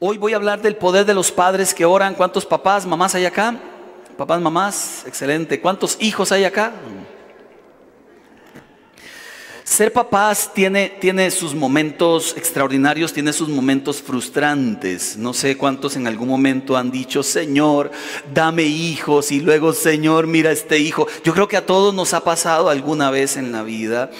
Hoy 0.00 0.16
voy 0.16 0.32
a 0.32 0.36
hablar 0.36 0.62
del 0.62 0.76
poder 0.76 1.04
de 1.04 1.12
los 1.12 1.32
padres 1.32 1.74
que 1.74 1.84
oran. 1.84 2.14
¿Cuántos 2.14 2.46
papás, 2.46 2.86
mamás 2.86 3.16
hay 3.16 3.24
acá? 3.24 3.58
Papás, 4.16 4.40
mamás, 4.40 5.02
excelente. 5.08 5.60
¿Cuántos 5.60 5.96
hijos 5.98 6.30
hay 6.30 6.44
acá? 6.44 6.72
Ser 9.64 9.92
papás 9.92 10.52
tiene, 10.54 10.88
tiene 11.00 11.32
sus 11.32 11.52
momentos 11.52 12.32
extraordinarios, 12.36 13.12
tiene 13.12 13.32
sus 13.32 13.48
momentos 13.48 14.00
frustrantes. 14.00 15.16
No 15.16 15.34
sé 15.34 15.56
cuántos 15.56 15.96
en 15.96 16.06
algún 16.06 16.28
momento 16.28 16.76
han 16.76 16.92
dicho, 16.92 17.24
Señor, 17.24 17.90
dame 18.32 18.62
hijos 18.62 19.32
y 19.32 19.40
luego, 19.40 19.72
Señor, 19.72 20.28
mira 20.28 20.52
este 20.52 20.78
hijo. 20.78 21.08
Yo 21.24 21.34
creo 21.34 21.48
que 21.48 21.56
a 21.56 21.66
todos 21.66 21.92
nos 21.92 22.14
ha 22.14 22.22
pasado 22.22 22.70
alguna 22.70 23.10
vez 23.10 23.36
en 23.36 23.50
la 23.50 23.64
vida. 23.64 24.12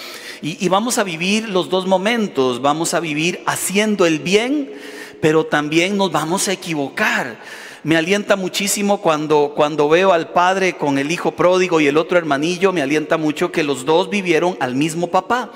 Y, 0.42 0.56
y 0.58 0.68
vamos 0.68 0.98
a 0.98 1.04
vivir 1.04 1.48
los 1.48 1.70
dos 1.70 1.86
momentos. 1.86 2.60
Vamos 2.60 2.94
a 2.94 3.00
vivir 3.00 3.44
haciendo 3.46 4.06
el 4.06 4.18
bien 4.18 4.72
pero 5.20 5.46
también 5.46 5.96
nos 5.96 6.12
vamos 6.12 6.48
a 6.48 6.52
equivocar. 6.52 7.38
Me 7.84 7.96
alienta 7.96 8.36
muchísimo 8.36 9.00
cuando, 9.00 9.52
cuando 9.54 9.88
veo 9.88 10.12
al 10.12 10.32
padre 10.32 10.76
con 10.76 10.98
el 10.98 11.10
hijo 11.10 11.32
pródigo 11.32 11.80
y 11.80 11.86
el 11.86 11.96
otro 11.96 12.18
hermanillo, 12.18 12.72
me 12.72 12.82
alienta 12.82 13.16
mucho 13.16 13.52
que 13.52 13.62
los 13.62 13.84
dos 13.84 14.10
vivieron 14.10 14.56
al 14.60 14.74
mismo 14.74 15.08
papá. 15.08 15.52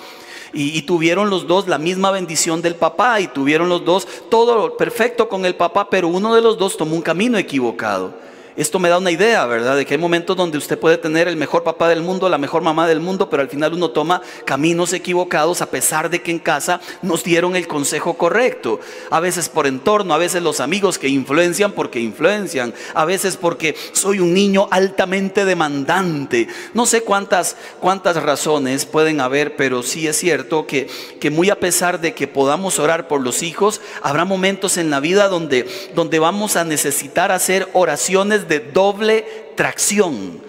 Y, 0.55 0.77
y, 0.77 0.83
tuvieron 0.83 1.30
los 1.30 1.47
dos 1.47 1.66
la 1.66 1.79
misma 1.79 2.11
bendición 2.11 2.61
del 2.61 2.75
papá 2.75 3.21
y 3.21 3.27
tuvieron 3.29 3.71
los 3.71 3.87
dos 3.87 4.07
todo 4.29 4.77
perfecto 4.77 5.27
con 5.29 5.47
el 5.47 5.55
papá, 5.55 5.88
pero 5.88 6.09
uno 6.09 6.35
de 6.35 6.43
los 6.43 6.59
dos 6.59 6.77
tomó 6.77 6.95
un 6.95 7.02
camino 7.02 7.38
equivocado. 7.38 8.13
Esto 8.55 8.79
me 8.79 8.91
da 8.91 8.98
una 8.98 9.11
idea, 9.11 9.47
¿verdad? 9.47 9.77
De 9.77 9.87
que 9.87 9.95
hay 9.95 10.01
momentos 10.01 10.37
donde 10.37 10.59
usted 10.59 10.79
puede 10.79 10.98
tener 10.98 11.27
el 11.27 11.37
mejor 11.37 11.62
papá 11.62 11.88
del 11.88 12.02
mundo, 12.02 12.29
la 12.29 12.37
mejor 12.37 12.60
mamá 12.60 12.87
del 12.87 13.01
mundo, 13.01 13.30
pero 13.30 13.43
al 13.43 13.49
final 13.49 13.73
uno 13.73 13.90
toma 13.90 14.21
caminos 14.45 14.93
equivocados 14.93 15.63
a 15.63 15.71
pesar 15.71 16.10
de 16.10 16.21
que 16.21 16.30
en 16.30 16.38
casa 16.38 16.80
nos 17.01 17.24
dieron 17.24 17.57
el 17.57 17.66
consejo 17.66 18.15
correcto. 18.15 18.79
A 19.10 19.21
veces 19.21 19.49
por 19.49 19.66
entorno, 19.66 20.12
a 20.12 20.18
veces 20.18 20.43
los 20.43 20.60
amigos 20.60 20.99
que 20.99 21.09
influencian 21.09 21.73
porque 21.73 22.01
influencian, 22.01 22.74
a 22.93 23.07
veces 23.07 23.38
porque 23.38 23.74
soy 23.93 24.21
un 24.21 24.35
niño 24.35 24.68
altamente 24.71 25.46
demandante. 25.46 26.46
No 26.74 26.84
sé 26.84 27.02
cuántas, 27.02 27.57
cuántas 27.80 28.23
razones 28.23 28.84
pueden 28.84 29.23
haber, 29.23 29.57
pero 29.57 29.82
sí 29.82 30.07
es 30.07 30.18
cierto 30.18 30.66
que, 30.66 30.88
que 31.21 31.30
muy 31.30 31.49
a 31.49 31.59
pesar 31.59 32.02
de 32.02 32.12
que 32.12 32.29
podamos 32.29 32.79
orar 32.79 33.09
por 33.09 33.23
los 33.23 33.43
hijos, 33.43 33.80
habrá 34.02 34.27
momentos 34.27 34.77
en 34.77 34.90
la 34.90 35.01
vida 35.01 35.29
donde, 35.29 35.66
donde 35.95 36.18
vamos 36.18 36.57
a 36.57 36.65
necesitar 36.65 37.32
hacer 37.32 37.68
oraciones 37.73 38.41
de 38.48 38.60
doble 38.60 39.52
tracción, 39.57 40.40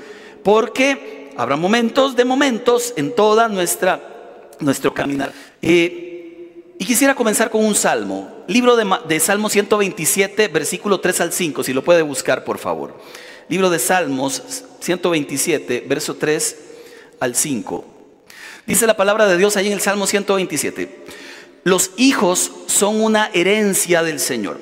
porque 0.43 1.31
habrá 1.37 1.55
momentos 1.55 2.15
de 2.15 2.25
momentos 2.25 2.93
en 2.95 3.15
toda 3.15 3.47
nuestra 3.47 4.09
nuestro 4.59 4.93
caminar. 4.93 5.33
Eh, 5.61 6.73
y 6.79 6.85
quisiera 6.85 7.15
comenzar 7.15 7.49
con 7.49 7.63
un 7.63 7.75
salmo, 7.75 8.43
libro 8.47 8.75
de, 8.75 8.85
de 9.07 9.19
Salmo 9.19 9.49
127, 9.49 10.47
versículo 10.47 10.99
3 10.99 11.21
al 11.21 11.33
5, 11.33 11.63
si 11.63 11.73
lo 11.73 11.83
puede 11.83 12.01
buscar, 12.01 12.43
por 12.43 12.57
favor. 12.57 12.99
Libro 13.49 13.69
de 13.69 13.79
Salmos 13.79 14.41
127, 14.79 15.85
verso 15.87 16.15
3 16.15 16.57
al 17.19 17.35
5. 17.35 17.85
Dice 18.65 18.87
la 18.87 18.97
palabra 18.97 19.27
de 19.27 19.37
Dios 19.37 19.57
ahí 19.57 19.67
en 19.67 19.73
el 19.73 19.81
Salmo 19.81 20.07
127. 20.07 21.03
Los 21.63 21.91
hijos 21.97 22.51
son 22.67 23.01
una 23.01 23.29
herencia 23.33 24.03
del 24.03 24.19
Señor. 24.19 24.59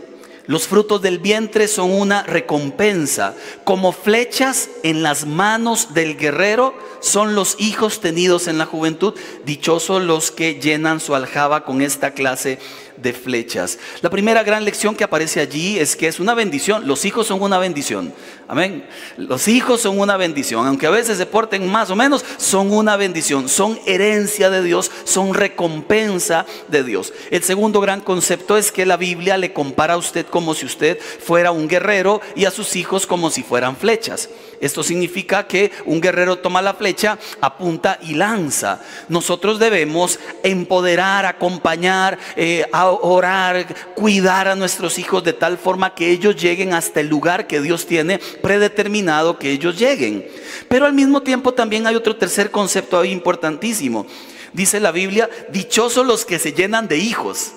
Los 0.47 0.67
frutos 0.67 1.01
del 1.01 1.19
vientre 1.19 1.67
son 1.67 1.91
una 1.91 2.23
recompensa. 2.23 3.35
Como 3.63 3.91
flechas 3.91 4.69
en 4.83 5.03
las 5.03 5.25
manos 5.25 5.93
del 5.93 6.17
guerrero 6.17 6.73
son 6.99 7.35
los 7.35 7.55
hijos 7.59 8.01
tenidos 8.01 8.47
en 8.47 8.57
la 8.57 8.65
juventud. 8.65 9.13
Dichosos 9.45 10.01
los 10.01 10.31
que 10.31 10.55
llenan 10.55 10.99
su 10.99 11.15
aljaba 11.15 11.63
con 11.63 11.81
esta 11.81 12.11
clase 12.11 12.59
de 12.97 13.13
flechas. 13.13 13.79
La 14.01 14.09
primera 14.09 14.43
gran 14.43 14.65
lección 14.65 14.95
que 14.95 15.03
aparece 15.03 15.39
allí 15.39 15.79
es 15.79 15.95
que 15.95 16.07
es 16.07 16.19
una 16.19 16.33
bendición. 16.33 16.87
Los 16.87 17.05
hijos 17.05 17.27
son 17.27 17.41
una 17.41 17.57
bendición. 17.57 18.13
Amén. 18.51 18.85
Los 19.15 19.47
hijos 19.47 19.79
son 19.79 19.97
una 19.97 20.17
bendición. 20.17 20.67
Aunque 20.67 20.85
a 20.85 20.89
veces 20.89 21.17
se 21.17 21.25
porten 21.25 21.71
más 21.71 21.89
o 21.89 21.95
menos, 21.95 22.25
son 22.35 22.73
una 22.73 22.97
bendición. 22.97 23.47
Son 23.47 23.79
herencia 23.85 24.49
de 24.49 24.61
Dios, 24.61 24.91
son 25.05 25.33
recompensa 25.33 26.45
de 26.67 26.83
Dios. 26.83 27.13
El 27.29 27.43
segundo 27.43 27.79
gran 27.79 28.01
concepto 28.01 28.57
es 28.57 28.73
que 28.73 28.85
la 28.85 28.97
Biblia 28.97 29.37
le 29.37 29.53
compara 29.53 29.93
a 29.93 29.97
usted 29.97 30.25
como 30.25 30.53
si 30.53 30.65
usted 30.65 30.99
fuera 30.99 31.53
un 31.53 31.69
guerrero 31.69 32.19
y 32.35 32.43
a 32.43 32.51
sus 32.51 32.75
hijos 32.75 33.07
como 33.07 33.29
si 33.29 33.41
fueran 33.41 33.77
flechas. 33.77 34.27
Esto 34.59 34.83
significa 34.83 35.47
que 35.47 35.71
un 35.85 36.01
guerrero 36.01 36.37
toma 36.37 36.61
la 36.61 36.73
flecha, 36.73 37.17
apunta 37.39 37.99
y 38.01 38.15
lanza. 38.15 38.81
Nosotros 39.07 39.59
debemos 39.59 40.19
empoderar, 40.43 41.25
acompañar, 41.25 42.19
eh, 42.35 42.65
orar, 42.73 43.65
cuidar 43.95 44.49
a 44.49 44.55
nuestros 44.55 44.99
hijos 44.99 45.23
de 45.23 45.33
tal 45.33 45.57
forma 45.57 45.95
que 45.95 46.11
ellos 46.11 46.35
lleguen 46.35 46.73
hasta 46.73 46.99
el 46.99 47.07
lugar 47.07 47.47
que 47.47 47.61
Dios 47.61 47.87
tiene 47.87 48.19
predeterminado 48.41 49.37
que 49.39 49.51
ellos 49.51 49.77
lleguen. 49.77 50.27
Pero 50.67 50.85
al 50.85 50.93
mismo 50.93 51.21
tiempo 51.21 51.53
también 51.53 51.87
hay 51.87 51.95
otro 51.95 52.15
tercer 52.15 52.51
concepto 52.51 52.99
ahí 52.99 53.11
importantísimo. 53.11 54.05
Dice 54.53 54.79
la 54.79 54.91
Biblia, 54.91 55.29
dichosos 55.49 56.05
los 56.05 56.25
que 56.25 56.39
se 56.39 56.53
llenan 56.53 56.87
de 56.87 56.97
hijos. 56.97 57.53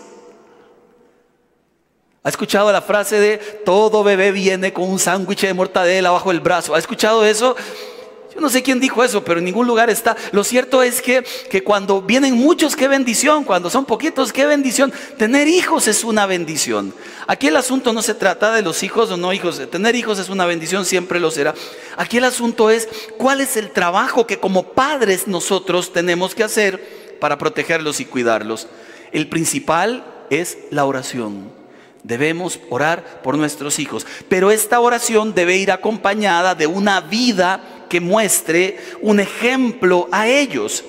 ¿Ha 2.22 2.28
escuchado 2.30 2.72
la 2.72 2.80
frase 2.80 3.20
de 3.20 3.36
todo 3.36 4.02
bebé 4.02 4.32
viene 4.32 4.72
con 4.72 4.88
un 4.88 4.98
sándwich 4.98 5.42
de 5.42 5.52
mortadela 5.52 6.10
bajo 6.10 6.30
el 6.30 6.40
brazo? 6.40 6.74
¿Ha 6.74 6.78
escuchado 6.78 7.24
eso? 7.24 7.54
Yo 8.34 8.40
no 8.40 8.48
sé 8.48 8.62
quién 8.62 8.80
dijo 8.80 9.04
eso, 9.04 9.24
pero 9.24 9.38
en 9.38 9.44
ningún 9.44 9.66
lugar 9.66 9.90
está. 9.90 10.16
Lo 10.32 10.42
cierto 10.42 10.82
es 10.82 11.00
que, 11.00 11.24
que 11.48 11.62
cuando 11.62 12.02
vienen 12.02 12.34
muchos, 12.34 12.74
qué 12.74 12.88
bendición. 12.88 13.44
Cuando 13.44 13.70
son 13.70 13.84
poquitos, 13.84 14.32
qué 14.32 14.44
bendición. 14.44 14.92
Tener 15.16 15.46
hijos 15.46 15.86
es 15.86 16.02
una 16.02 16.26
bendición. 16.26 16.92
Aquí 17.28 17.46
el 17.46 17.56
asunto 17.56 17.92
no 17.92 18.02
se 18.02 18.14
trata 18.14 18.52
de 18.52 18.62
los 18.62 18.82
hijos 18.82 19.10
o 19.12 19.16
no 19.16 19.32
hijos. 19.32 19.62
Tener 19.70 19.94
hijos 19.94 20.18
es 20.18 20.28
una 20.28 20.46
bendición, 20.46 20.84
siempre 20.84 21.20
lo 21.20 21.30
será. 21.30 21.54
Aquí 21.96 22.16
el 22.16 22.24
asunto 22.24 22.70
es 22.70 22.88
cuál 23.18 23.40
es 23.40 23.56
el 23.56 23.70
trabajo 23.70 24.26
que 24.26 24.40
como 24.40 24.72
padres 24.72 25.28
nosotros 25.28 25.92
tenemos 25.92 26.34
que 26.34 26.42
hacer 26.42 27.16
para 27.20 27.38
protegerlos 27.38 28.00
y 28.00 28.04
cuidarlos. 28.04 28.66
El 29.12 29.28
principal 29.28 30.04
es 30.28 30.58
la 30.70 30.86
oración. 30.86 31.53
Debemos 32.04 32.60
orar 32.70 33.22
por 33.22 33.36
nuestros 33.36 33.78
hijos. 33.78 34.06
Pero 34.28 34.50
esta 34.50 34.78
oración 34.78 35.34
debe 35.34 35.56
ir 35.56 35.72
acompañada 35.72 36.54
de 36.54 36.66
una 36.66 37.00
vida 37.00 37.86
que 37.88 38.00
muestre 38.00 38.78
un 39.00 39.20
ejemplo 39.20 40.08
a 40.12 40.28
ellos. 40.28 40.84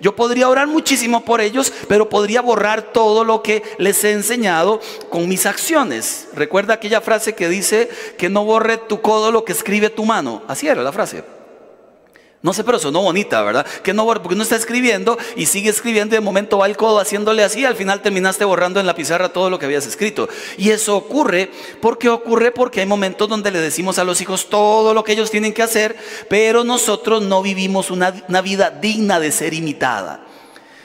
Yo 0.00 0.16
podría 0.16 0.48
orar 0.48 0.66
muchísimo 0.66 1.24
por 1.24 1.40
ellos, 1.40 1.72
pero 1.88 2.08
podría 2.08 2.42
borrar 2.42 2.92
todo 2.92 3.24
lo 3.24 3.42
que 3.42 3.62
les 3.78 4.02
he 4.02 4.12
enseñado 4.12 4.80
con 5.10 5.28
mis 5.28 5.46
acciones. 5.46 6.28
Recuerda 6.34 6.74
aquella 6.74 7.00
frase 7.00 7.34
que 7.34 7.48
dice 7.48 7.88
que 8.18 8.28
no 8.28 8.44
borre 8.44 8.78
tu 8.78 9.00
codo 9.00 9.30
lo 9.30 9.44
que 9.44 9.52
escribe 9.52 9.90
tu 9.90 10.04
mano. 10.04 10.42
Así 10.48 10.66
era 10.66 10.82
la 10.82 10.92
frase. 10.92 11.41
No 12.42 12.52
sé, 12.52 12.64
pero 12.64 12.80
sonó 12.80 13.02
bonita, 13.02 13.40
¿verdad? 13.42 13.64
Que 13.84 13.94
no, 13.94 14.04
porque 14.04 14.34
uno 14.34 14.42
está 14.42 14.56
escribiendo 14.56 15.16
y 15.36 15.46
sigue 15.46 15.70
escribiendo 15.70 16.16
y 16.16 16.18
de 16.18 16.20
momento 16.20 16.58
va 16.58 16.66
el 16.66 16.76
codo 16.76 16.98
haciéndole 16.98 17.44
así, 17.44 17.64
al 17.64 17.76
final 17.76 18.02
terminaste 18.02 18.44
borrando 18.44 18.80
en 18.80 18.86
la 18.86 18.96
pizarra 18.96 19.28
todo 19.28 19.48
lo 19.48 19.60
que 19.60 19.66
habías 19.66 19.86
escrito. 19.86 20.28
Y 20.56 20.70
eso 20.70 20.96
ocurre, 20.96 21.52
porque 21.80 22.08
ocurre 22.08 22.50
porque 22.50 22.80
hay 22.80 22.86
momentos 22.86 23.28
donde 23.28 23.52
le 23.52 23.60
decimos 23.60 24.00
a 24.00 24.04
los 24.04 24.20
hijos 24.20 24.48
todo 24.48 24.92
lo 24.92 25.04
que 25.04 25.12
ellos 25.12 25.30
tienen 25.30 25.52
que 25.52 25.62
hacer, 25.62 25.94
pero 26.28 26.64
nosotros 26.64 27.22
no 27.22 27.42
vivimos 27.42 27.92
una, 27.92 28.12
una 28.28 28.40
vida 28.40 28.70
digna 28.70 29.20
de 29.20 29.30
ser 29.30 29.54
imitada. 29.54 30.31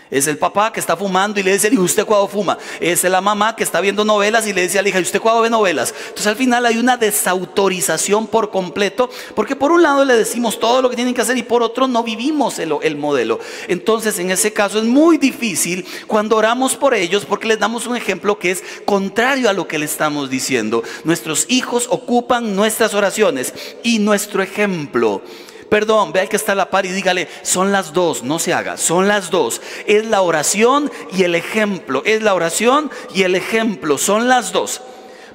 Es 0.10 0.28
el 0.28 0.38
papá 0.38 0.72
que 0.72 0.80
está 0.80 0.96
fumando 0.96 1.40
y 1.40 1.44
le 1.44 1.54
dice, 1.54 1.70
¿y 1.72 1.78
usted 1.78 2.06
cuándo 2.06 2.28
fuma? 2.28 2.58
Es 2.80 3.04
la 3.04 3.20
mamá 3.20 3.56
que 3.56 3.64
está 3.64 3.82
viendo 3.82 4.06
novelas 4.06 4.48
y 4.48 4.54
le 4.54 4.62
dice 4.62 4.80
a 4.80 4.82
la 4.82 4.90
hija, 4.90 5.00
¿y 5.00 5.04
usted 5.04 5.20
cuándo 5.20 5.42
ve 5.42 5.50
novelas? 5.50 5.94
Entonces 6.00 6.28
al 6.28 6.36
final 6.36 6.66
hay 6.66 6.78
una 6.78 6.98
desautorización 6.98 8.28
por 8.28 8.50
completo, 8.50 9.10
porque 9.36 9.56
por 9.56 9.72
un 9.72 9.84
lado 9.84 10.06
le 10.06 10.16
decimos 10.16 10.60
todo 10.60 10.82
lo 10.82 10.90
que 10.90 10.96
tienen 10.96 11.14
que 11.14 11.22
hacer 11.22 11.38
y 11.38 11.44
por 11.44 11.62
otro 11.62 11.88
no 11.88 12.04
vivimos 12.04 12.60
el, 12.60 12.74
el 12.82 12.96
modelo. 12.96 13.40
Entonces 13.68 14.18
en 14.20 14.32
ese 14.32 14.54
caso 14.54 14.80
es 14.80 14.86
muy 14.86 15.18
difícil 15.18 15.86
cuando 16.08 16.38
oramos 16.38 16.76
por 16.76 16.94
ellos 16.94 17.26
porque 17.26 17.48
les 17.48 17.60
damos 17.60 17.86
un 17.88 17.98
ejemplo 17.98 18.40
que 18.40 18.52
es 18.52 18.64
contrario 18.86 19.50
a 19.50 19.54
lo 19.54 19.68
que 19.68 19.78
le 19.78 19.86
estamos 19.86 20.30
diciendo. 20.30 20.84
Nuestros 21.04 21.46
hijos 21.50 21.88
ocupan 21.90 22.56
nuestras 22.56 22.94
oraciones 22.94 23.54
y 23.84 24.00
nuestro 24.00 24.42
ejemplo 24.42 25.22
Perdón, 25.70 26.14
vea 26.14 26.28
que 26.28 26.38
está 26.38 26.54
a 26.54 26.56
la 26.56 26.70
par 26.70 26.86
y 26.86 26.92
dígale, 26.92 27.28
son 27.42 27.72
las 27.72 27.92
dos, 27.92 28.24
no 28.24 28.40
se 28.40 28.54
haga, 28.54 28.78
son 28.78 29.08
las 29.08 29.30
dos. 29.30 29.62
Es 29.86 30.06
la 30.06 30.22
oración 30.22 30.92
y 31.12 31.24
el 31.24 31.36
ejemplo, 31.36 32.04
es 32.06 32.22
la 32.22 32.34
oración 32.34 32.90
y 33.14 33.24
el 33.24 33.36
ejemplo, 33.36 33.98
son 33.98 34.30
las 34.30 34.54
dos. 34.54 34.82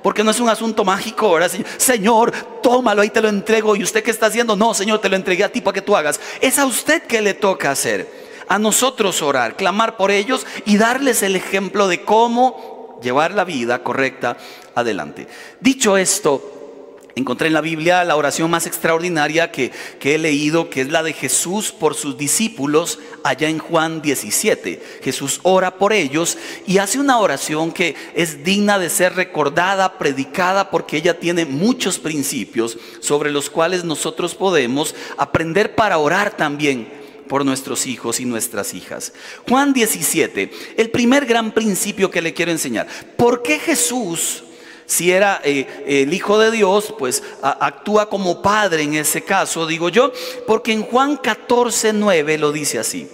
Porque 0.03 0.25
no 0.25 0.31
es 0.31 0.41
un 0.41 0.49
asunto 0.49 0.85
mágico, 0.85 1.27
ahora 1.27 1.49
Señor, 1.77 2.33
tómalo, 2.63 3.03
ahí 3.03 3.11
te 3.11 3.21
lo 3.21 3.29
entrego. 3.29 3.77
¿Y 3.77 3.83
usted 3.83 4.03
qué 4.03 4.11
está 4.11 4.27
haciendo? 4.27 4.57
No, 4.57 4.75
Señor, 4.75 5.01
te 5.01 5.09
lo 5.09 5.17
entregué 5.17 5.45
a 5.45 5.53
ti 5.53 5.61
para 5.61 5.75
que 5.75 5.83
tú 5.83 5.97
hagas. 5.97 6.19
Es 6.41 6.59
a 6.59 6.67
usted 6.67 7.03
que 7.03 7.21
le 7.21 7.35
toca 7.35 7.71
hacer. 7.71 8.23
A 8.49 8.59
nosotros 8.59 9.23
orar, 9.23 9.57
clamar 9.57 9.97
por 9.97 10.11
ellos 10.11 10.47
y 10.65 10.77
darles 10.77 11.23
el 11.23 11.37
ejemplo 11.37 11.87
de 11.89 12.03
cómo 12.03 12.99
llevar 13.03 13.33
la 13.33 13.45
vida 13.45 13.83
correcta 13.83 14.37
adelante. 14.75 15.29
Dicho 15.61 15.97
esto, 15.97 16.62
Encontré 17.15 17.49
en 17.49 17.53
la 17.53 17.61
Biblia 17.61 18.05
la 18.05 18.17
oración 18.17 18.51
más 18.51 18.67
extraordinaria 18.67 19.51
que, 19.53 19.71
he 20.03 20.19
leído, 20.19 20.71
que 20.71 20.81
es 20.81 20.91
la 20.91 21.03
de 21.03 21.13
Jesús 21.13 21.71
por 21.71 21.95
sus 21.95 22.17
discípulos 22.17 22.99
allá 23.23 23.51
en 23.51 23.59
Juan 23.59 24.01
17. 24.01 24.83
Jesús 25.03 25.41
ora 25.43 25.77
por 25.77 25.93
ellos 25.93 26.39
y 26.67 26.79
hace 26.79 26.99
una 26.99 27.19
oración 27.19 27.71
que 27.71 27.97
es 28.15 28.45
digna 28.45 28.79
de 28.79 28.89
ser 28.89 29.15
recordada, 29.15 29.99
predicada, 29.99 30.71
porque 30.71 30.97
ella 30.97 31.19
tiene 31.19 31.45
muchos 31.45 31.99
principios 31.99 32.79
sobre 33.01 33.31
los 33.31 33.51
cuales 33.51 33.85
nosotros 33.85 34.35
podemos 34.35 34.95
aprender 35.19 35.75
para 35.75 35.99
orar 35.99 36.35
también 36.37 36.89
por 37.29 37.45
nuestros 37.45 37.87
hijos 37.87 38.21
y 38.21 38.25
nuestras 38.25 38.73
hijas. 38.73 39.13
Juan 39.49 39.75
17, 39.75 40.51
el 40.79 40.91
primer 40.91 41.27
gran 41.27 41.53
principio 41.53 42.11
que 42.11 42.23
le 42.23 42.33
quiero 42.33 42.53
enseñar. 42.53 42.87
¿Por 43.17 43.43
qué 43.43 43.59
Jesús 43.59 44.45
si 44.87 45.11
era 45.11 45.41
eh, 45.45 45.67
el 45.87 46.13
Hijo 46.13 46.39
de 46.39 46.51
Dios, 46.51 46.95
pues 46.99 47.23
actúa 47.43 48.09
como 48.09 48.43
padre 48.43 48.83
en 48.83 48.95
ese 48.95 49.23
caso, 49.23 49.67
digo 49.67 49.89
yo, 49.89 50.13
porque 50.47 50.73
en 50.73 50.83
Juan 50.83 51.17
14, 51.17 51.93
9 51.93 52.39
lo 52.39 52.53
dice 52.53 52.79
así. 52.79 53.09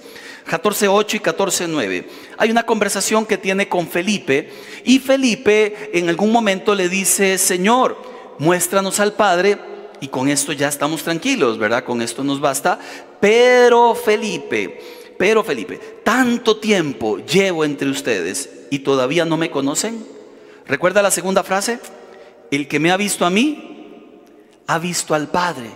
14, 0.49 0.89
8 0.89 1.17
y 1.17 1.21
14, 1.21 1.69
9. 1.69 2.09
Hay 2.39 2.51
una 2.51 2.65
conversación 2.65 3.27
que 3.27 3.39
tiene 3.39 3.69
con 3.69 3.87
Felipe 3.87 4.51
y 4.85 4.99
Felipe 4.99 5.91
en 5.93 6.09
algún 6.09 6.33
momento 6.33 6.75
le 6.75 6.89
dice, 6.89 7.39
Señor, 7.39 7.97
muéstranos 8.39 8.99
al 8.99 9.13
Padre 9.13 9.59
y 10.01 10.09
con 10.09 10.29
esto 10.29 10.53
ya 10.53 10.69
estamos 10.69 11.03
tranquilos, 11.03 11.59
¿verdad? 11.59 11.85
Con 11.85 12.03
esto 12.03 12.25
nos 12.25 12.41
basta. 12.41 12.79
Pero 13.21 13.95
Felipe, 13.95 14.81
pero 15.19 15.45
Felipe, 15.45 15.79
tanto 16.03 16.57
tiempo 16.57 17.19
llevo 17.19 17.65
entre 17.65 17.91
ustedes 17.91 18.49
y 18.71 18.81
todavía 18.81 19.25
no 19.25 19.37
me 19.37 19.51
conocen. 19.51 20.18
¿Recuerda 20.69 21.03
la 21.03 21.11
segunda 21.11 21.43
frase? 21.43 21.81
El 22.51 22.69
que 22.69 22.79
me 22.79 22.91
ha 22.91 22.97
visto 22.99 23.25
a 23.25 23.31
mí, 23.31 24.23
ha 24.67 24.79
visto 24.79 25.15
al 25.15 25.29
Padre. 25.29 25.71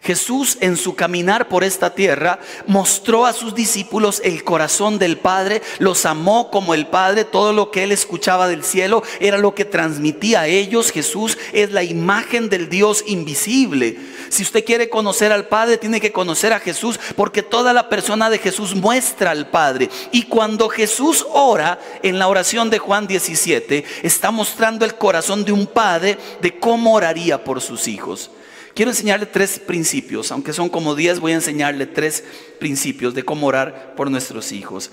Jesús 0.00 0.58
en 0.60 0.76
su 0.76 0.94
caminar 0.94 1.48
por 1.48 1.64
esta 1.64 1.94
tierra 1.94 2.38
mostró 2.66 3.26
a 3.26 3.32
sus 3.32 3.54
discípulos 3.54 4.22
el 4.24 4.44
corazón 4.44 4.98
del 4.98 5.18
Padre, 5.18 5.60
los 5.80 6.06
amó 6.06 6.50
como 6.50 6.72
el 6.72 6.86
Padre, 6.86 7.24
todo 7.24 7.52
lo 7.52 7.70
que 7.70 7.82
él 7.82 7.92
escuchaba 7.92 8.48
del 8.48 8.62
cielo 8.62 9.02
era 9.20 9.38
lo 9.38 9.54
que 9.54 9.64
transmitía 9.64 10.42
a 10.42 10.46
ellos. 10.46 10.92
Jesús 10.92 11.36
es 11.52 11.72
la 11.72 11.82
imagen 11.82 12.48
del 12.48 12.68
Dios 12.68 13.04
invisible. 13.06 13.98
Si 14.28 14.42
usted 14.42 14.64
quiere 14.64 14.88
conocer 14.88 15.32
al 15.32 15.48
Padre, 15.48 15.78
tiene 15.78 16.00
que 16.00 16.12
conocer 16.12 16.52
a 16.52 16.60
Jesús, 16.60 16.98
porque 17.16 17.42
toda 17.42 17.72
la 17.72 17.88
persona 17.88 18.30
de 18.30 18.38
Jesús 18.38 18.74
muestra 18.74 19.32
al 19.32 19.50
Padre. 19.50 19.90
Y 20.12 20.24
cuando 20.24 20.68
Jesús 20.68 21.26
ora 21.32 21.80
en 22.02 22.18
la 22.18 22.28
oración 22.28 22.70
de 22.70 22.78
Juan 22.78 23.06
17, 23.06 23.84
está 24.02 24.30
mostrando 24.30 24.84
el 24.84 24.94
corazón 24.94 25.44
de 25.44 25.52
un 25.52 25.66
Padre 25.66 26.18
de 26.40 26.58
cómo 26.58 26.94
oraría 26.94 27.42
por 27.42 27.60
sus 27.60 27.88
hijos. 27.88 28.30
Quiero 28.78 28.92
enseñarle 28.92 29.26
tres 29.26 29.58
principios, 29.58 30.30
aunque 30.30 30.52
son 30.52 30.68
como 30.68 30.94
diez, 30.94 31.18
voy 31.18 31.32
a 31.32 31.34
enseñarle 31.34 31.84
tres 31.84 32.22
principios 32.60 33.12
de 33.12 33.24
cómo 33.24 33.48
orar 33.48 33.96
por 33.96 34.08
nuestros 34.08 34.52
hijos. 34.52 34.92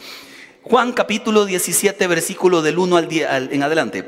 Juan 0.63 0.91
capítulo 0.91 1.45
17, 1.45 2.07
versículo 2.07 2.63
del 2.63 2.79
1 2.79 2.97
al 2.97 3.07
10 3.07 3.29
en 3.51 3.61
adelante. 3.61 4.03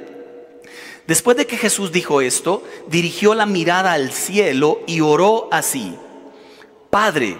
Después 1.06 1.38
de 1.38 1.45
que 1.45 1.57
Jesús 1.57 1.91
dijo 1.91 2.21
esto, 2.21 2.63
dirigió 2.89 3.35
la 3.35 3.45
mirada 3.45 3.94
al 3.94 4.12
cielo 4.12 4.81
y 4.88 5.01
oró 5.01 5.47
así. 5.51 5.95
Padre, 6.89 7.38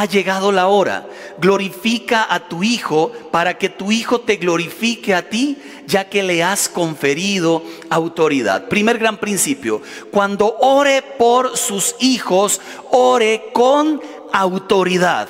ha 0.00 0.06
llegado 0.06 0.50
la 0.50 0.66
hora. 0.66 1.06
Glorifica 1.38 2.26
a 2.28 2.48
tu 2.48 2.64
Hijo 2.64 3.12
para 3.30 3.58
que 3.58 3.68
tu 3.68 3.92
Hijo 3.92 4.20
te 4.20 4.36
glorifique 4.36 5.14
a 5.14 5.28
ti, 5.28 5.58
ya 5.86 6.08
que 6.08 6.24
le 6.24 6.42
has 6.42 6.68
conferido 6.68 7.62
autoridad. 7.90 8.68
Primer 8.68 8.98
gran 8.98 9.18
principio, 9.18 9.82
cuando 10.10 10.56
ore 10.58 11.02
por 11.02 11.56
sus 11.56 11.94
hijos, 12.00 12.60
ore 12.90 13.50
con 13.52 14.00
autoridad. 14.32 15.28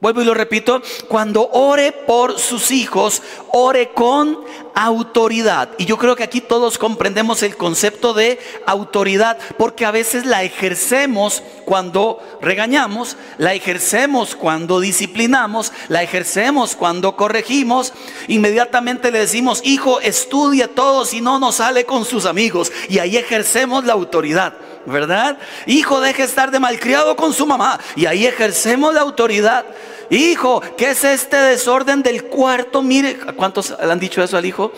Vuelvo 0.00 0.22
y 0.22 0.24
lo 0.24 0.34
repito, 0.34 0.80
cuando 1.08 1.50
ore 1.50 1.90
por 1.90 2.38
sus 2.38 2.70
hijos, 2.70 3.20
ore 3.52 3.90
con 3.94 4.38
autoridad. 4.72 5.70
Y 5.76 5.86
yo 5.86 5.98
creo 5.98 6.14
que 6.14 6.22
aquí 6.22 6.40
todos 6.40 6.78
comprendemos 6.78 7.42
el 7.42 7.56
concepto 7.56 8.14
de 8.14 8.38
autoridad, 8.64 9.38
porque 9.56 9.84
a 9.84 9.90
veces 9.90 10.24
la 10.24 10.44
ejercemos 10.44 11.42
cuando 11.64 12.20
regañamos, 12.40 13.16
la 13.38 13.54
ejercemos 13.54 14.36
cuando 14.36 14.78
disciplinamos, 14.78 15.72
la 15.88 16.04
ejercemos 16.04 16.76
cuando 16.76 17.16
corregimos. 17.16 17.92
Inmediatamente 18.28 19.10
le 19.10 19.18
decimos, 19.18 19.62
hijo, 19.64 19.98
estudie 19.98 20.68
todo, 20.68 21.06
si 21.06 21.20
no, 21.20 21.40
no 21.40 21.50
sale 21.50 21.86
con 21.86 22.04
sus 22.04 22.24
amigos. 22.24 22.70
Y 22.88 23.00
ahí 23.00 23.16
ejercemos 23.16 23.84
la 23.84 23.94
autoridad. 23.94 24.54
¿Verdad? 24.88 25.38
Hijo, 25.66 26.00
deje 26.00 26.24
estar 26.24 26.50
de 26.50 26.58
malcriado 26.58 27.16
con 27.16 27.32
su 27.32 27.46
mamá. 27.46 27.78
Y 27.96 28.06
ahí 28.06 28.26
ejercemos 28.26 28.94
la 28.94 29.02
autoridad. 29.02 29.64
Hijo, 30.10 30.62
¿qué 30.76 30.90
es 30.90 31.04
este 31.04 31.36
desorden 31.36 32.02
del 32.02 32.24
cuarto? 32.24 32.82
Mire, 32.82 33.18
¿cuántos 33.36 33.70
le 33.70 33.92
han 33.92 34.00
dicho 34.00 34.22
eso 34.22 34.36
al 34.36 34.46
hijo? 34.46 34.72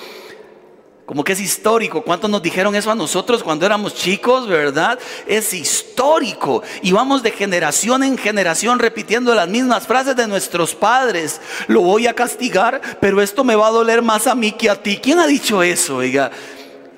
Como 1.10 1.24
que 1.24 1.32
es 1.32 1.40
histórico. 1.40 2.02
¿Cuántos 2.02 2.30
nos 2.30 2.40
dijeron 2.40 2.74
eso 2.76 2.88
a 2.88 2.94
nosotros 2.94 3.42
cuando 3.42 3.66
éramos 3.66 3.94
chicos, 3.94 4.46
verdad? 4.46 4.96
Es 5.26 5.52
histórico. 5.52 6.62
Y 6.82 6.92
vamos 6.92 7.24
de 7.24 7.32
generación 7.32 8.04
en 8.04 8.16
generación 8.16 8.78
repitiendo 8.78 9.34
las 9.34 9.48
mismas 9.48 9.88
frases 9.88 10.14
de 10.14 10.28
nuestros 10.28 10.74
padres. 10.74 11.40
Lo 11.66 11.80
voy 11.80 12.06
a 12.06 12.14
castigar, 12.14 12.80
pero 13.00 13.20
esto 13.20 13.42
me 13.42 13.56
va 13.56 13.66
a 13.66 13.72
doler 13.72 14.02
más 14.02 14.28
a 14.28 14.36
mí 14.36 14.52
que 14.52 14.70
a 14.70 14.80
ti. 14.80 15.00
¿Quién 15.02 15.18
ha 15.18 15.26
dicho 15.26 15.64
eso? 15.64 15.96
Oiga. 15.96 16.30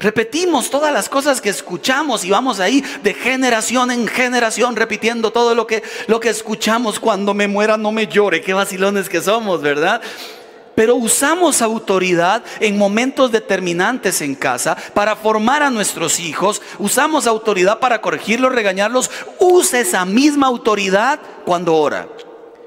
Repetimos 0.03 0.69
todas 0.69 0.93
las 0.93 1.09
cosas 1.09 1.41
que 1.41 1.49
escuchamos 1.49 2.25
y 2.25 2.31
vamos 2.31 2.59
ahí 2.59 2.83
de 3.05 3.15
generación 3.15 3.93
en 3.93 4.09
generación 4.09 4.75
repitiendo 4.75 5.31
todo 5.31 5.55
lo 5.55 5.65
que, 5.65 5.85
lo 6.09 6.19
que 6.19 6.29
escuchamos. 6.29 6.99
Cuando 6.99 7.35
me 7.35 7.47
muera 7.47 7.77
no 7.77 7.93
me 7.93 8.09
llore. 8.09 8.43
Qué 8.43 8.53
vacilones 8.53 9.09
que 9.09 9.23
somos, 9.23 9.63
¿verdad? 9.63 10.03
Pero 10.75 10.97
usamos 10.97 11.63
autoridad 11.63 12.43
en 12.59 12.79
momentos 12.79 13.31
determinantes 13.31 14.23
en 14.23 14.35
casa 14.35 14.77
para 14.93 15.15
formar 15.15 15.63
a 15.63 15.71
nuestros 15.71 16.19
hijos. 16.19 16.61
Usamos 16.81 17.29
autoridad 17.29 17.79
para 17.79 18.01
corregirlos, 18.01 18.53
regañarlos. 18.53 19.09
Usa 19.39 19.79
esa 19.79 20.05
misma 20.05 20.49
autoridad 20.49 21.21
cuando 21.45 21.77
ora. 21.77 22.09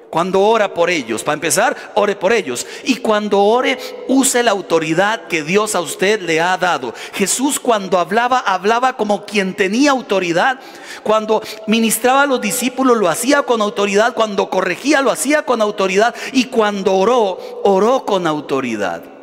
Cuando 0.10 0.42
ora 0.42 0.74
por 0.74 0.90
ellos, 0.90 1.24
para 1.24 1.34
empezar, 1.34 1.76
ore 1.96 2.16
por 2.16 2.32
ellos. 2.32 2.66
Y 2.84 2.98
cuando 2.98 3.42
ore, 3.42 3.78
use 4.08 4.44
la 4.44 4.52
autoridad 4.52 5.28
que 5.28 5.44
Dios 5.44 5.76
a 5.76 5.82
usted 5.82 6.22
le 6.22 6.40
ha 6.40 6.58
dado. 6.58 6.94
Jesús 7.14 7.60
cuando 7.60 8.00
hablaba, 8.00 8.40
hablaba 8.40 8.96
como 8.96 9.26
quien 9.26 9.56
tenía 9.56 9.92
autoridad. 9.92 10.60
Cuando 11.04 11.42
ministraba 11.68 12.24
a 12.24 12.28
los 12.28 12.40
discípulos, 12.40 12.98
lo 12.98 13.10
hacía 13.10 13.44
con 13.44 13.62
autoridad. 13.62 14.14
Cuando 14.14 14.50
corregía, 14.50 15.02
lo 15.02 15.12
hacía 15.12 15.44
con 15.44 15.62
autoridad. 15.62 16.16
Y 16.32 16.46
cuando 16.46 16.96
oró, 16.96 17.62
oró 17.64 18.06
con 18.06 18.26
autoridad. 18.28 19.15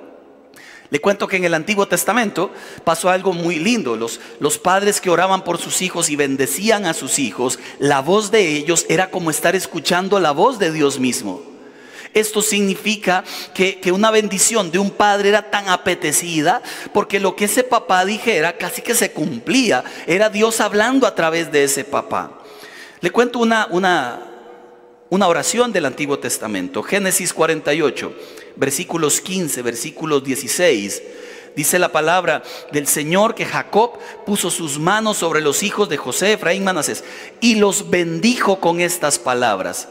Le 0.93 1.01
cuento 1.01 1.27
que 1.27 1.39
en 1.39 1.45
el 1.45 1.55
Antiguo 1.55 1.89
Testamento 1.89 2.51
pasó 2.85 3.09
algo 3.09 3.33
muy 3.33 3.59
lindo. 3.59 3.97
Los, 3.97 4.21
los, 4.41 4.59
padres 4.59 5.01
que 5.01 5.09
oraban 5.09 5.43
por 5.43 5.57
sus 5.57 5.81
hijos 5.81 6.11
y 6.11 6.17
bendecían 6.17 6.85
a 6.85 6.93
sus 6.93 7.19
hijos, 7.19 7.59
la 7.79 8.03
voz 8.03 8.31
de 8.31 8.47
ellos 8.47 8.85
era 8.91 9.11
como 9.11 9.31
estar 9.31 9.57
escuchando 9.57 10.21
la 10.21 10.33
voz 10.33 10.59
de 10.59 10.71
Dios 10.71 11.01
mismo. 11.01 11.41
Esto 12.13 12.43
significa 12.43 13.25
que, 13.55 13.81
que, 13.81 13.91
una 13.91 14.11
bendición 14.11 14.71
de 14.71 14.81
un 14.81 14.91
padre 14.91 15.31
era 15.31 15.51
tan 15.51 15.71
apetecida 15.71 16.61
porque 16.93 17.21
lo 17.21 17.37
que 17.37 17.47
ese 17.47 17.65
papá 17.65 18.05
dijera 18.05 18.59
casi 18.59 18.83
que 18.83 18.95
se 18.95 19.13
cumplía. 19.13 19.85
Era 20.07 20.29
Dios 20.29 20.61
hablando 20.61 21.07
a 21.07 21.15
través 21.15 21.51
de 21.51 21.65
ese 21.65 21.85
papá. 21.85 22.43
Le 23.01 23.11
cuento 23.11 23.39
una, 23.39 23.67
una, 23.71 24.21
una 25.09 25.27
oración 25.27 25.73
del 25.73 25.87
Antiguo 25.87 26.19
Testamento. 26.19 26.83
Génesis 26.83 27.33
48 27.33 28.15
versículos 28.57 29.21
15, 29.21 29.63
versículos 29.63 30.25
16. 30.25 31.03
Dice 31.55 31.79
la 31.79 31.93
palabra 31.93 32.43
del 32.73 32.87
Señor 32.87 33.35
que 33.35 33.45
Jacob 33.45 33.99
puso 34.25 34.51
sus 34.51 34.79
manos 34.79 35.19
sobre 35.19 35.41
los 35.43 35.63
hijos 35.63 35.89
de 35.89 35.99
José, 35.99 36.33
Efraín, 36.33 36.65
Manasés, 36.65 37.05
y 37.41 37.57
los 37.57 37.91
bendijo 37.91 38.59
con 38.59 38.81
estas 38.81 39.19
palabras. 39.19 39.89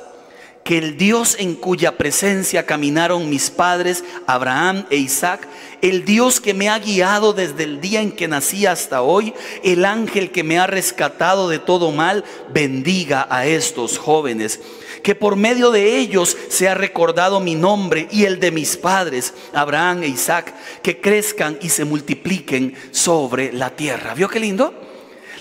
Que 0.64 0.78
el 0.78 0.98
Dios 0.98 1.36
en 1.40 1.56
cuya 1.56 1.98
presencia 1.98 2.66
caminaron 2.66 3.30
mis 3.30 3.50
padres, 3.50 4.04
Abraham 4.28 4.86
e 4.90 4.98
Isaac, 4.98 5.48
el 5.82 6.06
Dios 6.06 6.40
que 6.40 6.54
me 6.54 6.70
ha 6.70 6.78
guiado 6.78 7.34
desde 7.34 7.64
el 7.64 7.82
día 7.82 8.02
en 8.02 8.12
que 8.12 8.28
nací 8.28 8.66
hasta 8.66 9.02
hoy, 9.02 9.34
el 9.64 9.86
ángel 9.86 10.32
que 10.32 10.44
me 10.44 10.60
ha 10.60 10.68
rescatado 10.68 11.50
de 11.50 11.60
todo 11.60 11.92
mal, 11.92 12.24
bendiga 12.54 13.28
a 13.30 13.48
estos 13.48 13.98
jóvenes 13.98 14.60
que 15.02 15.16
por 15.16 15.36
medio 15.36 15.72
de 15.72 15.98
ellos 15.98 16.38
se 16.50 16.70
ha 16.70 16.76
recordado 16.76 17.40
mi 17.40 17.56
nombre 17.56 18.08
y 18.12 18.26
el 18.26 18.40
de 18.40 18.52
mis 18.52 18.78
padres, 18.78 19.34
Abraham 19.54 20.04
e 20.04 20.08
Isaac, 20.08 20.54
que 20.82 21.02
crezcan 21.02 21.58
y 21.62 21.70
se 21.70 21.86
multipliquen 21.86 22.76
sobre 22.92 23.52
la 23.52 23.76
tierra. 23.76 24.14
¿Vio 24.14 24.30
qué 24.30 24.40
lindo? 24.40 24.74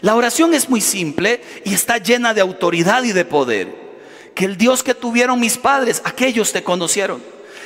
La 0.01 0.15
oración 0.15 0.55
es 0.55 0.69
muy 0.69 0.81
simple 0.81 1.43
y 1.65 1.75
está 1.75 1.99
llena 1.99 2.33
de 2.33 2.41
autoridad 2.41 3.03
y 3.05 3.13
de 3.13 3.25
poder. 3.25 3.80
Que 4.35 4.45
el 4.45 4.57
Dios 4.57 4.83
que 4.83 4.95
tuvieron 4.95 5.41
mis 5.41 5.59
padres, 5.59 6.03
aquellos 6.05 6.53
te 6.53 6.63
conocieron. 6.63 7.23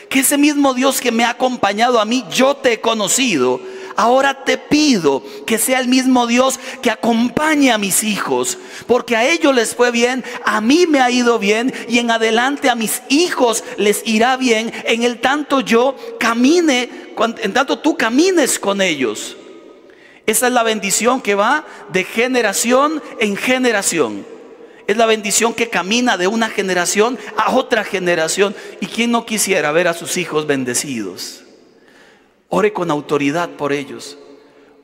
Que 0.08 0.20
ese 0.20 0.38
mismo 0.38 0.74
Dios 0.74 1.00
que 1.00 1.12
me 1.12 1.24
ha 1.24 1.30
acompañado 1.30 2.00
a 2.00 2.04
mí, 2.04 2.24
yo 2.30 2.56
te 2.56 2.74
he 2.74 2.80
conocido 2.80 3.60
Ahora 3.96 4.44
te 4.44 4.58
pido 4.58 5.22
que 5.46 5.58
sea 5.58 5.78
el 5.78 5.88
mismo 5.88 6.26
Dios 6.26 6.58
que 6.82 6.90
acompañe 6.90 7.70
a 7.70 7.78
mis 7.78 8.02
hijos, 8.02 8.58
porque 8.86 9.16
a 9.16 9.28
ellos 9.28 9.54
les 9.54 9.74
fue 9.74 9.90
bien, 9.90 10.24
a 10.44 10.60
mí 10.60 10.86
me 10.88 11.00
ha 11.00 11.10
ido 11.10 11.38
bien 11.38 11.72
y 11.88 11.98
en 11.98 12.10
adelante 12.10 12.68
a 12.68 12.74
mis 12.74 13.02
hijos 13.08 13.62
les 13.76 14.02
irá 14.04 14.36
bien 14.36 14.72
en 14.84 15.04
el 15.04 15.20
tanto 15.20 15.60
yo 15.60 15.94
camine, 16.18 16.90
en 17.42 17.52
tanto 17.52 17.78
tú 17.78 17.96
camines 17.96 18.58
con 18.58 18.80
ellos. 18.80 19.36
Esa 20.26 20.48
es 20.48 20.52
la 20.52 20.62
bendición 20.62 21.20
que 21.20 21.34
va 21.34 21.64
de 21.92 22.02
generación 22.02 23.02
en 23.20 23.36
generación. 23.36 24.33
Es 24.86 24.96
la 24.96 25.06
bendición 25.06 25.54
que 25.54 25.70
camina 25.70 26.16
de 26.16 26.26
una 26.26 26.48
generación 26.50 27.18
a 27.36 27.54
otra 27.54 27.84
generación. 27.84 28.54
¿Y 28.80 28.86
quién 28.86 29.10
no 29.10 29.24
quisiera 29.24 29.72
ver 29.72 29.88
a 29.88 29.94
sus 29.94 30.16
hijos 30.16 30.46
bendecidos? 30.46 31.42
Ore 32.48 32.72
con 32.72 32.90
autoridad 32.90 33.50
por 33.50 33.72
ellos. 33.72 34.18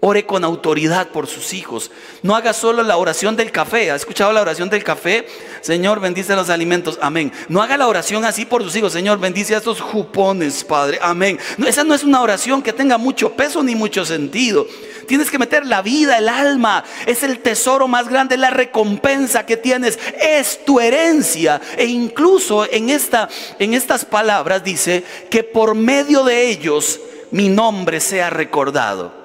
Ore 0.02 0.24
con 0.24 0.44
autoridad 0.44 1.08
por 1.08 1.26
sus 1.26 1.52
hijos. 1.52 1.90
No 2.22 2.34
haga 2.34 2.54
solo 2.54 2.82
la 2.82 2.96
oración 2.96 3.36
del 3.36 3.52
café. 3.52 3.90
¿Ha 3.90 3.96
escuchado 3.96 4.32
la 4.32 4.40
oración 4.40 4.70
del 4.70 4.82
café? 4.82 5.26
Señor, 5.60 6.00
bendice 6.00 6.34
los 6.34 6.48
alimentos. 6.48 6.98
Amén. 7.02 7.30
No 7.50 7.60
haga 7.60 7.76
la 7.76 7.86
oración 7.86 8.24
así 8.24 8.46
por 8.46 8.62
sus 8.62 8.74
hijos. 8.76 8.94
Señor, 8.94 9.18
bendice 9.18 9.54
a 9.54 9.58
estos 9.58 9.78
jupones, 9.78 10.64
Padre. 10.64 10.98
Amén. 11.02 11.38
esa 11.66 11.84
no 11.84 11.92
es 11.92 12.02
una 12.02 12.22
oración 12.22 12.62
que 12.62 12.72
tenga 12.72 12.96
mucho 12.96 13.36
peso 13.36 13.62
ni 13.62 13.74
mucho 13.74 14.06
sentido. 14.06 14.66
Tienes 15.06 15.30
que 15.30 15.38
meter 15.38 15.66
la 15.66 15.82
vida, 15.82 16.16
el 16.16 16.30
alma. 16.30 16.82
Es 17.04 17.22
el 17.22 17.40
tesoro 17.40 17.86
más 17.86 18.08
grande, 18.08 18.38
la 18.38 18.48
recompensa 18.48 19.44
que 19.44 19.58
tienes. 19.58 19.98
Es 20.18 20.64
tu 20.64 20.80
herencia. 20.80 21.60
E 21.76 21.84
incluso 21.84 22.66
en, 22.72 22.88
esta, 22.88 23.28
en 23.58 23.74
estas 23.74 24.06
palabras 24.06 24.64
dice 24.64 25.04
que 25.28 25.44
por 25.44 25.74
medio 25.74 26.24
de 26.24 26.48
ellos 26.48 27.00
mi 27.32 27.50
nombre 27.50 28.00
sea 28.00 28.30
recordado. 28.30 29.19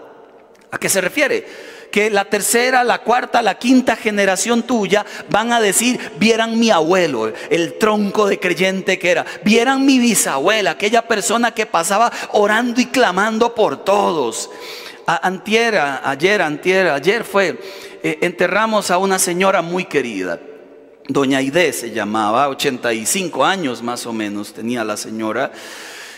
¿A 0.71 0.77
qué 0.77 0.89
se 0.89 1.01
refiere? 1.01 1.47
Que 1.91 2.09
la 2.09 2.25
tercera, 2.25 2.83
la 2.83 2.99
cuarta, 2.99 3.41
la 3.41 3.57
quinta 3.57 3.95
generación 3.95 4.63
tuya 4.63 5.05
van 5.29 5.53
a 5.53 5.61
decir, 5.61 5.99
vieran 6.17 6.59
mi 6.59 6.71
abuelo, 6.71 7.31
el 7.49 7.77
tronco 7.77 8.27
de 8.27 8.39
creyente 8.39 8.99
que 8.99 9.11
era, 9.11 9.25
vieran 9.43 9.85
mi 9.85 9.99
bisabuela, 9.99 10.71
aquella 10.71 11.07
persona 11.07 11.51
que 11.51 11.65
pasaba 11.65 12.11
orando 12.33 12.81
y 12.81 12.87
clamando 12.87 13.55
por 13.55 13.83
todos. 13.85 14.49
Antier, 15.07 15.77
ayer, 15.77 16.41
antier, 16.41 16.87
ayer 16.87 17.23
fue, 17.23 17.59
eh, 18.03 18.17
enterramos 18.21 18.91
a 18.91 18.97
una 18.97 19.19
señora 19.19 19.61
muy 19.61 19.85
querida. 19.85 20.39
Doña 21.07 21.37
Aide 21.37 21.71
se 21.71 21.91
llamaba, 21.91 22.49
85 22.49 23.45
años 23.45 23.83
más 23.83 24.07
o 24.07 24.13
menos 24.13 24.53
tenía 24.53 24.83
la 24.83 24.97
señora. 24.97 25.51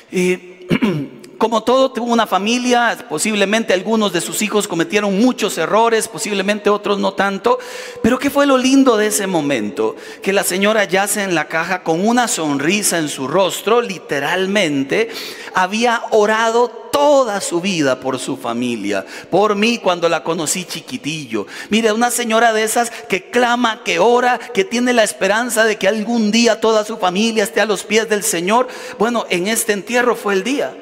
Y 0.09 0.37
como 1.38 1.63
todo, 1.63 1.91
tuvo 1.91 2.12
una 2.12 2.27
familia, 2.27 2.98
posiblemente 3.10 3.74
algunos 3.74 4.12
de 4.13 4.22
sus 4.22 4.41
hijos 4.41 4.67
cometieron 4.67 5.20
muchos 5.20 5.58
errores, 5.58 6.08
posiblemente 6.08 6.70
otros 6.70 7.00
no 7.00 7.13
tanto, 7.13 7.60
pero 8.01 8.17
¿qué 8.17 8.29
fue 8.29 8.46
lo 8.46 8.58
lindo 8.58 8.98
de 8.98 9.08
ese 9.08 9.27
momento? 9.27 9.96
Que 10.22 10.34
la 10.34 10.44
señora 10.44 10.86
yace 10.86 11.24
en 11.24 11.36
la 11.36 11.48
caja 11.48 11.84
con 11.84 12.06
una 12.06 12.27
sonrisa 12.27 12.98
en 12.98 13.10
su 13.10 13.27
rostro, 13.27 13.82
literalmente, 13.82 15.10
había 15.53 16.03
orado 16.12 16.70
toda 16.91 17.41
su 17.41 17.62
vida 17.62 18.00
por 18.00 18.17
su 18.17 18.38
familia, 18.38 19.06
por 19.29 19.56
mí 19.56 19.77
cuando 19.77 20.10
la 20.10 20.24
conocí 20.24 20.65
chiquitillo. 20.65 21.46
Mire, 21.70 21.91
una 21.91 22.10
señora 22.10 22.53
de 22.53 22.63
esas 22.63 22.89
que 22.89 23.29
clama, 23.29 23.84
que 23.84 24.00
ora, 24.00 24.39
que 24.39 24.63
tiene 24.63 24.94
la 24.94 25.03
esperanza 25.03 25.63
de 25.63 25.77
que 25.77 25.88
algún 25.88 26.32
día 26.32 26.60
toda 26.60 26.84
su 26.84 26.98
familia 26.98 27.44
esté 27.44 27.62
a 27.62 27.67
los 27.67 27.84
pies 27.84 28.10
del 28.10 28.24
Señor. 28.24 28.67
Bueno, 28.98 29.27
en 29.29 29.48
este 29.48 29.74
entierro 29.74 30.15
fue 30.15 30.34
el 30.34 30.44
día. 30.44 30.75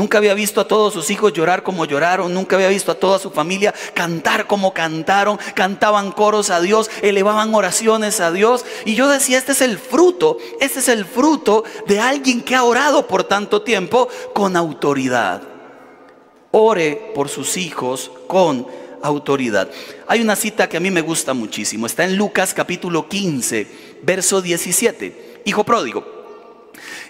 Nunca 0.00 0.16
había 0.16 0.32
visto 0.32 0.62
a 0.62 0.66
todos 0.66 0.94
sus 0.94 1.10
hijos 1.10 1.34
llorar 1.34 1.62
como 1.62 1.84
lloraron, 1.84 2.32
nunca 2.32 2.56
había 2.56 2.68
visto 2.68 2.90
a 2.90 2.94
toda 2.94 3.18
su 3.18 3.30
familia 3.30 3.74
cantar 3.92 4.46
como 4.46 4.72
cantaron, 4.72 5.38
cantaban 5.54 6.10
coros 6.10 6.48
a 6.48 6.62
Dios, 6.62 6.90
elevaban 7.02 7.54
oraciones 7.54 8.18
a 8.20 8.32
Dios. 8.32 8.64
Y 8.86 8.94
yo 8.94 9.08
decía, 9.08 9.36
este 9.36 9.52
es 9.52 9.60
el 9.60 9.78
fruto, 9.78 10.38
este 10.58 10.78
es 10.78 10.88
el 10.88 11.04
fruto 11.04 11.64
de 11.86 12.00
alguien 12.00 12.40
que 12.40 12.54
ha 12.54 12.64
orado 12.64 13.06
por 13.06 13.24
tanto 13.24 13.60
tiempo 13.60 14.08
con 14.32 14.56
autoridad. 14.56 15.42
Ore 16.50 17.12
por 17.14 17.28
sus 17.28 17.58
hijos 17.58 18.10
con 18.26 18.66
autoridad. 19.02 19.68
Hay 20.06 20.22
una 20.22 20.34
cita 20.34 20.66
que 20.66 20.78
a 20.78 20.80
mí 20.80 20.90
me 20.90 21.02
gusta 21.02 21.34
muchísimo, 21.34 21.84
está 21.84 22.04
en 22.04 22.16
Lucas 22.16 22.54
capítulo 22.54 23.06
15, 23.06 24.00
verso 24.02 24.40
17. 24.40 25.42
Hijo 25.44 25.62
pródigo. 25.62 26.19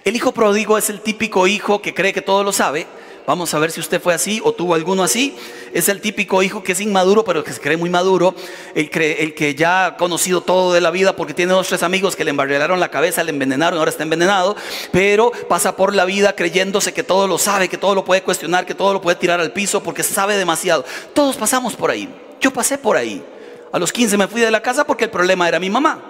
El 0.04 0.16
hijo 0.16 0.32
pródigo 0.32 0.78
es 0.78 0.88
el 0.88 1.00
típico 1.00 1.46
hijo 1.46 1.82
que 1.82 1.92
cree 1.92 2.12
que 2.12 2.22
todo 2.22 2.42
lo 2.42 2.52
sabe. 2.52 2.86
Vamos 3.26 3.52
a 3.52 3.58
ver 3.58 3.70
si 3.70 3.80
usted 3.80 4.00
fue 4.00 4.14
así 4.14 4.40
o 4.42 4.52
tuvo 4.52 4.74
alguno 4.74 5.02
así. 5.02 5.36
Es 5.72 5.88
el 5.88 6.00
típico 6.00 6.42
hijo 6.42 6.62
que 6.62 6.72
es 6.72 6.80
inmaduro, 6.80 7.22
pero 7.22 7.44
que 7.44 7.52
se 7.52 7.60
cree 7.60 7.76
muy 7.76 7.90
maduro. 7.90 8.34
El, 8.74 8.90
que 8.90 9.54
ya 9.54 9.86
ha 9.86 9.96
conocido 9.96 10.40
todo 10.40 10.72
de 10.72 10.80
la 10.80 10.90
vida 10.90 11.14
porque 11.14 11.34
tiene 11.34 11.52
dos 11.52 11.68
tres 11.68 11.82
amigos 11.82 12.16
que 12.16 12.24
le 12.24 12.30
embarrearon 12.30 12.80
la 12.80 12.90
cabeza, 12.90 13.22
le 13.22 13.30
envenenaron, 13.30 13.78
ahora 13.78 13.90
está 13.90 14.02
envenenado. 14.02 14.56
Pero 14.90 15.32
pasa 15.48 15.76
por 15.76 15.94
la 15.94 16.06
vida 16.06 16.34
creyéndose 16.34 16.94
que 16.94 17.02
todo 17.02 17.28
lo 17.28 17.38
sabe, 17.38 17.68
que 17.68 17.78
todo 17.78 17.94
lo 17.94 18.04
puede 18.04 18.22
cuestionar, 18.22 18.64
que 18.64 18.74
todo 18.74 18.94
lo 18.94 19.00
puede 19.02 19.16
tirar 19.16 19.38
al 19.38 19.52
piso 19.52 19.82
porque 19.82 20.02
sabe 20.02 20.36
demasiado. 20.36 20.84
Todos 21.12 21.36
pasamos 21.36 21.76
por 21.76 21.90
ahí. 21.90 22.08
Yo 22.40 22.50
pasé 22.52 22.78
por 22.78 22.96
ahí. 22.96 23.22
A 23.70 23.78
los 23.78 23.92
15 23.92 24.16
me 24.16 24.28
fui 24.28 24.40
de 24.40 24.50
la 24.50 24.62
casa 24.62 24.84
porque 24.84 25.04
el 25.04 25.10
problema 25.10 25.46
era 25.46 25.60
mi 25.60 25.68
mamá. 25.68 26.02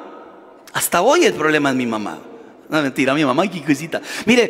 Hasta 0.72 1.02
hoy 1.02 1.24
el 1.24 1.34
problema 1.34 1.70
es 1.70 1.76
mi 1.76 1.86
mamá. 1.86 2.29
No, 2.70 2.80
mentira, 2.82 3.14
mi 3.14 3.24
mamá, 3.24 3.48
qué 3.48 3.64
cosita. 3.64 4.00
Mire, 4.26 4.48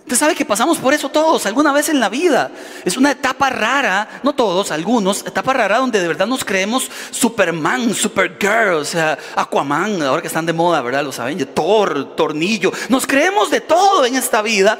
usted 0.00 0.16
sabe 0.16 0.34
que 0.34 0.44
pasamos 0.44 0.78
por 0.78 0.92
eso 0.92 1.08
todos, 1.08 1.46
alguna 1.46 1.72
vez 1.72 1.88
en 1.88 2.00
la 2.00 2.08
vida. 2.08 2.50
Es 2.84 2.96
una 2.96 3.12
etapa 3.12 3.50
rara, 3.50 4.20
no 4.24 4.34
todos, 4.34 4.72
algunos, 4.72 5.24
etapa 5.24 5.52
rara 5.52 5.78
donde 5.78 6.00
de 6.00 6.08
verdad 6.08 6.26
nos 6.26 6.44
creemos 6.44 6.90
Superman, 7.12 7.94
Supergirl, 7.94 8.74
o 8.74 8.84
sea, 8.84 9.16
Aquaman, 9.36 10.02
ahora 10.02 10.20
que 10.20 10.28
están 10.28 10.44
de 10.44 10.52
moda, 10.52 10.82
¿verdad? 10.82 11.04
Lo 11.04 11.12
saben, 11.12 11.38
Thor, 11.54 12.16
Tornillo. 12.16 12.72
Nos 12.88 13.06
creemos 13.06 13.48
de 13.50 13.60
todo 13.60 14.04
en 14.04 14.16
esta 14.16 14.42
vida 14.42 14.76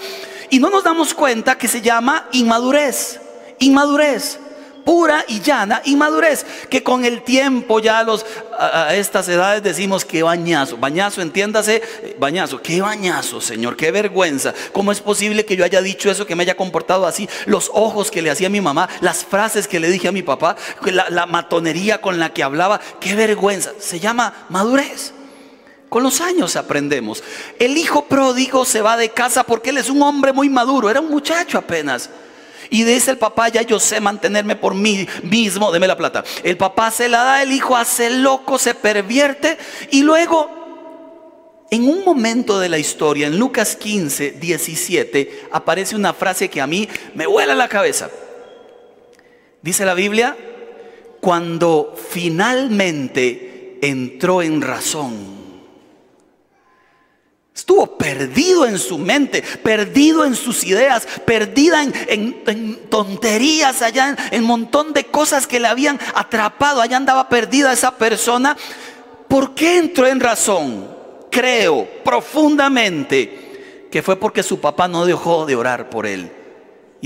y 0.51 0.59
no 0.59 0.71
nos 0.71 0.83
damos 0.83 1.15
cuenta 1.15 1.57
que 1.57 1.69
se 1.69 1.83
llama 1.83 2.29
inmadurez. 2.33 3.21
Inmadurez 3.61 4.41
pura 4.87 5.25
y 5.27 5.41
llana 5.41 5.83
inmadurez, 5.85 6.47
que 6.71 6.85
con 6.85 7.05
el 7.05 7.23
tiempo 7.23 7.81
ya 7.81 8.05
los, 8.05 8.25
a, 8.57 8.95
estas 8.95 9.29
edades 9.29 9.61
decimos 9.61 10.05
que 10.05 10.23
bañazo, 10.23 10.77
bañazo, 10.77 11.21
entiéndase, 11.23 11.83
bañazo, 12.21 12.63
qué 12.63 12.81
bañazo, 12.81 13.41
Señor, 13.41 13.77
qué 13.77 13.91
vergüenza, 13.91 14.55
¿cómo 14.73 14.93
es 14.93 15.01
posible 15.01 15.45
que 15.45 15.57
yo 15.57 15.65
haya 15.65 15.83
dicho 15.83 16.09
eso, 16.09 16.25
que 16.25 16.37
me 16.37 16.45
haya 16.45 16.57
comportado 16.57 17.05
así? 17.05 17.29
Los 17.47 17.69
ojos 17.75 18.13
que 18.13 18.23
le 18.23 18.31
hacía 18.31 18.47
a 18.47 18.51
mi 18.51 18.61
mamá, 18.61 18.89
las 19.01 19.25
frases 19.25 19.67
que 19.67 19.81
le 19.81 19.91
dije 19.91 20.07
a 20.07 20.13
mi 20.13 20.23
papá, 20.23 20.55
la, 20.85 21.11
la 21.11 21.27
matonería 21.27 22.01
con 22.01 22.21
la 22.21 22.33
que 22.33 22.45
hablaba, 22.45 22.81
qué 23.01 23.17
vergüenza, 23.17 23.73
se 23.81 23.99
llama 23.99 24.47
madurez. 24.51 25.13
Con 25.89 26.05
los 26.05 26.21
años 26.21 26.55
aprendemos. 26.55 27.25
El 27.59 27.77
hijo 27.77 28.05
pródigo 28.05 28.65
se 28.65 28.83
va 28.83 28.97
de 28.97 29.09
casa 29.09 29.43
porque 29.43 29.71
él 29.71 29.79
es 29.79 29.91
un 29.91 30.01
hombre 30.03 30.33
muy 30.33 30.49
maduro, 30.49 30.89
era 30.91 31.01
un 31.01 31.11
muchacho 31.11 31.59
apenas. 31.59 32.09
Y 32.71 32.85
dice 32.85 33.13
el 33.13 33.19
papá, 33.19 33.49
ya 33.49 33.63
yo 33.63 33.79
sé 33.79 34.01
mantenerme 34.01 34.57
por 34.57 34.75
mí 34.75 35.07
mismo, 35.23 35.73
deme 35.73 35.87
la 35.87 35.97
plata. 35.97 36.25
El 36.43 36.57
papá 36.57 36.91
se 36.91 37.09
la 37.09 37.23
da, 37.23 37.43
el 37.43 37.53
hijo 37.53 37.77
hace 37.77 38.11
loco, 38.11 38.59
se 38.59 38.75
pervierte 38.75 39.57
y 39.91 40.03
luego... 40.03 40.57
En 41.69 41.89
un 41.89 42.05
momento 42.05 42.61
de 42.61 42.69
la 42.69 42.79
historia, 42.79 43.27
en 43.27 43.41
Lucas 43.41 43.75
15, 43.75 44.31
17, 44.31 45.49
aparece 45.51 45.97
una 45.97 46.15
frase 46.15 46.49
que 46.49 46.61
a 46.61 46.67
mí 46.69 46.89
me 47.15 47.27
vuela 47.27 47.57
la 47.57 47.67
cabeza. 47.67 48.09
Dice 49.63 49.85
la 49.85 49.95
Biblia, 49.95 50.37
cuando 51.21 51.93
finalmente 52.11 53.79
entró 53.83 54.43
en 54.43 54.63
razón 54.63 55.36
Estuvo 57.57 57.97
perdido 57.97 58.67
en 58.67 58.79
su 58.79 58.99
mente, 58.99 59.43
perdido 59.63 60.27
en 60.27 60.35
sus 60.35 60.63
ideas, 60.63 61.09
perdida 61.25 61.83
en, 61.83 62.83
tonterías 62.91 63.81
allá, 63.81 64.15
en 64.31 64.43
un 64.43 64.47
montón 64.47 64.93
de 64.93 65.05
cosas 65.05 65.47
que 65.47 65.59
le 65.59 65.67
habían 65.67 65.99
atrapado. 66.15 66.83
Allá 66.83 66.99
andaba 66.99 67.31
perdida 67.31 67.73
esa 67.73 67.97
persona. 67.97 68.59
¿Por 69.27 69.55
qué 69.55 69.79
entró 69.79 70.07
en 70.07 70.21
razón? 70.21 70.87
Creo 71.31 71.89
profundamente 72.05 73.89
que 73.91 74.03
fue 74.03 74.17
porque 74.17 74.43
su 74.43 74.61
papá 74.61 74.87
no 74.87 75.07
dejó 75.07 75.47
de 75.47 75.57
orar 75.57 75.89
por 75.89 76.07
él. 76.07 76.31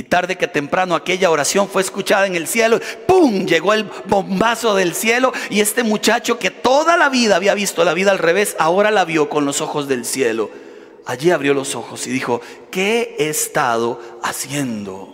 Y 0.00 0.04
tarde 0.04 0.38
que 0.38 0.48
temprano 0.48 0.94
aquella 0.94 1.30
oración 1.30 1.68
fue 1.68 1.82
escuchada 1.82 2.26
en 2.26 2.34
el 2.34 2.46
cielo. 2.46 2.80
¡Pum! 3.06 3.44
Llegó 3.44 3.74
el 3.74 3.84
bombazo 4.06 4.74
del 4.74 4.94
cielo. 4.94 5.30
Y 5.50 5.60
este 5.60 5.82
muchacho 5.82 6.38
que 6.38 6.50
toda 6.50 6.96
la 6.96 7.10
vida 7.10 7.36
había 7.36 7.52
visto 7.52 7.84
la 7.84 7.92
vida 7.92 8.10
al 8.10 8.16
revés, 8.16 8.56
ahora 8.58 8.90
la 8.90 9.04
vio 9.04 9.28
con 9.28 9.44
los 9.44 9.60
ojos 9.60 9.88
del 9.88 10.06
cielo. 10.06 10.48
Allí 11.04 11.30
abrió 11.30 11.52
los 11.52 11.74
ojos 11.74 12.06
y 12.06 12.10
dijo, 12.10 12.40
¿qué 12.70 13.14
he 13.18 13.28
estado 13.28 14.00
haciendo? 14.22 15.09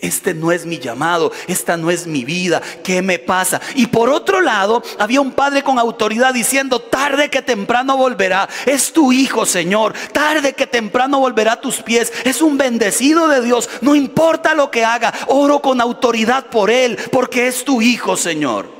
Este 0.00 0.32
no 0.32 0.52
es 0.52 0.64
mi 0.64 0.78
llamado, 0.78 1.32
esta 1.48 1.76
no 1.76 1.90
es 1.90 2.06
mi 2.06 2.24
vida, 2.24 2.62
¿qué 2.84 3.02
me 3.02 3.18
pasa? 3.18 3.60
Y 3.74 3.86
por 3.86 4.10
otro 4.10 4.40
lado, 4.40 4.80
había 4.96 5.20
un 5.20 5.32
padre 5.32 5.64
con 5.64 5.76
autoridad 5.76 6.32
diciendo, 6.32 6.80
tarde 6.80 7.30
que 7.30 7.42
temprano 7.42 7.96
volverá, 7.96 8.48
es 8.64 8.92
tu 8.92 9.10
hijo, 9.10 9.44
Señor, 9.44 9.94
tarde 10.12 10.52
que 10.52 10.68
temprano 10.68 11.18
volverá 11.18 11.54
a 11.54 11.60
tus 11.60 11.82
pies, 11.82 12.12
es 12.24 12.40
un 12.40 12.56
bendecido 12.56 13.26
de 13.26 13.42
Dios, 13.42 13.68
no 13.80 13.96
importa 13.96 14.54
lo 14.54 14.70
que 14.70 14.84
haga, 14.84 15.12
oro 15.26 15.60
con 15.60 15.80
autoridad 15.80 16.46
por 16.46 16.70
él, 16.70 16.96
porque 17.10 17.48
es 17.48 17.64
tu 17.64 17.82
hijo, 17.82 18.16
Señor. 18.16 18.70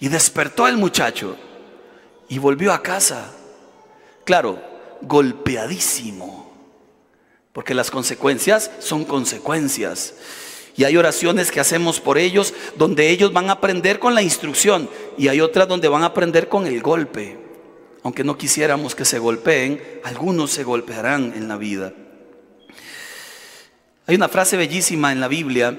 Y 0.00 0.08
despertó 0.08 0.66
el 0.66 0.76
muchacho 0.76 1.36
y 2.28 2.38
volvió 2.38 2.72
a 2.72 2.82
casa, 2.82 3.30
claro, 4.24 4.60
golpeadísimo 5.02 6.47
porque 7.58 7.74
las 7.74 7.90
consecuencias 7.90 8.70
son 8.78 9.04
consecuencias. 9.04 10.14
Y 10.76 10.84
hay 10.84 10.96
oraciones 10.96 11.50
que 11.50 11.58
hacemos 11.58 11.98
por 11.98 12.16
ellos 12.16 12.54
donde 12.76 13.10
ellos 13.10 13.32
van 13.32 13.50
a 13.50 13.54
aprender 13.54 13.98
con 13.98 14.14
la 14.14 14.22
instrucción 14.22 14.88
y 15.16 15.26
hay 15.26 15.40
otras 15.40 15.66
donde 15.66 15.88
van 15.88 16.04
a 16.04 16.06
aprender 16.06 16.48
con 16.48 16.68
el 16.68 16.80
golpe. 16.80 17.36
Aunque 18.04 18.22
no 18.22 18.38
quisiéramos 18.38 18.94
que 18.94 19.04
se 19.04 19.18
golpeen, 19.18 19.82
algunos 20.04 20.52
se 20.52 20.62
golpearán 20.62 21.32
en 21.34 21.48
la 21.48 21.56
vida. 21.56 21.92
Hay 24.06 24.14
una 24.14 24.28
frase 24.28 24.56
bellísima 24.56 25.10
en 25.10 25.18
la 25.18 25.26
Biblia, 25.26 25.76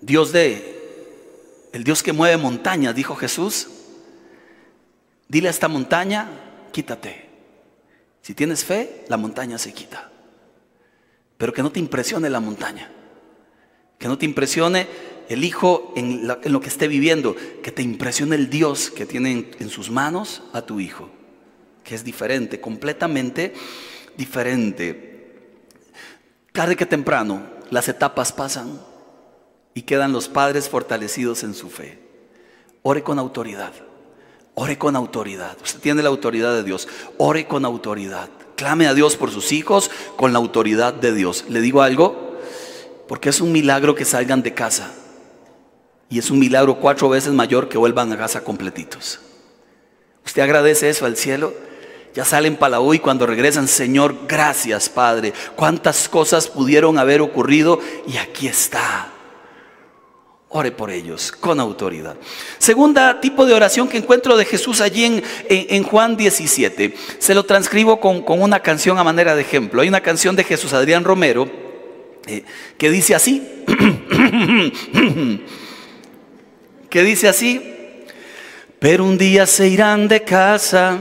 Dios 0.00 0.30
de, 0.30 1.70
el 1.72 1.82
Dios 1.82 2.04
que 2.04 2.12
mueve 2.12 2.36
montañas, 2.36 2.94
dijo 2.94 3.16
Jesús, 3.16 3.66
dile 5.26 5.48
a 5.48 5.50
esta 5.50 5.66
montaña, 5.66 6.28
quítate. 6.70 7.28
Si 8.22 8.32
tienes 8.32 8.64
fe, 8.64 9.04
la 9.08 9.16
montaña 9.16 9.58
se 9.58 9.72
quita. 9.72 10.11
Pero 11.42 11.52
que 11.52 11.64
no 11.64 11.72
te 11.72 11.80
impresione 11.80 12.30
la 12.30 12.38
montaña. 12.38 12.88
Que 13.98 14.06
no 14.06 14.16
te 14.16 14.24
impresione 14.24 14.86
el 15.28 15.42
hijo 15.42 15.92
en, 15.96 16.28
lo 16.28 16.60
que 16.60 16.68
esté 16.68 16.86
viviendo. 16.86 17.34
Que 17.64 17.72
te 17.72 17.82
impresione 17.82 18.36
el 18.36 18.48
Dios 18.48 18.92
que 18.92 19.06
tiene 19.06 19.50
en, 19.58 19.68
sus 19.68 19.90
manos 19.90 20.44
a 20.52 20.62
tu 20.62 20.78
hijo. 20.78 21.10
Que 21.82 21.96
es 21.96 22.04
diferente, 22.04 22.60
completamente 22.60 23.54
diferente. 24.16 25.58
Tarde 26.52 26.76
que 26.76 26.86
temprano 26.86 27.42
las 27.70 27.88
etapas 27.88 28.30
pasan 28.30 28.80
y 29.74 29.82
quedan 29.82 30.12
los 30.12 30.28
padres 30.28 30.68
fortalecidos 30.68 31.42
en 31.42 31.54
su 31.54 31.70
fe. 31.70 31.98
Ore 32.82 33.02
con 33.02 33.18
autoridad. 33.18 33.72
Ore 34.54 34.78
con 34.78 34.94
autoridad. 34.94 35.56
Usted 35.60 35.80
tiene 35.80 36.04
la 36.04 36.08
autoridad 36.10 36.54
de 36.54 36.62
Dios. 36.62 36.86
Ore 37.18 37.48
con 37.48 37.64
autoridad. 37.64 38.30
Clame 38.56 38.86
a 38.86 38.94
Dios 38.94 39.16
por 39.16 39.30
sus 39.30 39.52
hijos 39.52 39.90
con 40.16 40.32
la 40.32 40.38
autoridad 40.38 40.94
de 40.94 41.12
Dios. 41.12 41.44
¿Le 41.48 41.60
digo 41.60 41.82
algo? 41.82 42.38
Porque 43.08 43.28
es 43.28 43.40
un 43.40 43.52
milagro 43.52 43.94
que 43.94 44.04
salgan 44.04 44.42
de 44.42 44.54
casa. 44.54 44.92
Y 46.08 46.18
es 46.18 46.30
un 46.30 46.38
milagro 46.38 46.76
cuatro 46.76 47.08
veces 47.08 47.32
mayor 47.32 47.68
que 47.68 47.78
vuelvan 47.78 48.12
a 48.12 48.18
casa 48.18 48.44
completitos. 48.44 49.20
¿Usted 50.24 50.42
agradece 50.42 50.88
eso 50.88 51.06
al 51.06 51.16
cielo? 51.16 51.54
Ya 52.14 52.24
salen 52.24 52.56
para 52.56 52.78
la 52.78 52.94
y 52.94 52.98
cuando 52.98 53.26
regresan, 53.26 53.66
Señor, 53.66 54.14
gracias 54.28 54.88
Padre. 54.88 55.32
Cuántas 55.56 56.08
cosas 56.08 56.48
pudieron 56.48 56.98
haber 56.98 57.22
ocurrido 57.22 57.80
y 58.06 58.18
aquí 58.18 58.48
está. 58.48 59.10
Ore 60.54 60.70
por 60.70 60.90
ellos 60.90 61.32
con 61.32 61.60
autoridad. 61.60 62.14
Segunda 62.58 63.22
tipo 63.22 63.46
de 63.46 63.54
oración 63.54 63.88
que 63.88 63.96
encuentro 63.96 64.36
de 64.36 64.44
Jesús 64.44 64.82
allí 64.82 65.06
en, 65.06 65.22
en, 65.48 65.82
Juan 65.82 66.14
17. 66.14 66.94
Se 67.18 67.34
lo 67.34 67.44
transcribo 67.44 67.98
con, 67.98 68.22
una 68.26 68.60
canción 68.60 68.98
a 68.98 69.04
manera 69.04 69.34
de 69.34 69.40
ejemplo. 69.40 69.80
Hay 69.80 69.88
una 69.88 70.02
canción 70.02 70.36
de 70.36 70.44
Jesús 70.44 70.74
Adrián 70.74 71.04
Romero 71.04 71.50
eh, 72.26 72.44
que 72.76 72.90
dice 72.90 73.14
así. 73.14 73.42
que 76.90 77.02
dice 77.02 77.28
así. 77.28 77.62
Pero 78.78 79.04
un 79.04 79.16
día 79.16 79.46
se 79.46 79.68
irán 79.68 80.06
de 80.06 80.22
casa 80.22 80.98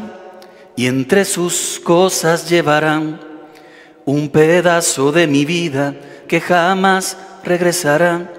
y 0.78 0.88
entre 0.88 1.26
sus 1.26 1.82
cosas 1.84 2.50
llevarán 2.50 3.20
un 4.06 4.30
pedazo 4.30 5.12
de 5.12 5.28
mi 5.28 5.44
vida 5.44 5.94
que 6.30 6.40
jamás 6.40 7.18
regresará 7.44 8.32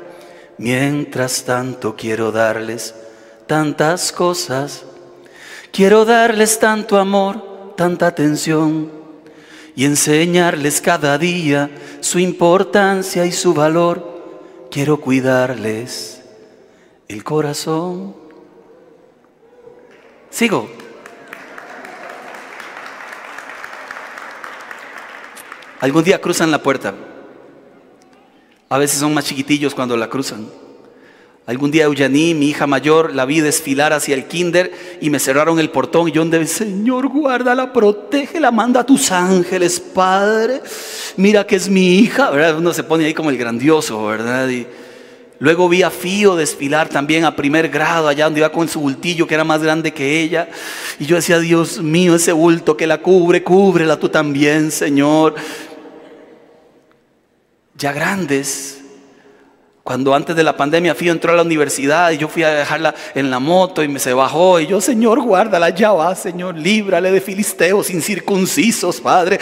Mientras 0.58 1.44
tanto 1.44 1.96
quiero 1.96 2.30
darles 2.30 2.94
tantas 3.46 4.12
cosas, 4.12 4.84
quiero 5.72 6.04
darles 6.04 6.58
tanto 6.58 6.98
amor, 6.98 7.74
tanta 7.76 8.06
atención 8.06 8.90
y 9.74 9.84
enseñarles 9.84 10.80
cada 10.80 11.16
día 11.18 11.70
su 12.00 12.18
importancia 12.18 13.26
y 13.26 13.32
su 13.32 13.54
valor. 13.54 14.10
Quiero 14.70 15.00
cuidarles 15.00 16.22
el 17.08 17.24
corazón. 17.24 18.14
Sigo. 20.30 20.68
Algún 25.80 26.04
día 26.04 26.20
cruzan 26.20 26.50
la 26.50 26.62
puerta. 26.62 26.94
A 28.72 28.78
veces 28.78 29.00
son 29.00 29.12
más 29.12 29.26
chiquitillos 29.26 29.74
cuando 29.74 29.98
la 29.98 30.08
cruzan. 30.08 30.46
Algún 31.44 31.70
día 31.70 31.84
Eugenie, 31.84 32.34
mi 32.34 32.48
hija 32.48 32.66
mayor, 32.66 33.14
la 33.14 33.26
vi 33.26 33.40
desfilar 33.40 33.92
hacia 33.92 34.14
el 34.14 34.24
kinder 34.24 34.72
y 34.98 35.10
me 35.10 35.18
cerraron 35.18 35.58
el 35.58 35.68
portón 35.68 36.08
y 36.08 36.12
yo 36.12 36.22
donde, 36.22 36.46
Señor, 36.46 37.08
guárdala, 37.08 37.70
protégela, 37.70 38.50
manda 38.50 38.80
a 38.80 38.86
tus 38.86 39.12
ángeles, 39.12 39.78
Padre. 39.78 40.62
Mira 41.18 41.46
que 41.46 41.56
es 41.56 41.68
mi 41.68 41.98
hija, 41.98 42.30
¿verdad? 42.30 42.56
Uno 42.56 42.72
se 42.72 42.82
pone 42.82 43.04
ahí 43.04 43.12
como 43.12 43.28
el 43.28 43.36
grandioso, 43.36 44.06
¿verdad? 44.06 44.48
Y 44.48 44.66
luego 45.38 45.68
vi 45.68 45.82
a 45.82 45.90
Fío 45.90 46.34
desfilar 46.34 46.88
también 46.88 47.26
a 47.26 47.36
primer 47.36 47.68
grado, 47.68 48.08
allá 48.08 48.24
donde 48.24 48.40
iba 48.40 48.52
con 48.52 48.68
su 48.68 48.80
bultillo 48.80 49.26
que 49.26 49.34
era 49.34 49.44
más 49.44 49.62
grande 49.62 49.92
que 49.92 50.22
ella. 50.22 50.48
Y 50.98 51.04
yo 51.04 51.16
decía, 51.16 51.38
Dios 51.40 51.82
mío, 51.82 52.14
ese 52.14 52.32
bulto 52.32 52.74
que 52.74 52.86
la 52.86 53.02
cubre, 53.02 53.42
cúbrela 53.42 53.98
tú 53.98 54.08
también, 54.08 54.70
Señor 54.70 55.34
ya 57.82 57.92
grandes. 57.92 58.78
Cuando 59.82 60.14
antes 60.14 60.36
de 60.36 60.44
la 60.44 60.56
pandemia 60.56 60.94
Fío 60.94 61.10
entró 61.10 61.32
a 61.32 61.36
la 61.36 61.42
universidad 61.42 62.12
y 62.12 62.18
yo 62.18 62.28
fui 62.28 62.44
a 62.44 62.50
dejarla 62.50 62.94
en 63.16 63.30
la 63.30 63.40
moto 63.40 63.82
y 63.82 63.88
me 63.88 63.98
se 63.98 64.14
bajó 64.14 64.60
y 64.60 64.68
yo, 64.68 64.80
Señor, 64.80 65.20
guárdala, 65.20 65.70
ya 65.70 65.90
va, 65.90 66.14
Señor, 66.14 66.56
líbrale 66.56 67.10
de 67.10 67.20
filisteos 67.20 67.90
incircuncisos, 67.90 69.00
Padre. 69.00 69.40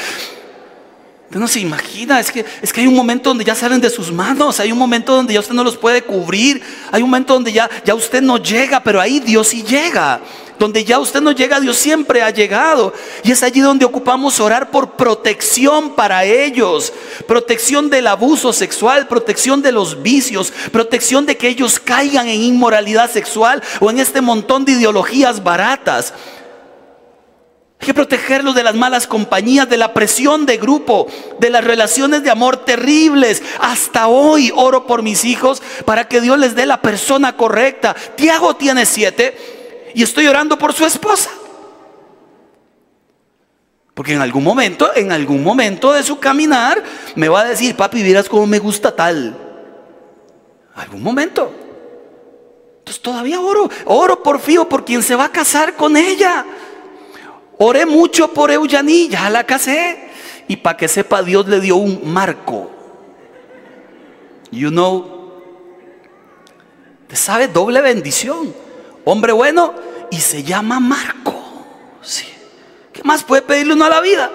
Usted 1.26 1.38
no 1.38 1.46
se 1.46 1.60
imagina, 1.60 2.18
es 2.18 2.32
que, 2.32 2.44
es 2.62 2.72
que 2.72 2.80
hay 2.80 2.86
un 2.86 2.96
momento 2.96 3.28
donde 3.30 3.44
ya 3.44 3.54
salen 3.54 3.80
de 3.80 3.90
sus 3.90 4.10
manos, 4.10 4.58
hay 4.58 4.72
un 4.72 4.78
momento 4.78 5.14
donde 5.14 5.34
ya 5.34 5.40
usted 5.40 5.54
no 5.54 5.62
los 5.62 5.76
puede 5.76 6.02
cubrir, 6.02 6.62
hay 6.90 7.02
un 7.02 7.10
momento 7.10 7.34
donde 7.34 7.52
ya, 7.52 7.68
ya 7.84 7.94
usted 7.94 8.22
no 8.22 8.38
llega, 8.38 8.82
pero 8.82 8.98
ahí 8.98 9.20
Dios 9.20 9.48
sí 9.48 9.62
llega. 9.62 10.20
Donde 10.60 10.84
ya 10.84 10.98
usted 10.98 11.22
no 11.22 11.32
llega, 11.32 11.58
Dios 11.58 11.78
siempre 11.78 12.22
ha 12.22 12.28
llegado. 12.28 12.92
Y 13.24 13.32
es 13.32 13.42
allí 13.42 13.60
donde 13.60 13.86
ocupamos 13.86 14.40
orar 14.40 14.70
por 14.70 14.90
protección 14.90 15.94
para 15.96 16.24
ellos. 16.24 16.92
Protección 17.26 17.88
del 17.88 18.06
abuso 18.06 18.52
sexual, 18.52 19.08
protección 19.08 19.62
de 19.62 19.72
los 19.72 20.02
vicios, 20.02 20.52
protección 20.70 21.24
de 21.24 21.38
que 21.38 21.48
ellos 21.48 21.80
caigan 21.80 22.28
en 22.28 22.42
inmoralidad 22.42 23.10
sexual 23.10 23.62
o 23.80 23.90
en 23.90 24.00
este 24.00 24.20
montón 24.20 24.66
de 24.66 24.72
ideologías 24.72 25.42
baratas. 25.42 26.12
Hay 27.80 27.86
que 27.86 27.94
protegerlos 27.94 28.54
de 28.54 28.62
las 28.62 28.74
malas 28.74 29.06
compañías, 29.06 29.66
de 29.66 29.78
la 29.78 29.94
presión 29.94 30.44
de 30.44 30.58
grupo, 30.58 31.06
de 31.38 31.48
las 31.48 31.64
relaciones 31.64 32.22
de 32.22 32.28
amor 32.28 32.66
terribles. 32.66 33.42
Hasta 33.60 34.08
hoy 34.08 34.52
oro 34.54 34.86
por 34.86 35.02
mis 35.02 35.24
hijos 35.24 35.62
para 35.86 36.06
que 36.06 36.20
Dios 36.20 36.38
les 36.38 36.54
dé 36.54 36.66
la 36.66 36.82
persona 36.82 37.34
correcta. 37.38 37.96
Tiago 38.14 38.56
tiene 38.56 38.84
siete 38.84 39.58
y 39.94 40.02
estoy 40.02 40.26
orando 40.26 40.58
por 40.58 40.72
su 40.72 40.84
esposa. 40.84 41.30
Porque 43.94 44.14
en 44.14 44.22
algún 44.22 44.44
momento, 44.44 44.90
en 44.94 45.12
algún 45.12 45.42
momento 45.42 45.92
de 45.92 46.02
su 46.02 46.18
caminar, 46.18 46.82
me 47.16 47.28
va 47.28 47.40
a 47.40 47.44
decir, 47.44 47.76
papi, 47.76 48.02
vieras 48.02 48.28
cómo 48.28 48.46
me 48.46 48.58
gusta 48.58 48.94
tal. 48.94 49.36
Algún 50.74 51.02
momento. 51.02 51.52
Entonces 52.78 53.02
todavía 53.02 53.40
oro, 53.40 53.68
oro 53.84 54.22
por 54.22 54.40
Fío, 54.40 54.68
por 54.68 54.84
quien 54.84 55.02
se 55.02 55.14
va 55.16 55.26
a 55.26 55.32
casar 55.32 55.74
con 55.74 55.96
ella. 55.96 56.46
Oré 57.58 57.84
mucho 57.84 58.32
por 58.32 58.50
Eugenie, 58.50 59.08
ya 59.08 59.28
la 59.28 59.44
casé. 59.44 60.08
Y 60.48 60.56
para 60.56 60.76
que 60.76 60.88
sepa, 60.88 61.22
Dios 61.22 61.46
le 61.46 61.60
dio 61.60 61.76
un 61.76 62.10
marco. 62.10 62.70
You 64.50 64.70
know, 64.70 65.42
te 67.06 67.16
sabe 67.16 67.48
doble 67.48 67.80
bendición 67.82 68.54
hombre 69.04 69.32
bueno, 69.32 69.74
y 70.10 70.20
se 70.20 70.42
llama 70.42 70.80
Marco. 70.80 71.34
Sí. 72.02 72.26
¿Qué 72.92 73.02
más 73.04 73.24
puede 73.24 73.42
pedirle 73.42 73.74
uno 73.74 73.84
a 73.84 73.88
la 73.88 74.00
vida? 74.00 74.30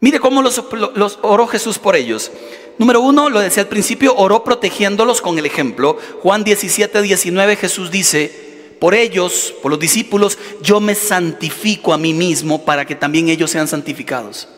Mire 0.00 0.20
cómo 0.20 0.42
los, 0.42 0.62
los, 0.94 1.18
oró 1.22 1.46
Jesús 1.46 1.78
por 1.78 1.96
ellos. 1.96 2.30
Número 2.78 3.00
uno, 3.00 3.30
lo 3.30 3.40
decía 3.40 3.62
al 3.62 3.68
principio, 3.68 4.14
oró 4.14 4.44
protegiéndolos 4.44 5.20
con 5.20 5.38
el 5.38 5.46
ejemplo. 5.46 5.98
Juan 6.22 6.44
17, 6.44 7.02
19, 7.02 7.56
Jesús 7.56 7.90
dice, 7.90 8.76
por 8.78 8.94
ellos, 8.94 9.54
por 9.62 9.70
los 9.70 9.80
discípulos, 9.80 10.38
yo 10.62 10.80
me 10.80 10.94
santifico 10.94 11.94
a 11.94 11.98
mí 11.98 12.12
mismo 12.12 12.64
para 12.64 12.84
que 12.84 12.94
también 12.94 13.30
ellos 13.30 13.50
sean 13.50 13.66
santificados. 13.66 14.48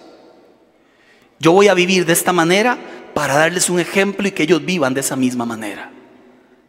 Yo 1.38 1.52
voy 1.52 1.68
a 1.68 1.74
vivir 1.74 2.04
de 2.04 2.12
esta 2.12 2.32
manera 2.32 2.76
para 3.14 3.34
darles 3.34 3.70
un 3.70 3.78
ejemplo 3.78 4.26
y 4.26 4.32
que 4.32 4.42
ellos 4.42 4.64
vivan 4.64 4.92
de 4.92 5.00
esa 5.00 5.14
misma 5.14 5.46
manera. 5.46 5.92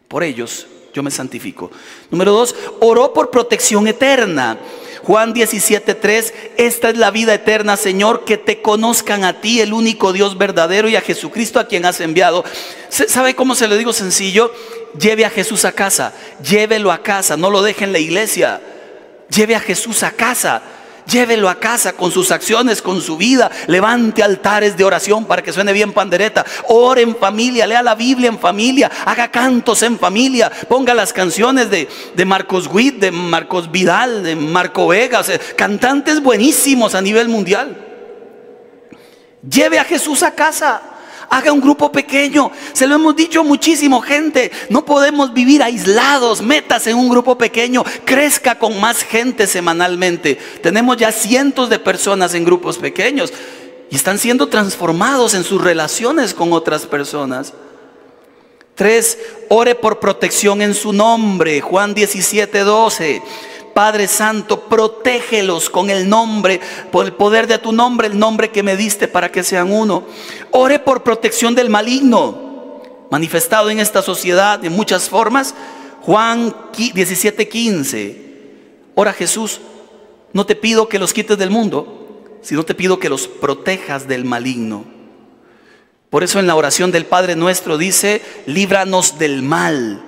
Por 0.06 0.22
ellos 0.22 0.66
yo 0.92 1.02
me 1.02 1.10
santifico. 1.10 1.70
Número 2.10 2.32
dos, 2.32 2.54
oró 2.80 3.12
por 3.12 3.30
protección 3.30 3.86
eterna. 3.86 4.58
Juan 5.02 5.32
17:3, 5.32 6.34
esta 6.56 6.90
es 6.90 6.98
la 6.98 7.10
vida 7.10 7.32
eterna, 7.34 7.76
Señor, 7.76 8.24
que 8.24 8.36
te 8.36 8.60
conozcan 8.60 9.24
a 9.24 9.40
ti, 9.40 9.60
el 9.60 9.72
único 9.72 10.12
Dios 10.12 10.36
verdadero, 10.36 10.88
y 10.88 10.96
a 10.96 11.00
Jesucristo 11.00 11.58
a 11.58 11.66
quien 11.66 11.86
has 11.86 12.00
enviado. 12.00 12.44
¿Sabe 12.88 13.34
cómo 13.34 13.54
se 13.54 13.66
lo 13.66 13.76
digo 13.76 13.92
sencillo? 13.92 14.52
Lleve 14.98 15.24
a 15.24 15.30
Jesús 15.30 15.64
a 15.64 15.72
casa, 15.72 16.12
llévelo 16.42 16.92
a 16.92 17.02
casa, 17.02 17.36
no 17.36 17.50
lo 17.50 17.62
deje 17.62 17.84
en 17.84 17.92
la 17.92 17.98
iglesia. 17.98 18.60
Lleve 19.30 19.54
a 19.54 19.60
Jesús 19.60 20.02
a 20.02 20.10
casa. 20.10 20.62
Llévelo 21.10 21.48
a 21.48 21.56
casa 21.56 21.92
con 21.94 22.12
sus 22.12 22.30
acciones, 22.30 22.82
con 22.82 23.00
su 23.00 23.16
vida. 23.16 23.50
Levante 23.66 24.22
altares 24.22 24.76
de 24.76 24.84
oración 24.84 25.24
para 25.24 25.42
que 25.42 25.52
suene 25.52 25.72
bien 25.72 25.92
pandereta. 25.92 26.44
Ore 26.68 27.02
en 27.02 27.16
familia, 27.16 27.66
lea 27.66 27.82
la 27.82 27.94
Biblia 27.94 28.28
en 28.28 28.38
familia, 28.38 28.90
haga 29.04 29.30
cantos 29.30 29.82
en 29.82 29.98
familia. 29.98 30.50
Ponga 30.68 30.94
las 30.94 31.12
canciones 31.12 31.70
de, 31.70 31.88
de 32.14 32.24
Marcos 32.24 32.68
Witt, 32.72 33.00
de 33.00 33.10
Marcos 33.10 33.70
Vidal, 33.70 34.22
de 34.22 34.36
Marco 34.36 34.88
Vegas, 34.88 35.30
cantantes 35.56 36.22
buenísimos 36.22 36.94
a 36.94 37.00
nivel 37.00 37.28
mundial. 37.28 37.86
Lleve 39.48 39.78
a 39.78 39.84
Jesús 39.84 40.22
a 40.22 40.34
casa 40.34 40.89
haga 41.30 41.52
un 41.52 41.60
grupo 41.60 41.90
pequeño. 41.90 42.50
Se 42.72 42.86
lo 42.86 42.96
hemos 42.96 43.16
dicho 43.16 43.42
muchísimo, 43.44 44.02
gente. 44.02 44.50
No 44.68 44.84
podemos 44.84 45.32
vivir 45.32 45.62
aislados. 45.62 46.42
Metas 46.42 46.86
en 46.88 46.96
un 46.96 47.08
grupo 47.08 47.38
pequeño. 47.38 47.84
Crezca 48.04 48.58
con 48.58 48.78
más 48.80 49.02
gente 49.02 49.46
semanalmente. 49.46 50.36
Tenemos 50.62 50.96
ya 50.98 51.12
cientos 51.12 51.70
de 51.70 51.78
personas 51.78 52.34
en 52.34 52.44
grupos 52.44 52.76
pequeños 52.76 53.32
y 53.88 53.96
están 53.96 54.18
siendo 54.18 54.48
transformados 54.48 55.34
en 55.34 55.44
sus 55.44 55.62
relaciones 55.62 56.34
con 56.34 56.52
otras 56.52 56.84
personas. 56.86 57.54
Tres, 58.74 59.18
ore 59.48 59.74
por 59.74 60.00
protección 60.00 60.62
en 60.62 60.74
su 60.74 60.92
nombre. 60.92 61.60
Juan 61.60 61.94
17, 61.94 62.60
12. 62.60 63.22
Padre 63.74 64.08
Santo, 64.08 64.60
protégelos 64.68 65.70
con 65.70 65.90
el 65.90 66.08
nombre, 66.08 66.60
por 66.90 67.06
el 67.06 67.12
poder 67.12 67.46
de 67.46 67.58
tu 67.58 67.72
nombre, 67.72 68.08
el 68.08 68.18
nombre 68.18 68.50
que 68.50 68.62
me 68.62 68.76
diste 68.76 69.08
para 69.08 69.30
que 69.30 69.42
sean 69.42 69.72
uno. 69.72 70.04
Ore 70.50 70.78
por 70.78 71.02
protección 71.02 71.54
del 71.54 71.70
maligno, 71.70 72.80
manifestado 73.10 73.70
en 73.70 73.80
esta 73.80 74.02
sociedad 74.02 74.58
de 74.58 74.70
muchas 74.70 75.08
formas. 75.08 75.54
Juan 76.02 76.54
17, 76.76 77.48
15. 77.48 78.30
Ora 78.94 79.12
Jesús, 79.12 79.60
no 80.32 80.46
te 80.46 80.56
pido 80.56 80.88
que 80.88 80.98
los 80.98 81.12
quites 81.12 81.38
del 81.38 81.50
mundo, 81.50 82.38
sino 82.42 82.64
te 82.64 82.74
pido 82.74 82.98
que 82.98 83.08
los 83.08 83.28
protejas 83.28 84.08
del 84.08 84.24
maligno. 84.24 84.84
Por 86.10 86.24
eso 86.24 86.40
en 86.40 86.46
la 86.46 86.56
oración 86.56 86.90
del 86.90 87.06
Padre 87.06 87.36
nuestro 87.36 87.78
dice, 87.78 88.20
líbranos 88.46 89.18
del 89.18 89.42
mal, 89.42 90.02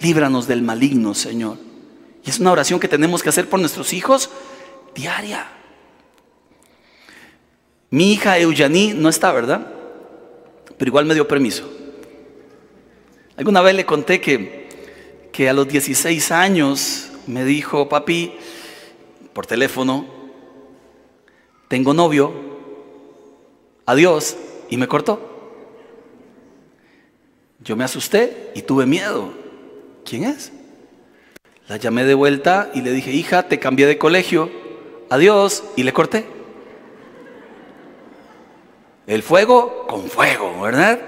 líbranos 0.00 0.46
del 0.46 0.62
maligno, 0.62 1.14
Señor. 1.14 1.65
Y 2.26 2.30
es 2.30 2.40
una 2.40 2.50
oración 2.50 2.80
que 2.80 2.88
tenemos 2.88 3.22
que 3.22 3.28
hacer 3.28 3.48
por 3.48 3.60
nuestros 3.60 3.92
hijos 3.92 4.30
diaria. 4.94 5.46
Mi 7.90 8.12
hija 8.12 8.38
Eugenie 8.38 8.94
no 8.94 9.08
está, 9.08 9.32
¿verdad? 9.32 9.72
Pero 10.76 10.88
igual 10.88 11.06
me 11.06 11.14
dio 11.14 11.28
permiso. 11.28 11.70
Alguna 13.36 13.62
vez 13.62 13.76
le 13.76 13.86
conté 13.86 14.20
que, 14.20 15.28
que 15.32 15.48
a 15.48 15.52
los 15.52 15.68
16 15.68 16.32
años 16.32 17.10
me 17.28 17.44
dijo, 17.44 17.88
papi, 17.88 18.34
por 19.32 19.46
teléfono, 19.46 20.06
tengo 21.68 21.94
novio, 21.94 22.32
adiós, 23.84 24.36
y 24.68 24.76
me 24.76 24.88
cortó. 24.88 25.20
Yo 27.60 27.76
me 27.76 27.84
asusté 27.84 28.50
y 28.54 28.62
tuve 28.62 28.84
miedo. 28.84 29.32
¿Quién 30.04 30.24
es? 30.24 30.52
La 31.68 31.78
llamé 31.78 32.04
de 32.04 32.14
vuelta 32.14 32.70
y 32.74 32.80
le 32.80 32.92
dije, 32.92 33.10
hija, 33.10 33.42
te 33.44 33.58
cambié 33.58 33.86
de 33.86 33.98
colegio, 33.98 34.50
adiós, 35.10 35.64
y 35.74 35.82
le 35.82 35.92
corté. 35.92 36.26
El 39.06 39.22
fuego 39.22 39.86
con 39.88 40.08
fuego, 40.08 40.60
¿verdad? 40.60 41.00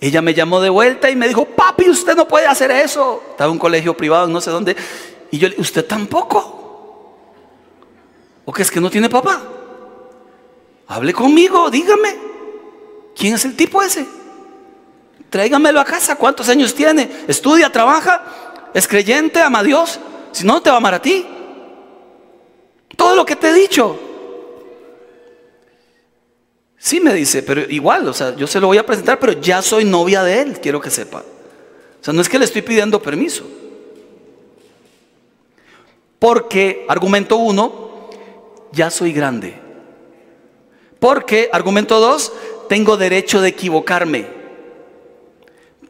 Ella 0.00 0.22
me 0.22 0.34
llamó 0.34 0.60
de 0.60 0.70
vuelta 0.70 1.10
y 1.10 1.16
me 1.16 1.28
dijo, 1.28 1.44
papi, 1.44 1.88
usted 1.88 2.16
no 2.16 2.26
puede 2.26 2.46
hacer 2.46 2.70
eso. 2.70 3.22
Estaba 3.30 3.48
en 3.48 3.52
un 3.52 3.58
colegio 3.58 3.96
privado, 3.96 4.26
no 4.26 4.40
sé 4.40 4.50
dónde. 4.50 4.76
Y 5.30 5.38
yo 5.38 5.48
le 5.48 5.54
dije, 5.54 5.62
usted 5.62 5.86
tampoco. 5.86 6.60
¿O 8.44 8.52
qué 8.52 8.62
es 8.62 8.70
que 8.70 8.80
no 8.80 8.90
tiene 8.90 9.08
papá? 9.08 9.42
Hable 10.88 11.12
conmigo, 11.12 11.70
dígame. 11.70 12.16
¿Quién 13.14 13.34
es 13.34 13.44
el 13.44 13.54
tipo 13.54 13.82
ese? 13.82 14.06
Tráigamelo 15.30 15.80
a 15.80 15.84
casa. 15.84 16.16
¿Cuántos 16.16 16.48
años 16.48 16.74
tiene? 16.74 17.08
¿Estudia, 17.28 17.70
trabaja? 17.70 18.51
Es 18.74 18.88
creyente, 18.88 19.40
ama 19.40 19.60
a 19.60 19.62
Dios, 19.62 20.00
si 20.32 20.44
no, 20.44 20.62
te 20.62 20.70
va 20.70 20.76
a 20.76 20.78
amar 20.78 20.94
a 20.94 21.02
ti. 21.02 21.26
Todo 22.96 23.14
lo 23.14 23.24
que 23.24 23.36
te 23.36 23.48
he 23.48 23.52
dicho. 23.52 23.98
Sí 26.78 27.00
me 27.00 27.14
dice, 27.14 27.42
pero 27.42 27.62
igual, 27.70 28.08
o 28.08 28.12
sea, 28.12 28.34
yo 28.34 28.46
se 28.46 28.60
lo 28.60 28.66
voy 28.66 28.78
a 28.78 28.84
presentar, 28.84 29.18
pero 29.20 29.32
ya 29.32 29.62
soy 29.62 29.84
novia 29.84 30.24
de 30.24 30.40
él, 30.40 30.60
quiero 30.60 30.80
que 30.80 30.90
sepa. 30.90 31.18
O 31.20 32.04
sea, 32.04 32.12
no 32.12 32.20
es 32.20 32.28
que 32.28 32.38
le 32.38 32.44
estoy 32.44 32.62
pidiendo 32.62 33.00
permiso. 33.00 33.44
Porque, 36.18 36.84
argumento 36.88 37.36
uno, 37.36 38.10
ya 38.72 38.90
soy 38.90 39.12
grande. 39.12 39.54
Porque, 40.98 41.48
argumento 41.52 42.00
dos, 42.00 42.32
tengo 42.68 42.96
derecho 42.96 43.40
de 43.40 43.50
equivocarme. 43.50 44.41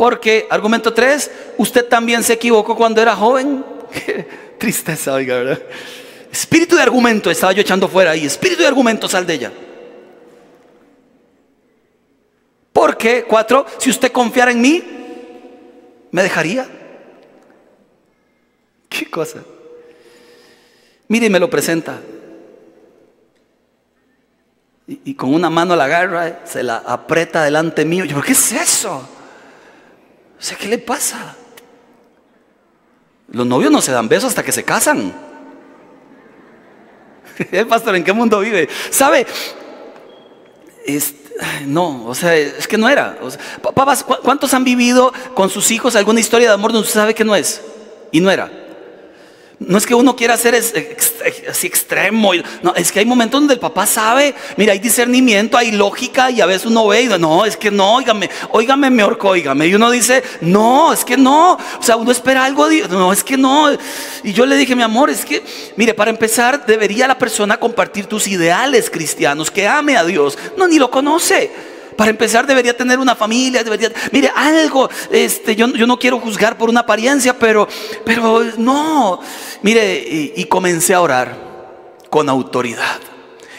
Porque, 0.03 0.49
argumento 0.51 0.93
3, 0.93 1.31
usted 1.59 1.87
también 1.87 2.25
se 2.25 2.33
equivocó 2.33 2.75
cuando 2.75 3.01
era 3.01 3.15
joven. 3.15 3.65
tristeza, 4.59 5.13
oiga, 5.13 5.37
¿verdad? 5.37 5.63
Espíritu 6.33 6.75
de 6.75 6.83
argumento, 6.83 7.31
estaba 7.31 7.53
yo 7.53 7.61
echando 7.61 7.87
fuera 7.87 8.11
ahí. 8.11 8.27
Espíritu 8.27 8.63
de 8.63 8.67
argumento, 8.67 9.09
sal 9.09 9.25
de 9.25 9.35
ella. 9.35 9.53
Porque, 12.73 13.23
cuatro, 13.29 13.65
si 13.79 13.91
usted 13.91 14.11
confiara 14.11 14.51
en 14.51 14.61
mí, 14.61 14.83
¿me 16.11 16.25
dejaría? 16.25 16.67
¿Qué 18.89 19.09
cosa? 19.09 19.45
Mire 21.07 21.27
y 21.27 21.31
me 21.31 21.39
lo 21.39 21.49
presenta. 21.49 22.01
Y, 24.89 25.15
con 25.15 25.33
una 25.33 25.49
mano 25.49 25.77
la 25.77 25.85
agarra, 25.85 26.41
se 26.45 26.65
la 26.65 26.79
aprieta 26.79 27.45
delante 27.45 27.85
mío. 27.85 28.05
Yo, 28.05 28.21
¿qué 28.21 28.33
es 28.33 28.51
eso? 28.51 29.09
O 30.43 30.45
sea, 30.45 30.59
¿qué 30.59 30.67
le 30.67 30.79
pasa? 30.79 31.37
Los 33.29 33.47
novios 33.47 33.71
no 33.71 33.81
se 33.81 33.93
dan 33.93 34.09
besos 34.09 34.31
hasta 34.31 34.43
que 34.43 34.51
se 34.51 34.65
casan. 34.65 35.15
El 37.53 37.69
pastor, 37.69 37.95
¿en 37.95 38.03
qué 38.03 38.13
mundo 38.13 38.41
vive? 38.41 38.69
¿Sabe? 38.91 39.25
no, 41.65 42.07
o 42.07 42.15
sea, 42.17 42.35
es 42.35 42.67
que 42.67 42.77
no 42.77 42.89
era. 42.89 43.17
papás, 43.63 44.03
¿cuántos 44.03 44.53
han 44.53 44.65
vivido 44.65 45.13
con 45.35 45.49
sus 45.49 45.71
hijos 45.71 45.95
alguna 45.95 46.19
historia 46.19 46.49
de 46.49 46.55
amor 46.55 46.73
donde 46.73 46.89
usted 46.89 46.99
sabe 46.99 47.15
que 47.15 47.25
no 47.25 47.37
es? 47.37 47.63
Y 48.11 48.19
no 48.19 48.29
era. 48.29 48.51
No 49.67 49.79
es 49.79 49.87
que 49.87 49.95
uno 49.95 50.17
quiera 50.17 50.37
ser 50.37 50.55
así 50.55 51.67
extremo. 51.67 52.33
No, 52.63 52.75
es 52.75 52.91
que 52.91 53.01
hay 53.01 53.07
momentos 53.07 53.41
donde 53.41 53.55
el 53.55 53.61
papá 53.61 53.87
sabe, 53.87 54.35
mira, 54.57 54.73
hay 54.73 54.79
discernimiento, 54.79 55.57
hay 55.57 55.73
lógica 55.73 56.31
y 56.31 56.41
a 56.41 56.47
veces 56.47 56.67
uno 56.67 56.87
ve 56.87 57.03
y 57.03 57.07
dice, 57.07 57.19
no, 57.19 57.45
es 57.45 57.57
que 57.57 57.71
no, 57.71 57.95
óigame, 57.95 58.31
óigame, 58.51 58.91
me 58.91 59.03
orco, 59.03 59.29
óigame. 59.29 59.67
Y 59.67 59.75
uno 59.75 59.91
dice, 59.91 60.23
no, 60.41 60.93
es 60.93 61.05
que 61.05 61.17
no. 61.17 61.55
O 61.55 61.83
sea, 61.83 61.97
uno 61.97 62.11
espera 62.11 62.45
algo, 62.45 62.69
no, 62.91 63.13
es 63.13 63.25
que 63.25 63.37
no. 63.37 63.71
Y 64.23 64.33
yo 64.33 64.47
le 64.47 64.57
dije, 64.57 64.77
mi 64.77 64.83
amor, 64.83 65.11
es 65.11 65.25
que, 65.25 65.43
mire, 65.77 65.95
para 65.95 66.11
empezar, 66.11 66.67
debería 66.67 67.07
la 67.07 67.19
persona 67.19 67.59
compartir 67.59 68.07
tus 68.07 68.27
ideales 68.27 68.91
cristianos, 68.91 69.51
que 69.51 69.67
ame 69.67 69.97
a 69.97 70.05
Dios. 70.05 70.39
No, 70.57 70.69
ni 70.69 70.79
lo 70.79 70.91
conoce. 70.91 71.72
Para 71.97 72.11
empezar 72.11 72.47
debería 72.47 72.77
tener 72.77 72.99
una 72.99 73.15
familia, 73.15 73.63
debería, 73.63 73.93
mire, 74.11 74.31
algo, 74.35 74.89
este, 75.11 75.55
yo, 75.57 75.69
yo 75.69 75.87
no 75.87 75.99
quiero 75.99 76.19
juzgar 76.19 76.57
por 76.57 76.69
una 76.69 76.81
apariencia, 76.81 77.39
pero, 77.39 77.69
pero 78.05 78.43
no, 78.59 79.21
mire, 79.63 79.99
y, 79.99 80.33
y 80.37 80.45
comencé 80.45 80.95
a 80.95 81.01
orar 81.01 81.37
con 82.11 82.29
autoridad 82.29 83.01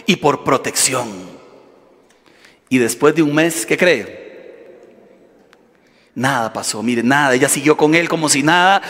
y 0.05 0.15
por 0.17 0.43
protección. 0.43 1.33
Y 2.69 2.77
después 2.77 3.13
de 3.15 3.21
un 3.21 3.33
mes, 3.33 3.65
¿qué 3.65 3.77
cree? 3.77 4.23
Nada 6.15 6.53
pasó, 6.53 6.83
mire, 6.83 7.03
nada. 7.03 7.33
Ella 7.33 7.49
siguió 7.49 7.75
con 7.75 7.95
él 7.95 8.07
como 8.07 8.29
si 8.29 8.43
nada 8.43 8.81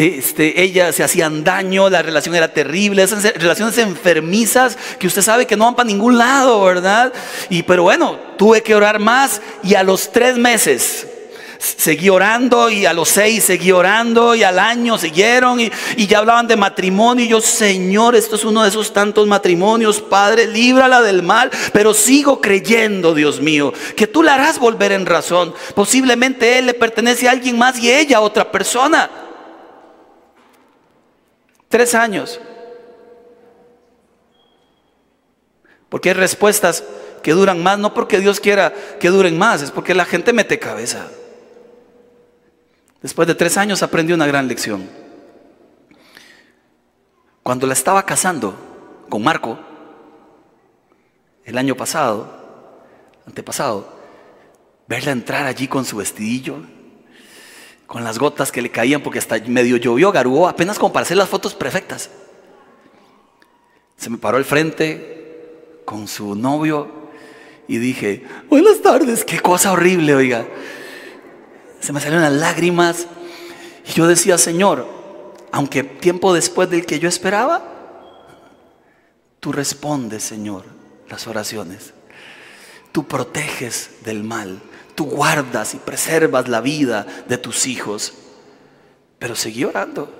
este, 0.00 0.62
ella 0.62 0.94
se 0.94 1.04
hacían 1.04 1.44
daño, 1.44 1.90
la 1.90 2.00
relación 2.00 2.34
era 2.34 2.54
terrible, 2.54 3.02
esas 3.02 3.22
relaciones 3.34 3.76
enfermizas 3.76 4.78
que 4.98 5.06
usted 5.06 5.20
sabe 5.20 5.46
que 5.46 5.58
no 5.58 5.66
van 5.66 5.74
para 5.74 5.88
ningún 5.88 6.16
lado, 6.16 6.64
¿verdad? 6.64 7.12
Y 7.50 7.64
pero 7.64 7.82
bueno, 7.82 8.18
tuve 8.38 8.62
que 8.62 8.74
orar 8.74 8.98
más 8.98 9.42
y 9.62 9.74
a 9.74 9.82
los 9.82 10.10
tres 10.10 10.38
meses 10.38 11.06
seguí 11.58 12.08
orando 12.08 12.70
y 12.70 12.86
a 12.86 12.94
los 12.94 13.10
seis 13.10 13.44
seguí 13.44 13.72
orando 13.72 14.34
y 14.34 14.42
al 14.42 14.58
año 14.58 14.96
siguieron 14.96 15.60
y, 15.60 15.70
y, 15.96 16.06
ya 16.06 16.20
hablaban 16.20 16.46
de 16.46 16.56
matrimonio 16.56 17.26
y 17.26 17.28
yo, 17.28 17.42
Señor, 17.42 18.16
esto 18.16 18.36
es 18.36 18.44
uno 18.46 18.62
de 18.62 18.70
esos 18.70 18.94
tantos 18.94 19.26
matrimonios, 19.26 20.00
Padre, 20.00 20.46
líbrala 20.46 21.02
del 21.02 21.22
mal, 21.22 21.50
pero 21.74 21.92
sigo 21.92 22.40
creyendo, 22.40 23.12
Dios 23.12 23.42
mío, 23.42 23.74
que 23.94 24.06
tú 24.06 24.22
la 24.22 24.36
harás 24.36 24.58
volver 24.58 24.92
en 24.92 25.04
razón. 25.04 25.52
Posiblemente 25.74 26.58
él 26.58 26.64
le 26.64 26.72
pertenece 26.74 27.28
a 27.28 27.32
alguien 27.32 27.58
más 27.58 27.78
y 27.78 27.90
ella 27.90 28.16
a 28.16 28.22
otra 28.22 28.50
persona. 28.50 29.10
Tres 31.70 31.94
años. 31.94 32.40
Porque 35.88 36.08
hay 36.08 36.14
respuestas 36.14 36.82
que 37.22 37.32
duran 37.32 37.62
más, 37.62 37.78
no 37.78 37.94
porque 37.94 38.18
Dios 38.18 38.40
quiera 38.40 38.74
que 38.98 39.08
duren 39.08 39.38
más, 39.38 39.62
es 39.62 39.70
porque 39.70 39.94
la 39.94 40.04
gente 40.04 40.32
mete 40.32 40.58
cabeza. 40.58 41.06
Después 43.00 43.28
de 43.28 43.36
tres 43.36 43.56
años 43.56 43.84
aprendí 43.84 44.12
una 44.12 44.26
gran 44.26 44.48
lección. 44.48 44.90
Cuando 47.44 47.68
la 47.68 47.72
estaba 47.72 48.04
casando 48.04 48.56
con 49.08 49.22
Marco, 49.22 49.56
el 51.44 51.56
año 51.56 51.76
pasado, 51.76 52.82
antepasado, 53.26 53.96
verla 54.88 55.12
entrar 55.12 55.46
allí 55.46 55.68
con 55.68 55.84
su 55.84 55.98
vestidillo, 55.98 56.64
con 57.90 58.04
las 58.04 58.20
gotas 58.20 58.52
que 58.52 58.62
le 58.62 58.70
caían 58.70 59.02
porque 59.02 59.18
hasta 59.18 59.36
medio 59.40 59.76
llovió, 59.76 60.12
garuó, 60.12 60.48
apenas 60.48 60.78
como 60.78 60.92
para 60.92 61.02
hacer 61.02 61.16
las 61.16 61.28
fotos 61.28 61.54
perfectas. 61.54 62.08
Se 63.96 64.08
me 64.08 64.16
paró 64.16 64.36
al 64.36 64.44
frente 64.44 65.82
con 65.84 66.06
su 66.06 66.36
novio 66.36 66.88
y 67.66 67.78
dije, 67.78 68.24
buenas 68.48 68.80
tardes, 68.80 69.24
qué 69.24 69.40
cosa 69.40 69.72
horrible, 69.72 70.14
oiga 70.14 70.46
se 71.80 71.92
me 71.92 72.00
salieron 72.00 72.22
las 72.22 72.32
lágrimas. 72.32 73.06
Y 73.86 73.92
yo 73.92 74.06
decía, 74.06 74.38
Señor, 74.38 74.86
aunque 75.50 75.82
tiempo 75.82 76.32
después 76.32 76.70
del 76.70 76.86
que 76.86 77.00
yo 77.00 77.08
esperaba, 77.08 77.62
tú 79.40 79.52
respondes, 79.52 80.22
Señor, 80.22 80.64
las 81.08 81.26
oraciones. 81.26 81.94
Tú 82.92 83.06
proteges 83.06 83.90
del 84.04 84.22
mal. 84.22 84.60
Tú 85.00 85.06
guardas 85.06 85.72
y 85.72 85.78
preservas 85.78 86.46
la 86.46 86.60
vida 86.60 87.06
de 87.26 87.38
tus 87.38 87.66
hijos. 87.66 88.12
Pero 89.18 89.34
seguí 89.34 89.64
orando. 89.64 90.12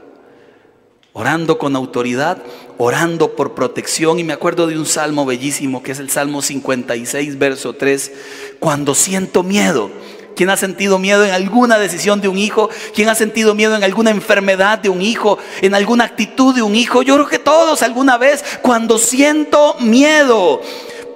Orando 1.13 1.59
con 1.59 1.77
autoridad, 1.77 2.39
orando 2.79 3.37
por 3.37 3.55
protección. 3.55 4.19
Y 4.19 4.25
me 4.25 4.33
acuerdo 4.33 4.67
de 4.67 4.79
un 4.79 4.87
salmo 4.87 5.27
bellísimo 5.27 5.83
que 5.83 5.93
es 5.93 5.99
el 5.99 6.09
Salmo 6.09 6.41
56, 6.41 7.39
verso 7.39 7.75
3. 7.75 8.13
Cuando 8.59 8.95
siento 8.95 9.43
miedo, 9.43 9.91
¿Quién 10.35 10.49
ha 10.49 10.57
sentido 10.57 10.99
miedo 10.99 11.27
en 11.27 11.33
alguna 11.33 11.79
decisión 11.79 12.23
de 12.23 12.29
un 12.29 12.39
hijo? 12.39 12.71
¿Quién 12.95 13.11
ha 13.11 13.15
sentido 13.15 13.55
miedo 13.55 13.77
en 13.77 13.85
alguna 13.85 14.09
enfermedad 14.09 14.79
de 14.79 14.89
un 14.89 15.03
hijo? 15.03 15.37
¿En 15.61 15.75
alguna 15.75 16.05
actitud 16.05 16.55
de 16.55 16.63
un 16.63 16.75
hijo? 16.75 17.03
Yo 17.03 17.17
creo 17.17 17.29
que 17.29 17.39
todos 17.39 17.83
alguna 17.83 18.17
vez, 18.17 18.43
cuando 18.63 18.97
siento 18.97 19.77
miedo, 19.81 20.63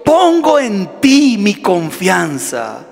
pongo 0.05 0.59
en 0.59 1.00
ti 1.00 1.38
mi 1.38 1.55
confianza. 1.55 2.88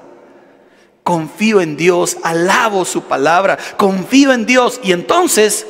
Confío 1.03 1.61
en 1.61 1.77
Dios, 1.77 2.17
alabo 2.23 2.85
su 2.85 3.03
palabra, 3.03 3.59
confío 3.77 4.33
en 4.33 4.47
Dios 4.47 4.81
y 4.85 4.93
entonces 4.93 5.67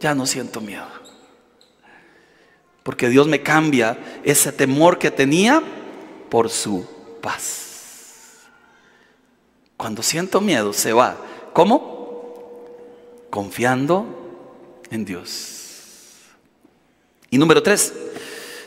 ya 0.00 0.14
no 0.14 0.26
siento 0.26 0.60
miedo. 0.60 0.86
Porque 2.82 3.08
Dios 3.08 3.26
me 3.28 3.42
cambia 3.42 3.98
ese 4.24 4.50
temor 4.50 4.98
que 4.98 5.10
tenía 5.10 5.62
por 6.30 6.50
su 6.50 6.86
paz. 7.20 7.68
Cuando 9.76 10.02
siento 10.02 10.40
miedo, 10.40 10.72
se 10.72 10.92
va. 10.92 11.16
¿Cómo? 11.52 12.56
Confiando 13.30 14.06
en 14.90 15.04
Dios. 15.04 15.58
Y 17.30 17.38
número 17.38 17.62
tres, 17.62 17.92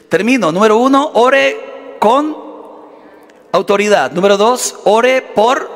termino. 0.07 0.51
Número 0.51 0.77
uno, 0.77 1.11
ore 1.15 1.97
con 1.99 2.50
autoridad. 3.51 4.11
Número 4.11 4.37
dos, 4.37 4.75
ore 4.83 5.21
por 5.21 5.69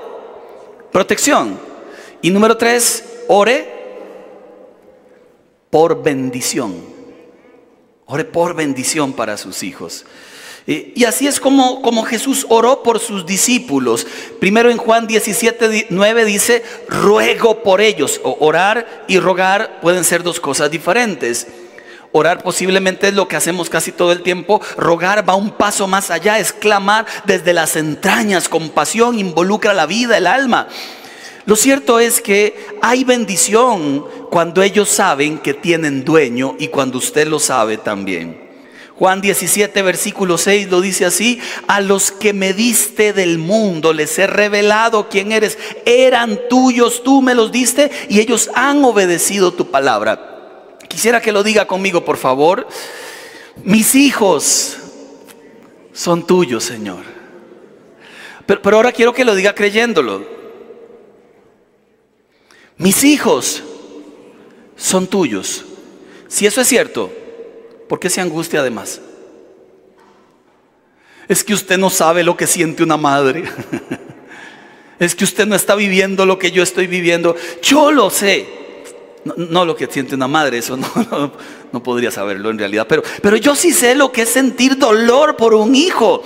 protección. 0.91 1.59
Y 2.21 2.29
número 2.29 2.57
tres, 2.57 3.03
ore 3.27 3.75
por 5.69 6.01
bendición. 6.01 6.75
Ore 8.05 8.25
por 8.25 8.55
bendición 8.55 9.13
para 9.13 9.37
sus 9.37 9.63
hijos. 9.63 10.05
Y 10.67 11.03
así 11.03 11.27
es 11.27 11.39
como, 11.39 11.83
como 11.83 12.03
Jesús 12.03 12.47
oró 12.49 12.81
por 12.81 12.99
sus 12.99 13.25
discípulos. 13.25 14.07
Primero 14.39 14.71
en 14.71 14.77
Juan 14.77 15.05
17, 15.05 15.87
9 15.91 16.25
dice, 16.25 16.63
ruego 16.87 17.61
por 17.61 17.81
ellos. 17.81 18.19
O 18.23 18.37
orar 18.39 19.05
y 19.07 19.19
rogar 19.19 19.79
pueden 19.81 20.03
ser 20.03 20.23
dos 20.23 20.39
cosas 20.39 20.71
diferentes. 20.71 21.47
Orar 22.17 22.43
posiblemente 22.43 23.09
es 23.09 23.13
lo 23.13 23.27
que 23.27 23.35
hacemos 23.35 23.69
casi 23.69 23.91
todo 23.91 24.13
el 24.13 24.21
tiempo. 24.21 24.61
Rogar 24.77 25.27
va 25.27 25.35
un 25.35 25.51
paso 25.51 25.85
más 25.85 26.11
allá, 26.11 26.39
es 26.39 26.53
clamar 26.53 27.05
desde 27.25 27.51
las 27.51 27.75
entrañas, 27.75 28.47
compasión, 28.47 29.19
involucra 29.19 29.73
la 29.73 29.85
vida, 29.85 30.17
el 30.17 30.25
alma. 30.25 30.69
Lo 31.45 31.57
cierto 31.57 31.99
es 31.99 32.21
que 32.21 32.55
hay 32.81 33.03
bendición 33.03 34.05
cuando 34.31 34.63
ellos 34.63 34.87
saben 34.87 35.39
que 35.39 35.53
tienen 35.53 36.05
dueño 36.05 36.55
y 36.57 36.69
cuando 36.69 36.99
usted 36.99 37.27
lo 37.27 37.37
sabe 37.37 37.75
también. 37.75 38.41
Juan 38.95 39.19
17, 39.19 39.81
versículo 39.81 40.37
6 40.37 40.69
lo 40.69 40.79
dice 40.79 41.03
así, 41.03 41.41
a 41.67 41.81
los 41.81 42.11
que 42.11 42.31
me 42.31 42.53
diste 42.53 43.11
del 43.11 43.39
mundo 43.39 43.91
les 43.91 44.17
he 44.19 44.27
revelado 44.27 45.09
quién 45.09 45.33
eres, 45.33 45.57
eran 45.85 46.39
tuyos, 46.49 47.03
tú 47.03 47.21
me 47.21 47.35
los 47.35 47.51
diste 47.51 47.91
y 48.07 48.21
ellos 48.21 48.49
han 48.55 48.85
obedecido 48.85 49.51
tu 49.51 49.69
palabra. 49.69 50.34
Quisiera 50.95 51.19
que 51.19 51.33
lo 51.33 51.43
diga 51.43 51.67
conmigo, 51.67 52.05
por 52.05 52.15
favor. 52.15 52.65
Mis 53.65 53.95
hijos 53.95 54.77
son 55.91 56.25
tuyos, 56.25 56.63
Señor. 56.63 57.03
Pero, 58.45 58.77
ahora 58.77 58.93
quiero 58.93 59.13
que 59.13 59.25
lo 59.25 59.35
diga 59.35 59.53
creyéndolo. 59.53 60.25
Mis 62.77 63.03
hijos 63.03 63.61
son 64.77 65.07
tuyos. 65.07 65.65
Si 66.29 66.45
eso 66.45 66.61
es 66.61 66.67
cierto, 66.69 67.11
¿Por 67.89 67.99
qué 67.99 68.09
se 68.09 68.21
angustia 68.21 68.61
además? 68.61 69.01
Es 71.27 71.43
que 71.43 71.53
usted 71.53 71.77
no 71.77 71.89
sabe 71.89 72.23
lo 72.23 72.37
que 72.37 72.47
siente 72.47 72.83
una 72.83 72.95
madre. 72.95 73.43
Es 74.97 75.13
que 75.13 75.25
usted 75.25 75.45
no 75.45 75.57
está 75.57 75.75
viviendo 75.75 76.25
lo 76.25 76.39
que 76.39 76.51
yo 76.51 76.63
estoy 76.63 76.87
viviendo. 76.87 77.35
Yo 77.61 77.91
lo 77.91 78.09
sé. 78.09 78.64
No, 79.25 79.65
lo 79.65 79.75
que 79.75 79.87
siente 79.87 80.13
una 80.13 80.27
madre, 80.27 80.59
eso 80.59 80.77
no, 81.71 81.83
podría 81.83 82.11
saberlo 82.11 82.51
en 82.51 82.59
realidad. 82.59 82.85
Pero, 82.87 83.01
pero 83.23 83.35
yo 83.37 83.55
sí 83.55 83.71
sé 83.71 83.95
lo 83.95 84.11
que 84.11 84.21
es 84.21 84.29
sentir 84.29 84.77
dolor 84.77 85.35
por 85.35 85.55
un 85.55 85.73
hijo. 85.73 86.21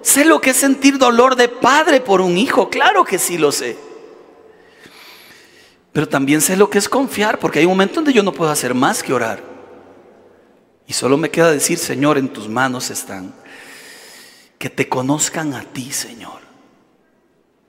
Sé 0.00 0.24
lo 0.24 0.40
que 0.40 0.50
es 0.50 0.56
sentir 0.56 0.96
dolor 0.96 1.36
de 1.36 1.48
padre 1.48 2.00
por 2.00 2.22
un 2.22 2.38
hijo. 2.38 2.70
Claro 2.70 3.04
que 3.04 3.18
sí 3.18 3.36
lo 3.36 3.52
sé. 3.52 3.76
Pero 5.92 6.08
también 6.08 6.40
sé 6.40 6.56
lo 6.56 6.70
que 6.70 6.78
es 6.78 6.88
confiar, 6.88 7.38
porque 7.38 7.58
hay 7.58 7.66
un 7.66 7.72
momento 7.72 7.96
donde 7.96 8.14
yo 8.14 8.22
no 8.22 8.32
puedo 8.32 8.50
hacer 8.50 8.74
más 8.74 9.02
que 9.02 9.12
orar. 9.12 9.42
Y 10.86 10.94
solo 10.94 11.18
me 11.18 11.30
queda 11.30 11.52
decir, 11.52 11.78
Señor, 11.78 12.16
en 12.16 12.28
tus 12.28 12.48
manos 12.48 12.90
están. 12.90 13.34
Que 14.58 14.70
te 14.70 14.88
conozcan 14.88 15.52
a 15.52 15.62
ti, 15.62 15.92
Señor. 15.92 16.39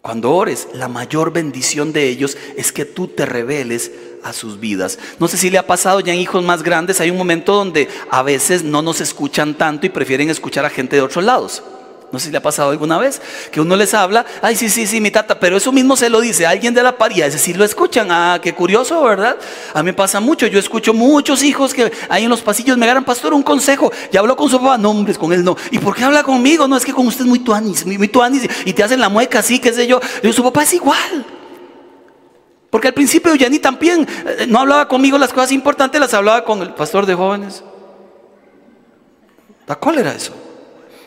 Cuando 0.01 0.31
ores, 0.31 0.67
la 0.73 0.87
mayor 0.87 1.31
bendición 1.31 1.93
de 1.93 2.09
ellos 2.09 2.35
es 2.57 2.71
que 2.71 2.85
tú 2.85 3.07
te 3.07 3.25
reveles 3.25 3.91
a 4.23 4.33
sus 4.33 4.59
vidas. 4.59 4.97
No 5.19 5.27
sé 5.27 5.37
si 5.37 5.51
le 5.51 5.59
ha 5.59 5.67
pasado 5.67 5.99
ya 5.99 6.13
en 6.13 6.19
hijos 6.19 6.43
más 6.43 6.63
grandes, 6.63 6.99
hay 6.99 7.11
un 7.11 7.17
momento 7.17 7.53
donde 7.53 7.87
a 8.09 8.23
veces 8.23 8.63
no 8.63 8.81
nos 8.81 8.99
escuchan 8.99 9.55
tanto 9.55 9.85
y 9.85 9.89
prefieren 9.89 10.29
escuchar 10.29 10.65
a 10.65 10.69
gente 10.69 10.95
de 10.95 11.03
otros 11.03 11.23
lados. 11.23 11.63
No 12.11 12.19
sé 12.19 12.25
si 12.25 12.31
le 12.31 12.39
ha 12.39 12.41
pasado 12.41 12.71
alguna 12.71 12.97
vez 12.97 13.21
que 13.51 13.61
uno 13.61 13.75
les 13.77 13.93
habla, 13.93 14.25
ay, 14.41 14.57
sí, 14.57 14.69
sí, 14.69 14.85
sí, 14.85 14.99
mi 14.99 15.11
tata, 15.11 15.39
pero 15.39 15.55
eso 15.55 15.71
mismo 15.71 15.95
se 15.95 16.09
lo 16.09 16.19
dice 16.19 16.45
alguien 16.45 16.73
de 16.73 16.83
la 16.83 16.97
par 16.97 17.15
y 17.15 17.21
a 17.21 17.31
sí 17.31 17.53
lo 17.53 17.63
escuchan. 17.63 18.07
Ah, 18.11 18.39
qué 18.41 18.53
curioso, 18.53 19.01
¿verdad? 19.03 19.37
A 19.73 19.81
mí 19.81 19.93
pasa 19.93 20.19
mucho. 20.19 20.45
Yo 20.47 20.59
escucho 20.59 20.93
muchos 20.93 21.41
hijos 21.41 21.73
que 21.73 21.89
ahí 22.09 22.25
en 22.25 22.29
los 22.29 22.41
pasillos 22.41 22.77
me 22.77 22.85
agarran, 22.85 23.05
pastor, 23.05 23.33
un 23.33 23.43
consejo. 23.43 23.91
Ya 24.11 24.19
habló 24.19 24.35
con 24.35 24.49
su 24.49 24.59
papá, 24.59 24.77
no, 24.77 25.05
con 25.17 25.31
él 25.31 25.43
no. 25.43 25.55
¿Y 25.71 25.79
por 25.79 25.95
qué 25.95 26.03
habla 26.03 26.23
conmigo? 26.23 26.67
No, 26.67 26.75
es 26.75 26.83
que 26.83 26.91
con 26.91 27.07
usted 27.07 27.21
es 27.21 27.27
muy 27.27 27.39
tuanis, 27.39 27.85
muy, 27.85 27.97
muy 27.97 28.09
tuanis 28.09 28.47
y 28.65 28.73
te 28.73 28.83
hacen 28.83 28.99
la 28.99 29.07
mueca 29.07 29.39
así, 29.39 29.59
qué 29.59 29.71
sé 29.71 29.87
yo. 29.87 30.01
Y 30.21 30.33
su 30.33 30.43
papá 30.43 30.63
es 30.63 30.73
igual. 30.73 31.25
Porque 32.69 32.89
al 32.89 32.93
principio 32.93 33.33
ni 33.49 33.59
también 33.59 34.07
eh, 34.25 34.45
no 34.47 34.59
hablaba 34.59 34.87
conmigo 34.87 35.17
las 35.17 35.31
cosas 35.31 35.51
importantes, 35.51 35.99
las 35.99 36.13
hablaba 36.13 36.43
con 36.43 36.61
el 36.61 36.73
pastor 36.73 37.05
de 37.05 37.15
jóvenes. 37.15 37.63
¿Cuál 39.79 39.99
era 39.99 40.13
eso? 40.13 40.33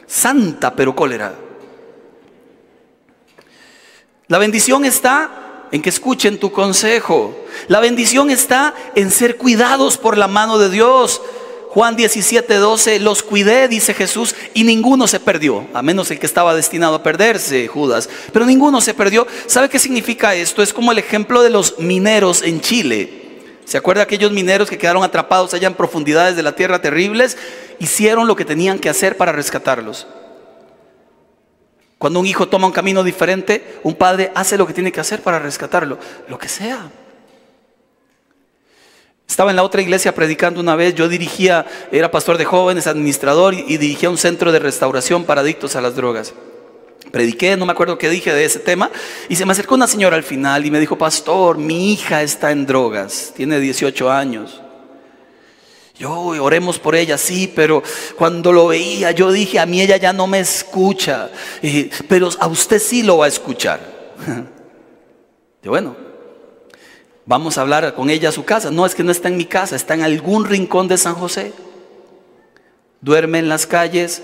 Santa 0.06 0.74
pero 0.74 0.94
cólera. 0.94 1.34
La 4.28 4.38
bendición 4.38 4.84
está 4.84 5.66
en 5.70 5.82
que 5.82 5.90
escuchen 5.90 6.38
tu 6.38 6.52
consejo. 6.52 7.36
La 7.68 7.80
bendición 7.80 8.30
está 8.30 8.74
en 8.94 9.10
ser 9.10 9.36
cuidados 9.36 9.98
por 9.98 10.16
la 10.16 10.28
mano 10.28 10.58
de 10.58 10.70
Dios. 10.70 11.20
Juan 11.70 11.96
17, 11.96 12.54
12, 12.54 13.00
los 13.00 13.24
cuidé, 13.24 13.66
dice 13.66 13.94
Jesús, 13.94 14.36
y 14.54 14.62
ninguno 14.62 15.08
se 15.08 15.18
perdió, 15.18 15.66
a 15.74 15.82
menos 15.82 16.08
el 16.12 16.20
que 16.20 16.26
estaba 16.26 16.54
destinado 16.54 16.94
a 16.94 17.02
perderse, 17.02 17.66
Judas, 17.66 18.08
pero 18.32 18.46
ninguno 18.46 18.80
se 18.80 18.94
perdió. 18.94 19.26
¿Sabe 19.46 19.68
qué 19.68 19.80
significa 19.80 20.36
esto? 20.36 20.62
Es 20.62 20.72
como 20.72 20.92
el 20.92 20.98
ejemplo 20.98 21.42
de 21.42 21.50
los 21.50 21.80
mineros 21.80 22.42
en 22.42 22.60
Chile. 22.60 23.23
¿Se 23.64 23.78
acuerda 23.78 24.02
aquellos 24.02 24.30
mineros 24.30 24.68
que 24.68 24.78
quedaron 24.78 25.02
atrapados 25.02 25.54
allá 25.54 25.68
en 25.68 25.74
profundidades 25.74 26.36
de 26.36 26.42
la 26.42 26.54
tierra 26.54 26.80
terribles? 26.80 27.38
Hicieron 27.78 28.26
lo 28.26 28.36
que 28.36 28.44
tenían 28.44 28.78
que 28.78 28.90
hacer 28.90 29.16
para 29.16 29.32
rescatarlos. 29.32 30.06
Cuando 31.98 32.20
un 32.20 32.26
hijo 32.26 32.48
toma 32.48 32.66
un 32.66 32.72
camino 32.72 33.02
diferente, 33.02 33.78
un 33.82 33.94
padre 33.94 34.30
hace 34.34 34.58
lo 34.58 34.66
que 34.66 34.74
tiene 34.74 34.92
que 34.92 35.00
hacer 35.00 35.22
para 35.22 35.38
rescatarlo, 35.38 35.98
lo 36.28 36.38
que 36.38 36.48
sea. 36.48 36.90
Estaba 39.26 39.50
en 39.50 39.56
la 39.56 39.62
otra 39.62 39.80
iglesia 39.80 40.14
predicando 40.14 40.60
una 40.60 40.76
vez, 40.76 40.94
yo 40.94 41.08
dirigía, 41.08 41.64
era 41.90 42.10
pastor 42.10 42.36
de 42.36 42.44
jóvenes, 42.44 42.86
administrador 42.86 43.54
y 43.54 43.78
dirigía 43.78 44.10
un 44.10 44.18
centro 44.18 44.52
de 44.52 44.58
restauración 44.58 45.24
para 45.24 45.40
adictos 45.40 45.76
a 45.76 45.80
las 45.80 45.96
drogas. 45.96 46.34
Prediqué, 47.14 47.56
no 47.56 47.64
me 47.64 47.70
acuerdo 47.70 47.96
qué 47.96 48.10
dije 48.10 48.34
de 48.34 48.44
ese 48.44 48.58
tema, 48.58 48.90
y 49.28 49.36
se 49.36 49.46
me 49.46 49.52
acercó 49.52 49.76
una 49.76 49.86
señora 49.86 50.16
al 50.16 50.24
final 50.24 50.66
y 50.66 50.72
me 50.72 50.80
dijo, 50.80 50.98
pastor, 50.98 51.58
mi 51.58 51.92
hija 51.92 52.24
está 52.24 52.50
en 52.50 52.66
drogas, 52.66 53.32
tiene 53.36 53.60
18 53.60 54.10
años. 54.10 54.60
Yo 55.96 56.10
oremos 56.10 56.80
por 56.80 56.96
ella, 56.96 57.16
sí, 57.16 57.52
pero 57.54 57.84
cuando 58.16 58.50
lo 58.52 58.66
veía 58.66 59.12
yo 59.12 59.30
dije, 59.30 59.60
a 59.60 59.64
mí 59.64 59.80
ella 59.80 59.96
ya 59.96 60.12
no 60.12 60.26
me 60.26 60.40
escucha, 60.40 61.30
pero 62.08 62.30
a 62.40 62.48
usted 62.48 62.80
sí 62.80 63.04
lo 63.04 63.18
va 63.18 63.26
a 63.26 63.28
escuchar. 63.28 63.78
Y 65.62 65.68
bueno, 65.68 65.96
vamos 67.24 67.56
a 67.56 67.62
hablar 67.62 67.94
con 67.94 68.10
ella 68.10 68.28
a 68.28 68.32
su 68.32 68.44
casa. 68.44 68.70
No, 68.70 68.84
es 68.84 68.94
que 68.94 69.02
no 69.02 69.12
está 69.12 69.28
en 69.28 69.38
mi 69.38 69.46
casa, 69.46 69.76
está 69.76 69.94
en 69.94 70.02
algún 70.02 70.44
rincón 70.44 70.88
de 70.88 70.98
San 70.98 71.14
José. 71.14 71.54
Duerme 73.00 73.38
en 73.38 73.48
las 73.48 73.66
calles, 73.66 74.20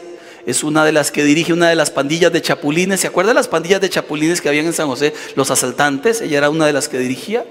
es 0.47 0.65
una 0.65 0.85
de 0.85 0.93
las 0.93 1.11
que 1.11 1.25
dirige 1.25 1.53
una 1.53 1.69
de 1.69 1.75
las 1.75 1.91
pandillas 1.91 2.33
de 2.33 2.43
chapulines. 2.43 3.01
¿Se 3.01 3.07
acuerda 3.07 3.31
de 3.31 3.35
las 3.35 3.49
pandillas 3.49 3.81
de 3.81 3.91
chapulines 3.91 4.41
que 4.41 4.49
habían 4.49 4.67
en 4.67 4.73
San 4.73 4.87
José? 4.87 5.13
Los 5.37 5.51
asaltantes, 5.51 6.21
ella 6.21 6.39
era 6.39 6.51
una 6.51 6.67
de 6.67 6.73
las 6.73 6.89
que 6.89 6.99
dirigía. 6.99 7.45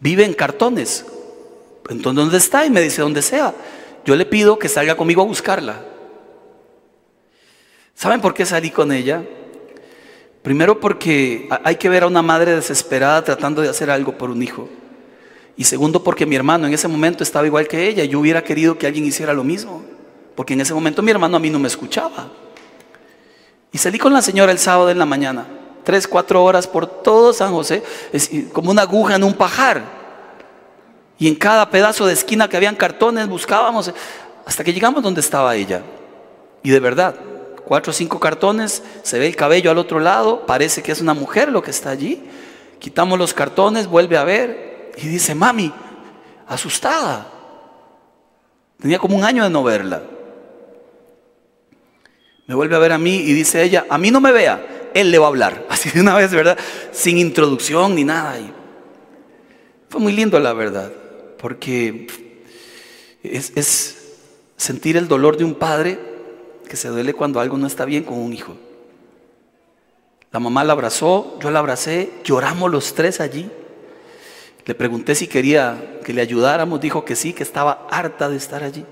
Vive 0.00 0.24
en 0.24 0.34
cartones, 0.34 1.04
entonces, 1.88 2.16
¿dónde 2.16 2.38
está? 2.38 2.66
Y 2.66 2.70
me 2.70 2.80
dice, 2.80 3.02
donde 3.02 3.22
sea. 3.22 3.54
Yo 4.04 4.16
le 4.16 4.26
pido 4.26 4.58
que 4.58 4.68
salga 4.68 4.96
conmigo 4.96 5.22
a 5.22 5.26
buscarla. 5.26 5.84
¿Saben 7.94 8.20
por 8.20 8.34
qué 8.34 8.46
salí 8.46 8.70
con 8.70 8.90
ella? 8.92 9.22
Primero 10.42 10.80
porque 10.80 11.48
hay 11.62 11.76
que 11.76 11.88
ver 11.88 12.02
a 12.02 12.08
una 12.08 12.22
madre 12.22 12.54
desesperada 12.54 13.22
tratando 13.22 13.62
de 13.62 13.68
hacer 13.68 13.90
algo 13.90 14.18
por 14.18 14.30
un 14.30 14.42
hijo. 14.42 14.68
Y 15.56 15.64
segundo 15.64 16.02
porque 16.02 16.26
mi 16.26 16.34
hermano 16.34 16.66
en 16.66 16.74
ese 16.74 16.88
momento 16.88 17.22
estaba 17.22 17.46
igual 17.46 17.68
que 17.68 17.86
ella. 17.86 18.04
Yo 18.04 18.18
hubiera 18.18 18.42
querido 18.42 18.78
que 18.78 18.86
alguien 18.86 19.04
hiciera 19.04 19.34
lo 19.34 19.44
mismo. 19.44 19.84
Porque 20.34 20.54
en 20.54 20.60
ese 20.60 20.74
momento 20.74 21.02
mi 21.02 21.10
hermano 21.10 21.36
a 21.36 21.40
mí 21.40 21.50
no 21.50 21.58
me 21.58 21.68
escuchaba. 21.68 22.28
Y 23.72 23.78
salí 23.78 23.98
con 23.98 24.12
la 24.12 24.22
señora 24.22 24.52
el 24.52 24.58
sábado 24.58 24.90
en 24.90 24.98
la 24.98 25.06
mañana. 25.06 25.46
Tres, 25.84 26.06
cuatro 26.06 26.44
horas 26.44 26.66
por 26.66 26.86
todo 26.86 27.32
San 27.32 27.52
José. 27.52 27.82
Como 28.52 28.70
una 28.70 28.82
aguja 28.82 29.16
en 29.16 29.24
un 29.24 29.34
pajar. 29.34 29.82
Y 31.18 31.28
en 31.28 31.34
cada 31.34 31.70
pedazo 31.70 32.06
de 32.06 32.12
esquina 32.12 32.48
que 32.48 32.56
habían 32.56 32.76
cartones 32.76 33.28
buscábamos 33.28 33.92
hasta 34.44 34.64
que 34.64 34.72
llegamos 34.72 35.02
donde 35.02 35.20
estaba 35.20 35.54
ella. 35.54 35.82
Y 36.62 36.70
de 36.70 36.80
verdad, 36.80 37.14
cuatro 37.64 37.90
o 37.90 37.94
cinco 37.94 38.18
cartones, 38.18 38.82
se 39.02 39.18
ve 39.18 39.26
el 39.26 39.36
cabello 39.36 39.70
al 39.70 39.78
otro 39.78 40.00
lado, 40.00 40.46
parece 40.46 40.82
que 40.82 40.92
es 40.92 41.00
una 41.00 41.14
mujer 41.14 41.50
lo 41.50 41.62
que 41.62 41.70
está 41.70 41.90
allí. 41.90 42.22
Quitamos 42.78 43.18
los 43.18 43.34
cartones, 43.34 43.86
vuelve 43.86 44.16
a 44.16 44.24
ver 44.24 44.92
y 44.96 45.06
dice, 45.06 45.34
mami, 45.34 45.72
asustada. 46.48 47.28
Tenía 48.80 48.98
como 48.98 49.16
un 49.16 49.24
año 49.24 49.44
de 49.44 49.50
no 49.50 49.62
verla. 49.62 50.02
Me 52.46 52.54
vuelve 52.54 52.76
a 52.76 52.78
ver 52.78 52.92
a 52.92 52.98
mí 52.98 53.16
y 53.16 53.32
dice 53.32 53.62
ella, 53.62 53.86
a 53.88 53.98
mí 53.98 54.10
no 54.10 54.20
me 54.20 54.32
vea, 54.32 54.90
él 54.94 55.10
le 55.10 55.18
va 55.18 55.26
a 55.26 55.28
hablar. 55.28 55.66
Así 55.70 55.90
de 55.90 56.00
una 56.00 56.14
vez, 56.14 56.32
¿verdad? 56.32 56.58
Sin 56.90 57.18
introducción 57.18 57.94
ni 57.94 58.04
nada. 58.04 58.38
Y 58.38 58.52
fue 59.88 60.00
muy 60.00 60.12
lindo 60.12 60.38
la 60.38 60.52
verdad 60.52 60.92
porque 61.42 62.06
es, 63.22 63.98
sentir 64.56 64.96
el 64.96 65.08
dolor 65.08 65.36
de 65.36 65.44
un 65.44 65.56
padre 65.56 65.98
que 66.68 66.76
se 66.76 66.88
duele 66.88 67.14
cuando 67.14 67.40
algo 67.40 67.58
no 67.58 67.66
está 67.66 67.84
bien 67.84 68.04
con 68.04 68.16
un 68.16 68.32
hijo. 68.32 68.56
La 70.30 70.38
mamá 70.38 70.64
la 70.64 70.72
abrazó, 70.72 71.36
yo 71.40 71.50
la 71.50 71.58
abracé, 71.58 72.10
lloramos 72.24 72.70
los 72.70 72.94
tres 72.94 73.20
allí. 73.20 73.50
Le 74.64 74.74
pregunté 74.74 75.16
si 75.16 75.26
quería 75.26 75.98
que 76.04 76.12
le 76.12 76.22
ayudáramos, 76.22 76.80
dijo 76.80 77.04
que 77.04 77.16
sí, 77.16 77.32
que 77.32 77.42
estaba 77.42 77.86
harta 77.90 78.28
de 78.28 78.36
estar 78.36 78.62
allí. 78.62 78.86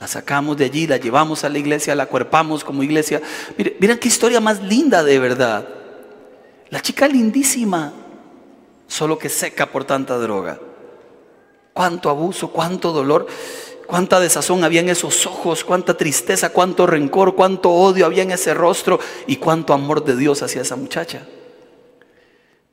La 0.00 0.08
sacamos 0.08 0.56
de 0.56 0.64
allí, 0.64 0.86
la 0.86 0.96
llevamos 0.96 1.44
a 1.44 1.48
la 1.48 1.58
iglesia, 1.58 1.94
la 1.94 2.06
cuerpamos 2.06 2.64
como 2.64 2.82
iglesia. 2.82 3.20
Miren, 3.56 3.98
qué 3.98 4.08
historia 4.08 4.40
más 4.40 4.62
linda 4.62 5.04
de 5.04 5.18
verdad. 5.18 5.68
La 6.70 6.80
chica 6.80 7.06
lindísima, 7.06 7.92
solo 8.88 9.18
que 9.18 9.28
seca 9.28 9.66
por 9.66 9.84
tanta 9.84 10.16
droga 10.16 10.58
cuánto 11.72 12.10
abuso, 12.10 12.48
cuánto 12.48 12.92
dolor, 12.92 13.26
cuánta 13.86 14.20
desazón 14.20 14.64
había 14.64 14.80
en 14.80 14.90
esos 14.90 15.26
ojos, 15.26 15.64
cuánta 15.64 15.96
tristeza, 15.96 16.50
cuánto 16.50 16.86
rencor, 16.86 17.34
cuánto 17.34 17.70
odio 17.70 18.06
había 18.06 18.22
en 18.22 18.32
ese 18.32 18.54
rostro 18.54 19.00
y 19.26 19.36
cuánto 19.36 19.72
amor 19.72 20.04
de 20.04 20.16
Dios 20.16 20.42
hacia 20.42 20.62
esa 20.62 20.76
muchacha. 20.76 21.26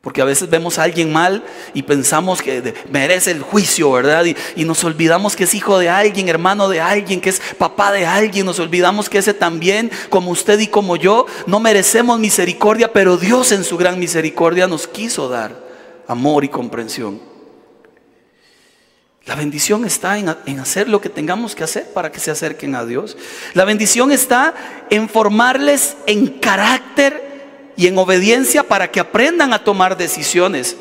Porque 0.02 0.22
a 0.22 0.26
veces 0.26 0.50
vemos 0.50 0.78
a 0.78 0.84
alguien 0.84 1.12
mal 1.12 1.44
y 1.74 1.84
pensamos 1.84 2.42
que 2.42 2.74
merece 2.90 3.32
el 3.32 3.42
juicio, 3.42 3.92
¿verdad? 3.92 4.26
Y, 4.56 4.64
nos 4.64 4.84
olvidamos 4.84 5.36
que 5.36 5.46
es 5.46 5.54
hijo 5.54 5.80
de 5.80 5.90
alguien, 5.90 6.30
hermano 6.30 6.70
de 6.70 6.80
alguien, 6.80 7.20
que 7.20 7.30
es 7.30 7.42
papá 7.58 7.92
de 7.92 8.06
alguien. 8.06 8.46
Nos 8.46 8.60
olvidamos 8.60 9.10
que 9.10 9.18
ese 9.18 9.34
también, 9.34 9.92
como 10.10 10.32
usted 10.32 10.60
y 10.60 10.68
como 10.68 10.96
yo, 10.96 11.26
no 11.46 11.60
merecemos 11.60 12.20
misericordia, 12.20 12.94
pero 12.94 13.18
Dios 13.18 13.52
en 13.52 13.64
su 13.64 13.76
gran 13.78 14.00
misericordia 14.00 14.68
nos 14.68 14.88
quiso 14.88 15.30
dar 15.30 15.68
amor 16.08 16.46
y 16.46 16.50
comprensión. 16.50 17.20
La 19.28 19.36
bendición 19.36 19.84
está 19.84 20.18
en, 20.18 20.60
hacer 20.60 20.88
lo 20.88 21.02
que 21.02 21.10
tengamos 21.10 21.54
que 21.54 21.66
hacer 21.66 21.92
para 21.92 22.14
que 22.14 22.20
se 22.22 22.32
acerquen 22.32 22.76
a 22.76 22.86
Dios. 22.86 23.18
La 23.54 23.66
bendición 23.66 24.14
está 24.14 24.56
en 24.90 25.10
formarles 25.10 25.98
en 26.06 26.28
carácter 26.40 27.27
y 27.78 27.88
en 27.88 27.98
obediencia 27.98 28.64
para 28.64 28.92
que 28.92 29.00
aprendan 29.00 29.54
a 29.54 29.64
tomar 29.64 29.96
decisiones. 29.96 30.76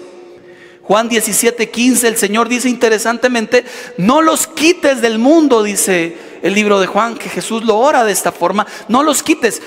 Juan 0.83 1.09
17, 1.09 1.71
15, 1.71 2.09
el 2.09 2.17
Señor 2.17 2.49
dice 2.49 2.69
interesantemente, 2.69 3.65
no 3.99 4.23
los 4.23 4.47
quites 4.47 5.01
del 5.03 5.19
mundo, 5.19 5.63
dice 5.63 6.17
el 6.43 6.55
libro 6.55 6.79
de 6.79 6.87
Juan, 6.87 7.17
que 7.17 7.29
Jesús 7.29 7.65
lo 7.65 7.77
ora 7.77 8.05
de 8.05 8.13
esta 8.13 8.31
forma, 8.31 8.67
no 8.89 9.03
los 9.03 9.23
quites. 9.23 9.61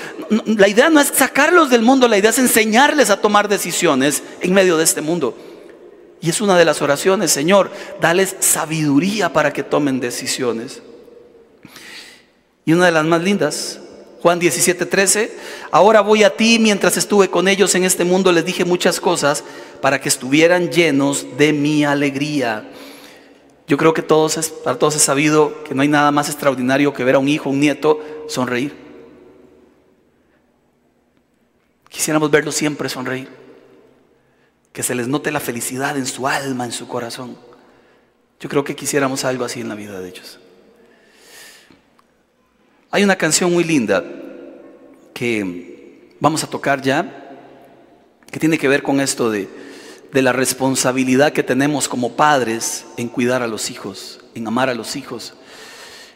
La 0.46 0.66
idea 0.66 0.88
no 0.88 0.98
es 0.98 1.08
sacarlos 1.08 1.68
del 1.68 1.82
mundo, 1.82 2.08
la 2.08 2.16
idea 2.16 2.30
es 2.30 2.38
enseñarles 2.38 3.10
a 3.10 3.20
tomar 3.20 3.48
decisiones 3.48 4.22
en 4.40 4.54
medio 4.54 4.78
de 4.78 4.84
este 4.84 5.02
mundo. 5.02 5.36
Y 6.22 6.30
es 6.30 6.40
una 6.40 6.56
de 6.56 6.64
las 6.64 6.80
oraciones, 6.80 7.30
Señor, 7.30 7.70
dales 8.00 8.36
sabiduría 8.40 9.32
para 9.32 9.52
que 9.52 9.62
tomen 9.62 10.00
decisiones. 10.00 10.82
Y 12.64 12.72
una 12.72 12.86
de 12.86 12.92
las 12.92 13.04
más 13.04 13.22
lindas, 13.22 13.79
Juan 14.22 14.38
17, 14.38 14.84
13, 14.84 15.36
ahora 15.70 16.02
voy 16.02 16.24
a 16.24 16.36
ti, 16.36 16.58
mientras 16.58 16.96
estuve 16.96 17.30
con 17.30 17.48
ellos 17.48 17.74
en 17.74 17.84
este 17.84 18.04
mundo 18.04 18.32
les 18.32 18.44
dije 18.44 18.64
muchas 18.64 19.00
cosas 19.00 19.44
para 19.80 20.00
que 20.00 20.10
estuvieran 20.10 20.70
llenos 20.70 21.26
de 21.38 21.52
mi 21.54 21.84
alegría. 21.84 22.70
Yo 23.66 23.76
creo 23.78 23.94
que 23.94 24.02
todos, 24.02 24.50
para 24.62 24.78
todos 24.78 24.96
es 24.96 25.02
sabido 25.02 25.64
que 25.64 25.74
no 25.74 25.82
hay 25.82 25.88
nada 25.88 26.10
más 26.10 26.28
extraordinario 26.28 26.92
que 26.92 27.04
ver 27.04 27.14
a 27.14 27.18
un 27.18 27.28
hijo, 27.28 27.48
un 27.48 27.60
nieto, 27.60 28.00
sonreír. 28.28 28.76
Quisiéramos 31.88 32.30
verlo 32.30 32.52
siempre 32.52 32.88
sonreír 32.88 33.40
que 34.72 34.82
se 34.82 34.94
les 34.94 35.08
note 35.08 35.30
la 35.30 35.40
felicidad 35.40 35.96
en 35.96 36.06
su 36.06 36.28
alma, 36.28 36.64
en 36.64 36.72
su 36.72 36.86
corazón. 36.86 37.36
Yo 38.38 38.48
creo 38.48 38.64
que 38.64 38.76
quisiéramos 38.76 39.24
algo 39.24 39.44
así 39.44 39.60
en 39.60 39.68
la 39.68 39.74
vida 39.74 40.00
de 40.00 40.08
ellos. 40.08 40.38
Hay 42.92 43.04
una 43.04 43.14
canción 43.14 43.52
muy 43.52 43.62
linda 43.62 44.02
que 45.14 46.08
vamos 46.18 46.42
a 46.42 46.48
tocar 46.48 46.82
ya, 46.82 47.36
que 48.32 48.40
tiene 48.40 48.58
que 48.58 48.66
ver 48.66 48.82
con 48.82 49.00
esto 49.00 49.30
de, 49.30 49.48
de 50.12 50.22
la 50.22 50.32
responsabilidad 50.32 51.32
que 51.32 51.44
tenemos 51.44 51.88
como 51.88 52.16
padres 52.16 52.84
en 52.96 53.08
cuidar 53.08 53.42
a 53.42 53.46
los 53.46 53.70
hijos, 53.70 54.18
en 54.34 54.44
amar 54.48 54.68
a 54.68 54.74
los 54.74 54.96
hijos, 54.96 55.34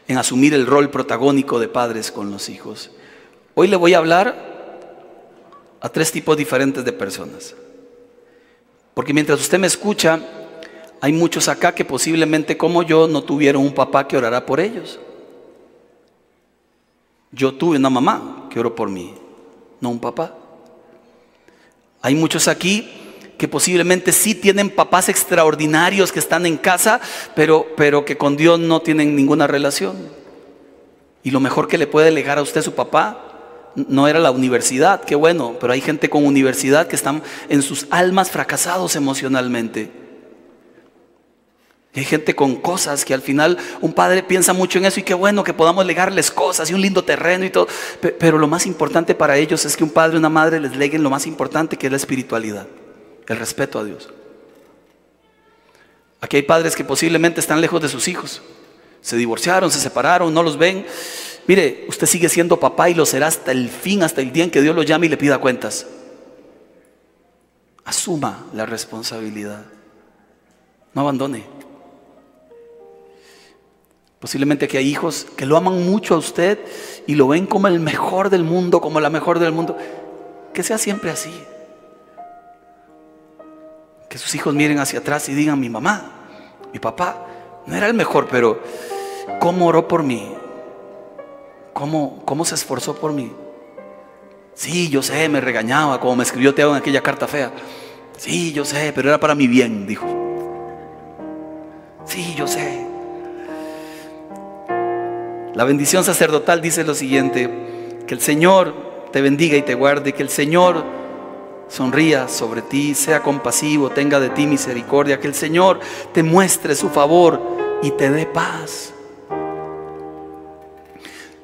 en 0.09 0.19
asumir 0.19 0.53
el 0.53 0.67
rol 0.67 0.91
protagónico 0.91 1.61
de 1.61 1.69
padres 1.69 2.11
con 2.11 2.33
los 2.33 2.49
hijos. 2.49 2.91
Hoy 3.55 3.69
le 3.69 3.77
voy 3.77 3.95
a 3.95 3.99
hablar 3.99 4.35
a 5.81 5.89
tres 5.91 6.11
tipos 6.11 6.37
diferentes 6.37 6.85
de 6.85 6.93
personas. 6.93 7.55
Porque 8.95 9.15
mientras 9.15 9.41
usted 9.41 9.61
me 9.61 9.69
escucha, 9.69 10.19
hay 11.01 11.13
muchos 11.13 11.47
acá 11.47 11.73
que 11.73 11.85
posiblemente 11.85 12.57
como 12.57 12.83
yo 12.83 13.07
no 13.07 13.23
tuvieron 13.23 13.63
un 13.63 13.75
papá 13.75 14.09
que 14.09 14.17
orara 14.17 14.45
por 14.45 14.59
ellos. 14.59 14.99
Yo 17.35 17.55
tuve 17.55 17.77
una 17.77 17.91
mamá 17.91 18.47
que 18.51 18.61
oró 18.61 18.75
por 18.75 18.89
mí, 18.89 19.15
no 19.81 19.91
un 19.91 19.99
papá. 19.99 20.35
Hay 22.01 22.15
muchos 22.15 22.47
aquí 22.47 22.89
que 23.37 23.49
posiblemente 23.49 24.13
sí 24.13 24.35
tienen 24.35 24.71
papás 24.71 25.09
extraordinarios 25.09 26.13
que 26.13 26.21
están 26.21 26.47
en 26.47 26.57
casa, 26.57 27.01
pero, 27.35 27.67
pero 27.77 28.05
que 28.05 28.17
con 28.17 28.37
Dios 28.37 28.61
no 28.61 28.81
tienen 28.81 29.17
ninguna 29.17 29.47
relación. 29.47 29.97
Y 31.25 31.31
lo 31.31 31.41
mejor 31.41 31.67
que 31.67 31.79
le 31.79 31.89
puede 31.89 32.11
legar 32.11 32.39
a 32.39 32.43
usted 32.43 32.63
su 32.63 32.75
papá 32.75 33.73
no 33.75 34.07
era 34.07 34.21
la 34.21 34.31
universidad, 34.31 35.03
qué 35.03 35.17
bueno, 35.17 35.57
pero 35.61 35.73
hay 35.73 35.81
gente 35.81 36.09
con 36.09 36.25
universidad 36.25 36.87
que 36.87 36.95
están 36.95 37.23
en 37.49 37.63
sus 37.63 37.89
almas 37.91 38.31
fracasados 38.31 38.95
emocionalmente. 38.95 40.04
Hay 41.97 42.05
gente 42.05 42.35
con 42.35 42.57
cosas 42.57 43.05
que 43.05 43.15
al 43.15 43.23
final 43.23 43.57
un 43.81 43.93
padre 43.93 44.25
piensa 44.25 44.53
mucho 44.53 44.79
en 44.79 44.87
eso 44.87 44.99
y 44.99 45.05
qué 45.05 45.15
bueno 45.15 45.45
que 45.45 45.55
podamos 45.55 45.87
legarles 45.87 46.33
cosas 46.33 46.69
y 46.69 46.75
un 46.75 46.81
lindo 46.81 47.05
terreno 47.05 47.45
y 47.45 47.51
todo. 47.51 47.69
Pero 48.19 48.37
lo 48.37 48.49
más 48.49 48.67
importante 48.67 49.15
para 49.15 49.37
ellos 49.37 49.65
es 49.65 49.77
que 49.77 49.85
un 49.85 49.91
padre 49.91 50.17
y 50.17 50.19
una 50.19 50.29
madre 50.29 50.59
les 50.59 50.77
leguen 50.77 51.05
lo 51.05 51.11
más 51.11 51.25
importante 51.27 51.77
que 51.77 51.87
es 51.87 51.93
la 51.93 51.97
espiritualidad, 51.97 52.67
el 53.29 53.37
respeto 53.37 53.79
a 53.79 53.85
Dios. 53.85 54.11
Aquí 56.21 56.37
hay 56.37 56.43
padres 56.43 56.75
que 56.75 56.83
posiblemente 56.83 57.39
están 57.39 57.61
lejos 57.61 57.81
de 57.81 57.89
sus 57.89 58.09
hijos. 58.09 58.43
Se 59.01 59.17
divorciaron, 59.17 59.71
se 59.71 59.79
separaron, 59.79 60.35
no 60.35 60.43
los 60.43 60.59
ven. 60.59 60.85
Mire, 61.47 61.85
usted 61.89 62.09
sigue 62.09 62.29
siendo 62.29 62.59
papá 62.59 62.91
y 62.91 62.95
lo 62.95 63.07
será 63.07 63.29
hasta 63.29 63.53
el 63.53 63.69
fin, 63.69 64.03
hasta 64.03 64.21
el 64.21 64.33
día 64.33 64.43
en 64.43 64.51
que 64.51 64.63
Dios 64.63 64.75
lo 64.75 64.83
llame 64.83 65.07
y 65.07 65.11
le 65.11 65.17
pida 65.17 65.39
cuentas. 65.39 65.87
Asuma 67.85 68.47
la 68.53 68.67
responsabilidad. 68.67 69.65
No 70.95 71.03
abandone. 71.03 71.54
Posiblemente 74.25 74.69
que 74.69 74.79
hay 74.79 74.89
hijos 74.89 75.27
que 75.37 75.45
lo 75.45 75.55
aman 75.55 75.85
mucho 75.85 76.15
a 76.15 76.17
usted 76.17 76.59
y 77.07 77.15
lo 77.15 77.29
ven 77.29 77.45
como 77.45 77.69
el 77.69 77.79
mejor 77.79 78.31
del 78.31 78.43
mundo, 78.43 78.81
como 78.81 78.99
la 78.99 79.11
mejor 79.11 79.39
del 79.39 79.53
mundo. 79.53 79.77
Que 80.55 80.63
sea 80.63 80.79
siempre 80.79 81.11
así. 81.11 81.31
Que 84.09 84.17
sus 84.17 84.35
hijos 84.35 84.55
miren 84.55 84.79
hacia 84.79 85.01
atrás 85.01 85.29
y 85.29 85.35
digan, 85.35 85.61
mi 85.61 85.69
mamá, 85.69 86.11
mi 86.73 86.79
papá, 86.79 87.27
no 87.67 87.77
era 87.77 87.87
el 87.87 87.93
mejor, 87.93 88.27
pero 88.31 88.63
¿cómo 89.41 89.67
oró 89.67 89.87
por 89.87 90.03
mí? 90.03 90.33
¿Cómo, 91.75 92.23
cómo 92.25 92.47
se 92.47 92.55
esforzó 92.55 92.97
por 92.97 93.13
mí? 93.13 93.31
Sí, 94.55 94.89
yo 94.89 95.03
sé, 95.03 95.29
me 95.29 95.43
regañaba, 95.43 96.01
como 96.01 96.17
me 96.17 96.23
escribió 96.23 96.55
Teo 96.55 96.71
en 96.71 96.77
aquella 96.77 97.03
carta 97.03 97.29
fea. 97.29 97.53
Sí, 98.17 98.55
yo 98.55 98.65
sé, 98.65 98.91
pero 98.95 99.11
era 99.11 99.21
para 99.21 99.35
mi 99.35 99.47
bien, 99.49 99.87
dijo. 99.87 100.07
Sí, 102.07 102.35
yo 102.39 102.47
sé. 102.47 102.84
La 105.55 105.63
bendición 105.63 106.03
sacerdotal 106.03 106.61
dice 106.61 106.83
lo 106.83 106.95
siguiente, 106.95 107.49
que 108.09 108.15
el 108.15 108.21
Señor 108.21 108.75
te 109.13 109.21
bendiga 109.21 109.57
y 109.57 109.63
te 109.63 109.75
guarde, 109.75 110.13
que 110.13 110.25
el 110.25 110.29
Señor 110.29 110.85
sonría 111.69 112.27
sobre 112.27 112.61
ti, 112.63 112.95
sea 112.95 113.23
compasivo, 113.23 113.91
tenga 113.91 114.19
de 114.19 114.31
ti 114.31 114.49
misericordia, 114.49 115.21
que 115.21 115.29
el 115.29 115.35
Señor 115.35 115.79
te 116.13 116.25
muestre 116.25 116.75
su 116.75 116.91
favor 116.91 117.41
y 117.83 117.93
te 117.93 118.11
dé 118.11 118.27
paz. 118.27 118.93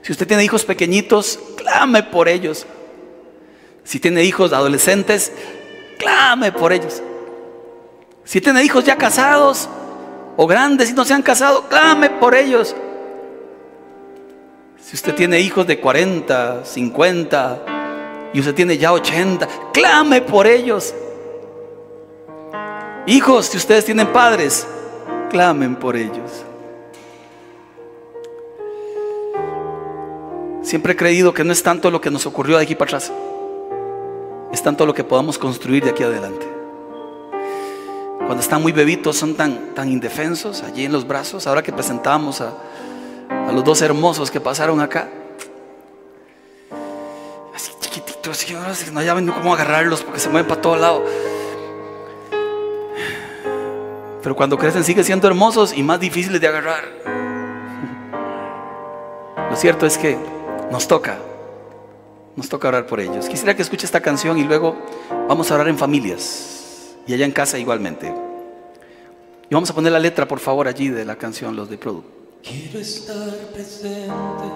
Si 0.02 0.11
usted 0.11 0.26
tiene 0.26 0.42
hijos 0.42 0.64
pequeñitos, 0.64 1.38
clame 1.56 2.02
por 2.02 2.28
ellos. 2.28 2.66
Si 3.84 4.00
tiene 4.00 4.24
hijos 4.24 4.52
adolescentes, 4.52 5.32
clame 6.00 6.50
por 6.50 6.72
ellos. 6.72 7.00
Si 8.24 8.40
tiene 8.40 8.64
hijos 8.64 8.84
ya 8.84 8.96
casados 8.96 9.68
o 10.36 10.48
grandes 10.48 10.90
y 10.90 10.94
no 10.94 11.04
se 11.04 11.14
han 11.14 11.22
casado, 11.22 11.68
clame 11.68 12.11
por 12.11 12.34
ellos. 12.34 12.74
Si 14.83 14.97
usted 14.97 15.14
tiene 15.14 15.41
hijos 15.41 15.66
de 15.66 15.78
40, 15.78 16.64
50 16.64 18.31
y 18.33 18.41
usted 18.41 18.55
tiene 18.55 18.76
ya 18.78 18.93
80, 18.93 19.49
clame 19.72 20.22
por 20.22 20.47
ellos. 20.47 20.95
Hijos, 23.07 23.47
si 23.47 23.57
ustedes 23.57 23.85
tienen 23.85 24.09
padres, 24.09 24.66
clamen 25.31 25.76
por 25.76 25.97
ellos. 25.97 26.45
Siempre 30.62 30.93
he 30.93 30.97
creído 30.97 31.35
que 31.35 31.45
no 31.45 31.53
es 31.53 31.62
tanto 31.62 31.91
lo 31.91 32.01
que 32.01 32.11
nos 32.11 32.26
ocurrió 32.26 32.57
de 32.57 32.62
aquí 32.62 32.74
para 32.74 32.89
atrás, 32.89 33.12
es 34.53 34.62
tanto 34.62 34.87
lo 34.87 34.95
que 34.95 35.05
podamos 35.05 35.39
construir 35.39 35.85
de 35.85 35.91
aquí 35.91 36.03
adelante. 36.03 36.47
Cuando 38.18 38.43
están 38.43 38.62
muy 38.62 38.70
bebitos 38.70 39.16
son 39.16 39.35
tan, 39.35 39.74
tan 39.74 39.91
indefensos 39.91 40.62
allí 40.62 40.85
en 40.85 40.93
los 40.93 41.05
brazos. 41.05 41.49
Ahora 41.49 41.64
que 41.64 41.72
presentamos 41.72 42.41
a, 42.41 42.55
a 43.31 43.53
los 43.53 43.64
dos 43.64 43.81
hermosos 43.83 44.31
que 44.31 44.41
pasaron 44.41 44.81
acá, 44.81 45.09
así 47.55 47.72
chiquititos, 47.81 48.47
ahora 48.53 48.74
no 48.93 49.03
ya 49.03 49.33
cómo 49.35 49.55
agarrarlos 49.55 50.03
porque 50.03 50.20
se 50.20 50.28
mueven 50.28 50.49
para 50.49 50.61
todo 50.61 50.76
lado. 50.76 51.05
Pero 54.22 54.37
cuando 54.37 54.59
crecen 54.59 54.85
siguen 54.85 55.05
siendo 55.05 55.26
hermosos 55.26 55.72
y 55.72 55.83
más 55.83 55.99
difíciles 55.99 56.41
de 56.41 56.49
agarrar. 56.49 56.85
Lo 59.51 59.57
cierto 59.57 59.87
es 59.87 59.97
que 59.97 60.16
nos 60.70 60.87
toca, 60.87 61.18
nos 62.37 62.49
toca 62.49 62.68
orar 62.68 62.87
por 62.87 63.01
ellos. 63.01 63.28
Quisiera 63.28 63.57
que 63.57 63.62
escuche 63.62 63.87
esta 63.87 64.01
canción 64.01 64.39
y 64.39 64.45
luego 64.45 64.76
vamos 65.28 65.51
a 65.51 65.55
orar 65.55 65.68
en 65.68 65.78
familias 65.78 66.95
y 67.07 67.14
allá 67.14 67.24
en 67.24 67.33
casa 67.33 67.59
igualmente. 67.59 68.14
Y 69.49 69.55
vamos 69.55 69.70
a 69.70 69.74
poner 69.74 69.91
la 69.91 69.99
letra, 69.99 70.28
por 70.28 70.39
favor, 70.39 70.68
allí 70.68 70.89
de 70.89 71.05
la 71.05 71.16
canción, 71.16 71.57
los 71.57 71.68
de 71.68 71.78
Produ. 71.78 72.20
Quiero 72.43 72.80
estar 72.80 73.30
presente 73.53 74.47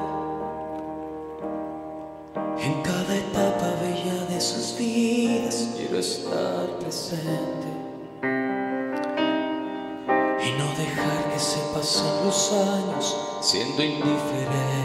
en 2.59 2.83
cada 2.83 3.17
etapa 3.17 3.75
bella 3.83 4.25
de 4.29 4.41
sus 4.41 4.77
vidas. 4.79 5.69
Quiero 5.77 5.99
estar 5.99 6.79
presente 6.81 7.69
y 10.45 10.53
no 10.59 10.67
dejar 10.77 11.33
que 11.33 11.39
se 11.39 11.61
pasen 11.75 12.25
los 12.25 12.53
años 12.53 13.17
siendo 13.43 13.83
indiferente. 13.83 14.85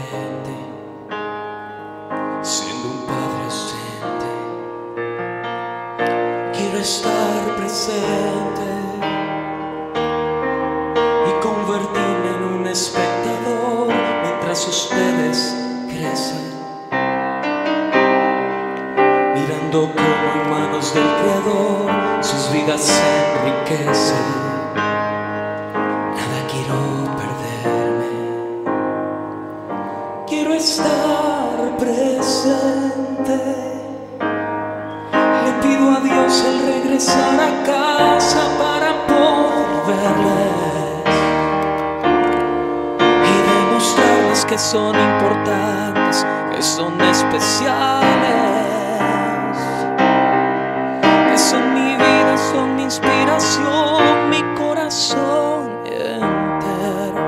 estar 6.80 7.56
presente 7.56 8.69
mirando 19.80 19.92
como 19.94 20.42
en 20.42 20.50
manos 20.50 20.94
del 20.94 21.04
Creador 21.04 21.90
sus 22.22 22.52
vidas 22.52 22.80
se 22.80 23.02
enriquecen. 23.32 24.16
Nada 26.16 26.46
quiero 26.50 26.78
perderme, 27.16 28.64
quiero 30.26 30.54
estar 30.54 31.76
presente. 31.78 33.38
El 35.46 35.60
regresar 36.66 37.40
a 37.40 37.62
casa 37.64 38.42
para 38.58 39.06
poder 39.06 40.16
y 43.24 43.34
demostrarles 43.50 44.44
que 44.44 44.58
son 44.58 44.94
importantes, 44.94 46.26
que 46.54 46.62
son 46.62 47.00
especiales, 47.00 48.09
son 52.52 52.76
mi 52.76 52.82
inspiración, 52.84 54.30
mi 54.30 54.42
corazón 54.54 55.70
entero, 55.86 57.24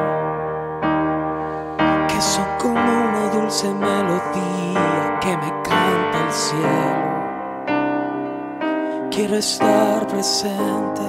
que 2.08 2.20
son 2.20 2.46
como 2.58 2.80
una 2.80 3.28
dulce 3.32 3.68
melodía 3.72 5.18
que 5.20 5.36
me 5.36 5.50
canta 5.62 6.24
el 6.26 6.32
cielo 6.32 7.12
quiero 9.12 9.36
estar 9.36 10.06
presente. 10.06 11.02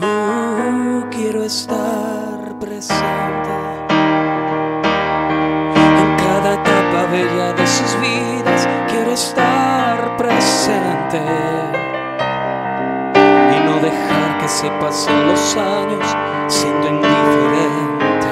Uh, 0.00 1.08
quiero 1.10 1.42
estar 1.44 2.58
presente. 2.58 3.54
En 6.02 6.16
cada 6.16 6.54
etapa 6.54 7.06
bella 7.10 7.52
de 7.52 7.66
sus 7.66 8.00
vidas, 8.00 8.68
quiero 8.88 9.12
estar 9.12 10.16
presente. 10.16 11.77
Y 13.78 13.80
dejar 13.80 14.38
que 14.40 14.48
se 14.48 14.68
pasen 14.80 15.28
los 15.28 15.56
años 15.56 16.16
siendo 16.48 16.88
indiferente. 16.88 18.28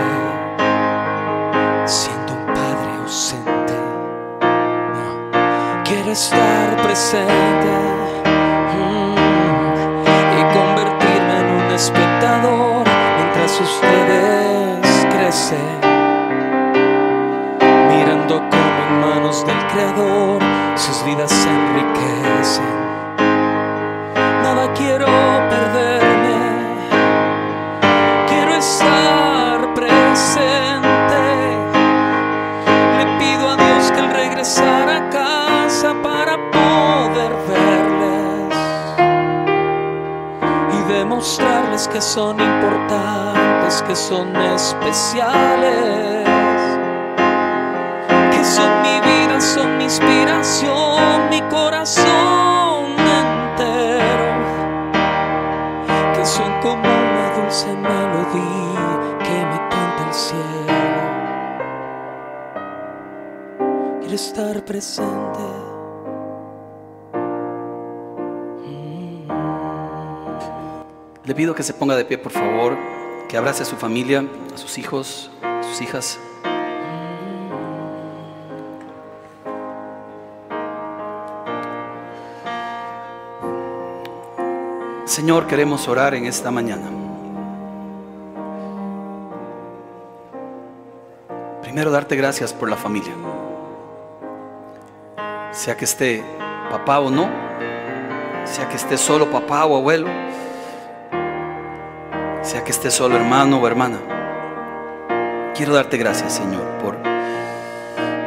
Siendo 1.84 2.32
un 2.32 2.46
padre 2.46 2.96
ausente. 3.02 3.74
No, 4.40 5.84
quiero 5.84 6.10
estar 6.10 6.76
presente 6.82 7.86
espectador 11.76 12.86
mientras 13.18 13.60
ustedes 13.60 15.06
crecen, 15.10 15.80
mirando 17.90 18.38
como 18.38 18.78
en 18.88 19.00
manos 19.02 19.46
del 19.46 19.66
Creador 19.66 20.42
sus 20.74 21.04
vidas 21.04 21.30
se 21.30 21.50
enriquecen. 21.50 22.64
Nada 24.42 24.72
demostrarles 41.16 41.88
que 41.88 41.98
son 41.98 42.38
importantes, 42.38 43.82
que 43.88 43.96
son 43.96 44.36
especiales, 44.36 45.88
que 48.30 48.44
son 48.44 48.82
mi 48.82 49.00
vida, 49.00 49.40
son 49.40 49.78
mi 49.78 49.84
inspiración, 49.84 51.30
mi 51.30 51.40
corazón 51.48 52.96
entero, 52.98 54.34
que 56.14 56.26
son 56.26 56.52
como 56.60 56.82
una 56.82 57.30
dulce 57.34 57.72
melodía 57.74 59.00
que 59.24 59.46
me 59.46 59.58
canta 59.70 60.06
el 60.06 60.12
cielo. 60.12 61.02
Quiero 64.00 64.14
estar 64.14 64.62
presente. 64.66 65.65
Le 71.26 71.34
pido 71.34 71.56
que 71.56 71.64
se 71.64 71.74
ponga 71.74 71.96
de 71.96 72.04
pie, 72.04 72.18
por 72.18 72.30
favor, 72.30 72.76
que 73.28 73.36
abrace 73.36 73.64
a 73.64 73.66
su 73.66 73.74
familia, 73.74 74.24
a 74.54 74.56
sus 74.56 74.78
hijos, 74.78 75.28
a 75.42 75.60
sus 75.60 75.80
hijas. 75.80 76.20
Señor, 85.04 85.48
queremos 85.48 85.88
orar 85.88 86.14
en 86.14 86.26
esta 86.26 86.52
mañana. 86.52 86.86
Primero 91.62 91.90
darte 91.90 92.14
gracias 92.14 92.52
por 92.52 92.70
la 92.70 92.76
familia. 92.76 93.14
Sea 95.50 95.76
que 95.76 95.86
esté 95.86 96.22
papá 96.70 97.00
o 97.00 97.10
no, 97.10 97.28
sea 98.44 98.68
que 98.68 98.76
esté 98.76 98.96
solo 98.96 99.28
papá 99.28 99.64
o 99.66 99.76
abuelo, 99.76 100.06
que 102.64 102.70
esté 102.70 102.90
solo 102.90 103.16
hermano 103.16 103.58
o 103.58 103.66
hermana. 103.66 103.98
Quiero 105.54 105.74
darte 105.74 105.96
gracias, 105.96 106.34
Señor, 106.34 106.62
por, 106.82 106.96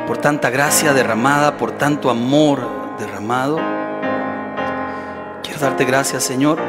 por 0.07 0.17
tanta 0.17 0.49
gracia 0.49 0.93
derramada, 0.93 1.57
por 1.57 1.71
tanto 1.71 2.09
amor 2.09 2.67
derramado. 2.97 3.59
Quiero 5.43 5.59
darte 5.59 5.85
gracias, 5.85 6.23
Señor, 6.23 6.59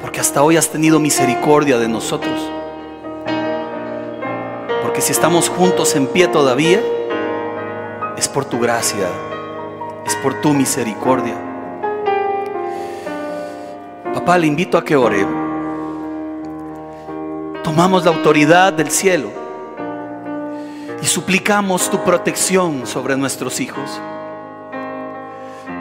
porque 0.00 0.20
hasta 0.20 0.42
hoy 0.42 0.56
has 0.56 0.70
tenido 0.70 1.00
misericordia 1.00 1.78
de 1.78 1.88
nosotros. 1.88 2.50
Porque 4.82 5.00
si 5.00 5.12
estamos 5.12 5.48
juntos 5.48 5.96
en 5.96 6.06
pie 6.06 6.28
todavía, 6.28 6.80
es 8.16 8.28
por 8.28 8.44
tu 8.44 8.60
gracia, 8.60 9.08
es 10.06 10.14
por 10.16 10.40
tu 10.40 10.54
misericordia. 10.54 11.51
Papá, 14.14 14.36
le 14.36 14.46
invito 14.46 14.76
a 14.76 14.84
que 14.84 14.94
ore. 14.94 15.26
Tomamos 17.64 18.04
la 18.04 18.10
autoridad 18.10 18.72
del 18.72 18.90
cielo 18.90 19.30
y 21.02 21.06
suplicamos 21.06 21.90
tu 21.90 22.04
protección 22.04 22.86
sobre 22.86 23.16
nuestros 23.16 23.58
hijos. 23.60 24.00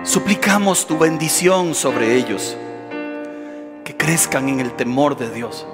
Suplicamos 0.04 0.88
tu 0.88 0.98
bendición 0.98 1.76
sobre 1.76 2.16
ellos. 2.16 2.58
Que 3.84 3.98
crezcan 3.98 4.48
en 4.48 4.62
el 4.62 4.72
temor 4.74 5.18
de 5.18 5.30
Dios. 5.30 5.68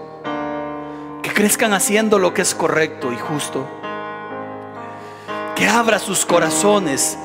Que 1.22 1.32
crezcan 1.32 1.74
haciendo 1.74 2.18
lo 2.18 2.34
que 2.34 2.42
es 2.42 2.56
correcto 2.56 3.14
y 3.14 3.18
justo. 3.18 3.68
Que 5.56 5.68
abra 5.68 6.00
sus 6.00 6.26
corazones 6.26 7.18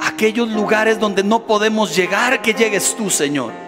aquellos 0.00 0.48
lugares 0.50 1.00
donde 1.00 1.24
no 1.24 1.46
podemos 1.46 1.96
llegar, 1.96 2.42
que 2.42 2.54
llegues 2.54 2.94
tú, 2.96 3.10
Señor. 3.10 3.65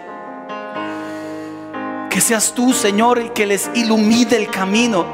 Que 2.19 2.25
seas 2.25 2.51
tú, 2.53 2.73
Señor, 2.73 3.17
el 3.17 3.31
que 3.31 3.45
les 3.45 3.69
ilumine 3.75 4.35
el 4.35 4.49
camino 4.49 5.05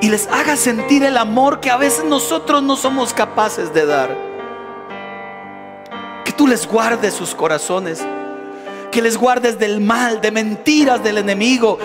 y 0.00 0.08
les 0.08 0.26
haga 0.26 0.56
sentir 0.56 1.04
el 1.04 1.16
amor 1.16 1.60
que 1.60 1.70
a 1.70 1.76
veces 1.76 2.04
nosotros 2.04 2.60
no 2.60 2.74
somos 2.74 3.14
capaces 3.14 3.72
de 3.72 3.86
dar. 3.86 4.16
Que 6.24 6.32
tú 6.32 6.48
les 6.48 6.66
guardes 6.66 7.14
sus 7.14 7.36
corazones, 7.36 8.04
que 8.90 9.00
les 9.00 9.16
guardes 9.16 9.60
del 9.60 9.80
mal, 9.80 10.20
de 10.20 10.32
mentiras 10.32 11.04
del 11.04 11.18
enemigo, 11.18 11.78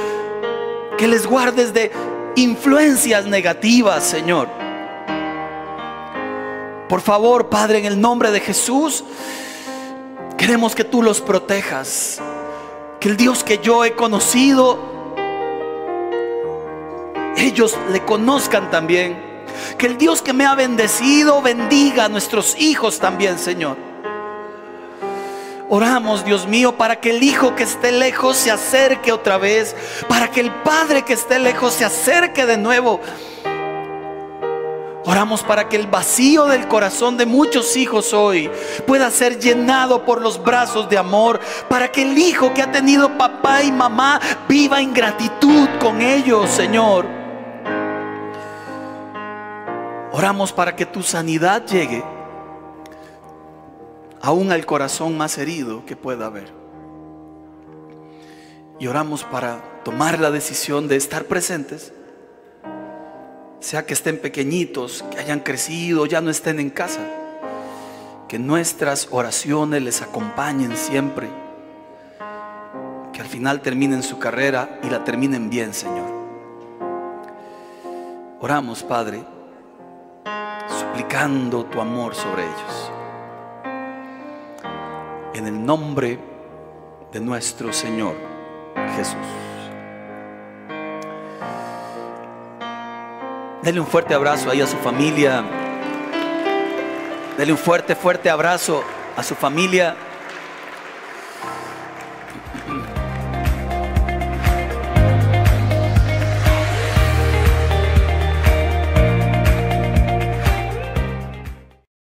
que 0.97 1.07
les 1.07 1.27
guardes 1.27 1.71
de 1.71 1.91
influencias 2.35 3.27
negativas, 3.27 4.03
Señor. 4.03 4.49
Por 6.89 7.01
favor, 7.01 7.49
Padre, 7.49 7.77
en 7.77 7.85
el 7.85 8.01
nombre 8.01 8.31
de 8.31 8.39
Jesús, 8.39 9.03
queremos 10.39 10.73
que 10.73 10.83
tú 10.83 11.03
los 11.03 11.21
protejas. 11.21 12.19
Que 13.03 13.09
el 13.09 13.17
Dios 13.17 13.43
que 13.43 13.57
yo 13.57 13.83
he 13.83 13.95
conocido, 13.95 14.79
ellos 17.35 17.77
le 17.91 18.05
conozcan 18.05 18.71
también. 18.71 19.21
Que 19.77 19.87
el 19.87 19.97
Dios 19.97 20.21
que 20.21 20.31
me 20.31 20.45
ha 20.45 20.55
bendecido 20.55 21.41
bendiga 21.41 22.05
a 22.05 22.07
nuestros 22.07 22.55
hijos 22.57 22.99
también, 22.99 23.39
Señor. 23.39 23.75
Oramos, 25.67 26.23
Dios 26.23 26.47
mío, 26.47 26.77
para 26.77 27.01
que 27.01 27.09
el 27.09 27.23
hijo 27.23 27.57
que 27.57 27.63
esté 27.63 27.91
lejos 27.91 28.37
se 28.37 28.51
acerque 28.51 29.11
otra 29.11 29.37
vez. 29.37 29.75
Para 30.07 30.31
que 30.31 30.39
el 30.39 30.53
padre 30.63 31.03
que 31.03 31.11
esté 31.11 31.39
lejos 31.39 31.73
se 31.73 31.83
acerque 31.83 32.45
de 32.45 32.55
nuevo. 32.55 33.01
Oramos 35.05 35.43
para 35.43 35.67
que 35.67 35.75
el 35.75 35.87
vacío 35.87 36.45
del 36.45 36.67
corazón 36.67 37.17
de 37.17 37.25
muchos 37.25 37.75
hijos 37.75 38.13
hoy 38.13 38.49
pueda 38.87 39.11
ser 39.11 39.37
llenado 39.37 40.05
por 40.05 40.21
los 40.21 40.41
brazos 40.41 40.89
de 40.89 40.97
amor, 40.97 41.41
para 41.69 41.91
que 41.91 42.03
el 42.03 42.17
hijo 42.17 42.53
que 42.53 42.61
ha 42.61 42.71
tenido 42.71 43.17
papá 43.17 43.63
y 43.63 43.71
mamá 43.71 44.21
viva 44.47 44.79
en 44.79 44.93
gratitud 44.93 45.67
con 45.81 46.01
ellos, 46.01 46.49
Señor. 46.49 47.05
Oramos 50.13 50.53
para 50.53 50.75
que 50.75 50.85
tu 50.85 51.03
sanidad 51.03 51.65
llegue 51.65 52.03
aún 54.21 54.51
al 54.51 54.65
corazón 54.65 55.17
más 55.17 55.37
herido 55.37 55.85
que 55.85 55.97
pueda 55.97 56.27
haber. 56.27 56.53
Y 58.79 58.87
oramos 58.87 59.23
para 59.25 59.81
tomar 59.83 60.19
la 60.19 60.31
decisión 60.31 60.87
de 60.87 60.95
estar 60.95 61.25
presentes 61.25 61.92
sea 63.63 63.85
que 63.85 63.93
estén 63.93 64.17
pequeñitos, 64.17 65.05
que 65.09 65.19
hayan 65.19 65.39
crecido, 65.39 66.05
ya 66.05 66.19
no 66.19 66.29
estén 66.29 66.59
en 66.59 66.69
casa, 66.69 66.99
que 68.27 68.37
nuestras 68.37 69.07
oraciones 69.09 69.81
les 69.81 70.01
acompañen 70.01 70.75
siempre, 70.75 71.29
que 73.13 73.21
al 73.21 73.27
final 73.27 73.61
terminen 73.61 74.03
su 74.03 74.19
carrera 74.19 74.81
y 74.83 74.89
la 74.89 75.05
terminen 75.05 75.49
bien, 75.49 75.73
Señor. 75.73 76.11
Oramos, 78.41 78.83
Padre, 78.83 79.23
suplicando 80.67 81.63
tu 81.63 81.79
amor 81.79 82.15
sobre 82.15 82.43
ellos. 82.43 82.91
En 85.35 85.47
el 85.47 85.65
nombre 85.65 86.19
de 87.13 87.19
nuestro 87.21 87.71
Señor 87.71 88.15
Jesús. 88.97 89.42
Dele 93.63 93.79
un 93.79 93.87
fuerte 93.87 94.13
abrazo 94.13 94.49
ahí 94.49 94.59
a 94.59 94.67
su 94.67 94.75
familia. 94.75 95.41
Dele 97.37 97.53
un 97.53 97.57
fuerte, 97.57 97.95
fuerte 97.95 98.29
abrazo 98.29 98.83
a 99.15 99.23
su 99.23 99.35
familia. 99.35 99.95